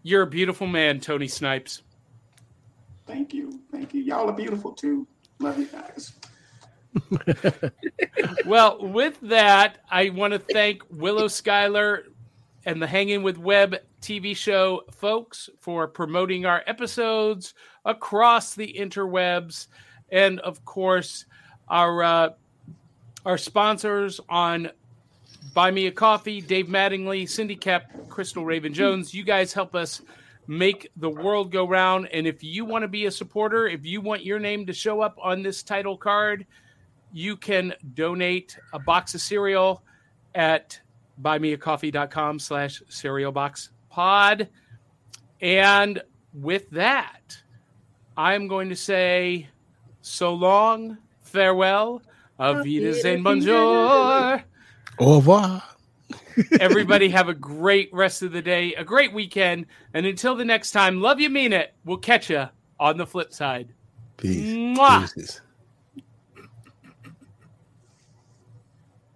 [0.02, 1.84] You're a beautiful man, Tony Snipes.
[3.06, 4.02] Thank you, thank you.
[4.02, 5.08] Y'all are beautiful too.
[5.40, 6.14] Love you guys.
[8.46, 12.04] Well, with that, I want to thank Willow Schuyler
[12.66, 17.56] and the Hanging with Web TV show folks for promoting our episodes
[17.86, 19.68] across the interwebs,
[20.12, 21.26] and of course,
[21.68, 22.30] our uh,
[23.26, 24.70] our sponsors on
[25.56, 29.14] Buy Me a Coffee, Dave Mattingly, Cindy Cap, Crystal Raven Jones.
[29.14, 30.02] You guys help us
[30.48, 32.08] make the world go round.
[32.12, 35.02] And if you want to be a supporter, if you want your name to show
[35.02, 36.46] up on this title card,
[37.12, 39.84] you can donate a box of cereal
[40.34, 40.80] at
[41.22, 44.50] buymeacoffee.com slash cereal box pod.
[45.42, 46.02] And
[46.34, 47.38] with that,
[48.18, 49.48] I'm going to say
[50.02, 52.02] so long, farewell,
[52.40, 54.44] auf Wiedersehen, bonjour.
[55.00, 55.75] Au revoir.
[56.60, 59.66] Everybody have a great rest of the day, a great weekend.
[59.94, 61.74] And until the next time, love you, mean it.
[61.84, 62.48] We'll catch you
[62.80, 63.70] on the flip side.
[64.18, 65.42] Peace.